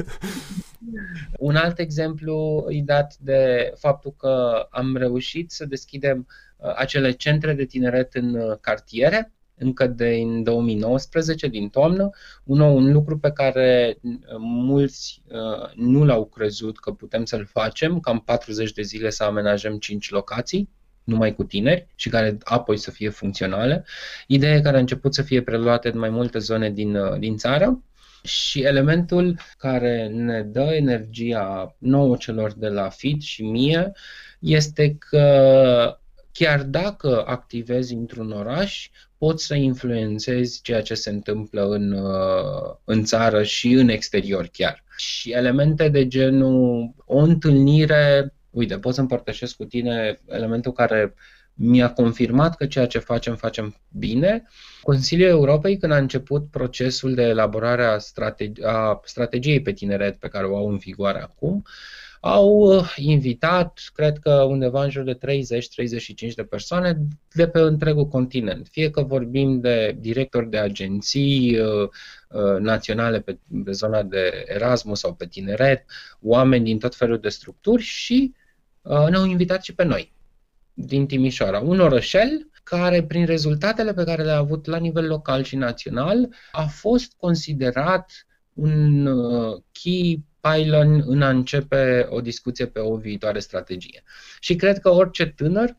Un 1.37 1.55
alt 1.55 1.79
exemplu 1.79 2.65
e 2.69 2.81
dat 2.85 3.15
de 3.19 3.73
faptul 3.77 4.13
că 4.17 4.67
am 4.69 4.95
reușit 4.95 5.51
să 5.51 5.65
deschidem 5.65 6.27
uh, 6.57 6.73
acele 6.75 7.11
centre 7.11 7.53
de 7.53 7.65
tineret 7.65 8.13
în 8.13 8.35
uh, 8.35 8.57
cartiere, 8.61 9.31
încă 9.61 9.87
din 9.87 10.43
2019, 10.43 11.47
din 11.47 11.69
toamnă, 11.69 12.09
un, 12.43 12.59
un 12.59 12.91
lucru 12.91 13.17
pe 13.17 13.31
care 13.31 13.97
uh, 14.01 14.13
mulți 14.39 15.21
uh, 15.27 15.71
nu 15.75 16.03
l-au 16.03 16.25
crezut 16.25 16.79
că 16.79 16.91
putem 16.91 17.25
să-l 17.25 17.45
facem, 17.45 17.99
cam 17.99 18.19
40 18.19 18.71
de 18.71 18.81
zile 18.81 19.09
să 19.09 19.23
amenajăm 19.23 19.77
5 19.77 20.09
locații 20.09 20.69
numai 21.03 21.35
cu 21.35 21.43
tineri 21.43 21.87
și 21.95 22.09
care 22.09 22.37
apoi 22.43 22.77
să 22.77 22.91
fie 22.91 23.09
funcționale. 23.09 23.85
Ideea 24.27 24.61
care 24.61 24.77
a 24.77 24.79
început 24.79 25.13
să 25.13 25.21
fie 25.21 25.41
preluate 25.41 25.89
în 25.89 25.99
mai 25.99 26.09
multe 26.09 26.39
zone 26.39 26.71
din, 26.71 26.95
uh, 26.95 27.19
din 27.19 27.37
țară 27.37 27.83
și 28.23 28.61
elementul 28.61 29.39
care 29.57 30.07
ne 30.07 30.41
dă 30.41 30.73
energia 30.73 31.75
nouă 31.77 32.15
celor 32.15 32.53
de 32.53 32.67
la 32.67 32.89
FIT 32.89 33.21
și 33.21 33.43
mie 33.43 33.91
este 34.39 34.95
că 35.09 36.00
chiar 36.33 36.63
dacă 36.63 37.23
activezi 37.27 37.93
într-un 37.93 38.31
oraș, 38.31 38.89
poți 39.17 39.45
să 39.45 39.55
influențezi 39.55 40.61
ceea 40.61 40.81
ce 40.81 40.93
se 40.93 41.09
întâmplă 41.09 41.67
în, 41.69 41.91
uh, 41.91 42.75
în 42.83 43.03
țară 43.03 43.43
și 43.43 43.71
în 43.71 43.89
exterior 43.89 44.49
chiar. 44.51 44.83
Și 44.97 45.31
elemente 45.31 45.89
de 45.89 46.07
genul 46.07 46.93
o 47.05 47.17
întâlnire 47.17 48.33
uite, 48.51 48.79
pot 48.79 48.93
să 48.93 49.01
împărtășesc 49.01 49.55
cu 49.55 49.65
tine 49.65 50.19
elementul 50.27 50.71
care 50.71 51.13
mi-a 51.53 51.93
confirmat 51.93 52.55
că 52.55 52.65
ceea 52.65 52.87
ce 52.87 52.99
facem, 52.99 53.35
facem 53.35 53.75
bine. 53.89 54.43
Consiliul 54.81 55.29
Europei, 55.29 55.77
când 55.77 55.91
a 55.91 55.97
început 55.97 56.49
procesul 56.49 57.13
de 57.13 57.21
elaborare 57.21 57.85
a, 57.85 57.97
strategi- 57.97 58.63
a 58.63 59.01
strategiei 59.03 59.61
pe 59.61 59.71
tineret 59.71 60.19
pe 60.19 60.27
care 60.27 60.45
o 60.45 60.57
au 60.57 60.69
în 60.69 60.77
vigoare 60.77 61.21
acum, 61.21 61.63
au 62.23 62.49
uh, 62.49 62.93
invitat, 62.95 63.81
cred 63.93 64.17
că 64.17 64.31
undeva 64.31 64.83
în 64.83 64.89
jur 64.89 65.03
de 65.03 65.17
30-35 65.17 66.33
de 66.35 66.43
persoane 66.43 66.97
de 67.33 67.47
pe 67.47 67.59
întregul 67.59 68.07
continent. 68.07 68.67
Fie 68.71 68.89
că 68.89 69.01
vorbim 69.01 69.59
de 69.59 69.97
directori 69.99 70.49
de 70.49 70.57
agenții 70.57 71.59
uh, 71.59 71.89
uh, 72.29 72.59
naționale 72.59 73.19
pe, 73.19 73.39
pe 73.65 73.71
zona 73.71 74.03
de 74.03 74.43
Erasmus 74.47 74.99
sau 74.99 75.13
pe 75.13 75.25
tineret, 75.25 75.85
oameni 76.21 76.63
din 76.63 76.79
tot 76.79 76.95
felul 76.95 77.19
de 77.19 77.29
structuri 77.29 77.81
și 77.81 78.33
Uh, 78.81 79.07
ne-au 79.09 79.25
invitat 79.25 79.63
și 79.63 79.75
pe 79.75 79.83
noi 79.83 80.13
din 80.73 81.05
Timișoara, 81.05 81.59
un 81.59 81.79
orășel 81.79 82.49
care, 82.63 83.03
prin 83.03 83.25
rezultatele 83.25 83.93
pe 83.93 84.03
care 84.03 84.23
le-a 84.23 84.37
avut 84.37 84.65
la 84.65 84.77
nivel 84.77 85.07
local 85.07 85.43
și 85.43 85.55
național, 85.55 86.29
a 86.51 86.65
fost 86.65 87.13
considerat 87.17 88.27
un 88.53 89.05
uh, 89.05 89.61
key 89.71 90.25
pylon 90.41 91.03
în 91.05 91.21
a 91.21 91.29
începe 91.29 92.07
o 92.09 92.21
discuție 92.21 92.65
pe 92.67 92.79
o 92.79 92.95
viitoare 92.95 93.39
strategie. 93.39 94.03
Și 94.39 94.55
cred 94.55 94.79
că 94.79 94.89
orice 94.89 95.25
tânăr 95.25 95.75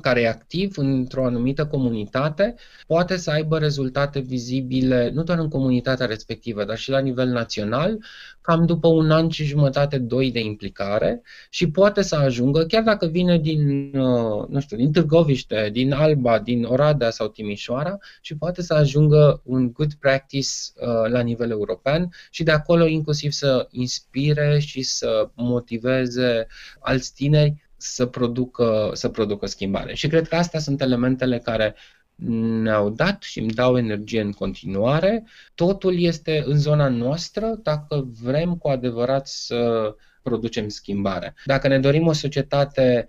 care 0.00 0.20
e 0.20 0.28
activ 0.28 0.72
într-o 0.76 1.24
anumită 1.24 1.66
comunitate 1.66 2.54
poate 2.86 3.16
să 3.16 3.30
aibă 3.30 3.58
rezultate 3.58 4.18
vizibile 4.20 5.10
nu 5.14 5.22
doar 5.22 5.38
în 5.38 5.48
comunitatea 5.48 6.06
respectivă, 6.06 6.64
dar 6.64 6.76
și 6.76 6.90
la 6.90 6.98
nivel 6.98 7.28
național, 7.28 7.98
cam 8.40 8.66
după 8.66 8.88
un 8.88 9.10
an 9.10 9.28
și 9.28 9.44
jumătate, 9.44 9.98
doi 9.98 10.32
de 10.32 10.40
implicare 10.40 11.22
și 11.50 11.70
poate 11.70 12.02
să 12.02 12.14
ajungă, 12.16 12.64
chiar 12.64 12.82
dacă 12.82 13.06
vine 13.06 13.38
din, 13.38 13.92
uh, 13.98 14.48
nu 14.48 14.60
știu, 14.60 14.76
din 14.76 14.92
Târgoviște, 14.92 15.68
din 15.72 15.92
Alba, 15.92 16.38
din 16.38 16.64
Oradea 16.64 17.10
sau 17.10 17.28
Timișoara 17.28 17.98
și 18.20 18.36
poate 18.36 18.62
să 18.62 18.74
ajungă 18.74 19.40
un 19.44 19.72
good 19.72 19.94
practice 19.94 20.48
uh, 20.74 21.10
la 21.10 21.20
nivel 21.20 21.50
european 21.50 22.10
și 22.30 22.42
de 22.42 22.50
acolo 22.50 22.86
inclusiv 22.86 23.30
să 23.30 23.68
inspire 23.70 24.58
și 24.58 24.82
să 24.82 25.30
motiveze 25.34 26.46
alți 26.80 27.14
tineri 27.14 27.67
să 27.78 28.06
producă, 28.06 28.90
să 28.92 29.08
producă 29.08 29.46
schimbare. 29.46 29.94
Și 29.94 30.08
cred 30.08 30.28
că 30.28 30.36
astea 30.36 30.60
sunt 30.60 30.80
elementele 30.80 31.38
care 31.38 31.74
ne-au 32.62 32.90
dat 32.90 33.22
și 33.22 33.38
îmi 33.38 33.50
dau 33.50 33.76
energie 33.76 34.20
în 34.20 34.32
continuare. 34.32 35.24
Totul 35.54 36.00
este 36.00 36.42
în 36.46 36.58
zona 36.58 36.88
noastră 36.88 37.58
dacă 37.62 38.08
vrem 38.22 38.56
cu 38.56 38.68
adevărat 38.68 39.26
să 39.26 39.94
producem 40.22 40.68
schimbare. 40.68 41.34
Dacă 41.44 41.68
ne 41.68 41.78
dorim 41.78 42.06
o 42.06 42.12
societate 42.12 43.08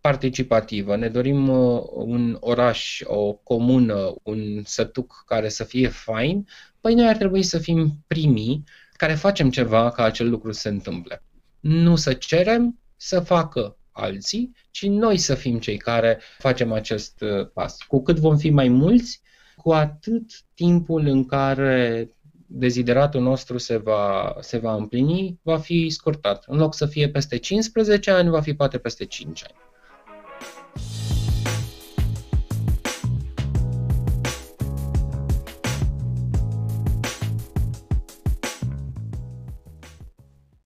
participativă, 0.00 0.96
ne 0.96 1.08
dorim 1.08 1.48
uh, 1.48 1.82
un 1.90 2.36
oraș, 2.40 3.00
o 3.04 3.32
comună, 3.32 4.14
un 4.22 4.62
sătuc 4.64 5.22
care 5.26 5.48
să 5.48 5.64
fie 5.64 5.88
fain, 5.88 6.46
păi 6.80 6.94
noi 6.94 7.08
ar 7.08 7.16
trebui 7.16 7.42
să 7.42 7.58
fim 7.58 8.04
primii 8.06 8.64
care 8.92 9.14
facem 9.14 9.50
ceva 9.50 9.90
ca 9.90 10.02
acel 10.02 10.28
lucru 10.28 10.52
să 10.52 10.60
se 10.60 10.68
întâmple. 10.68 11.22
Nu 11.60 11.96
să 11.96 12.12
cerem, 12.12 12.78
să 12.96 13.20
facă 13.20 13.77
alții, 13.98 14.56
ci 14.70 14.86
noi 14.86 15.16
să 15.16 15.34
fim 15.34 15.58
cei 15.58 15.76
care 15.76 16.20
facem 16.38 16.72
acest 16.72 17.20
uh, 17.20 17.48
pas. 17.52 17.76
Cu 17.82 18.02
cât 18.02 18.18
vom 18.18 18.36
fi 18.36 18.50
mai 18.50 18.68
mulți, 18.68 19.20
cu 19.56 19.72
atât 19.72 20.30
timpul 20.54 21.06
în 21.06 21.26
care 21.26 22.10
dezideratul 22.46 23.20
nostru 23.20 23.58
se 23.58 23.76
va, 23.76 24.36
se 24.40 24.58
va 24.58 24.74
împlini, 24.74 25.38
va 25.42 25.58
fi 25.58 25.88
scurtat. 25.88 26.44
În 26.46 26.58
loc 26.58 26.74
să 26.74 26.86
fie 26.86 27.08
peste 27.08 27.36
15 27.36 28.10
ani, 28.10 28.28
va 28.28 28.40
fi 28.40 28.54
poate 28.54 28.78
peste 28.78 29.04
5 29.04 29.44
ani. 29.44 29.67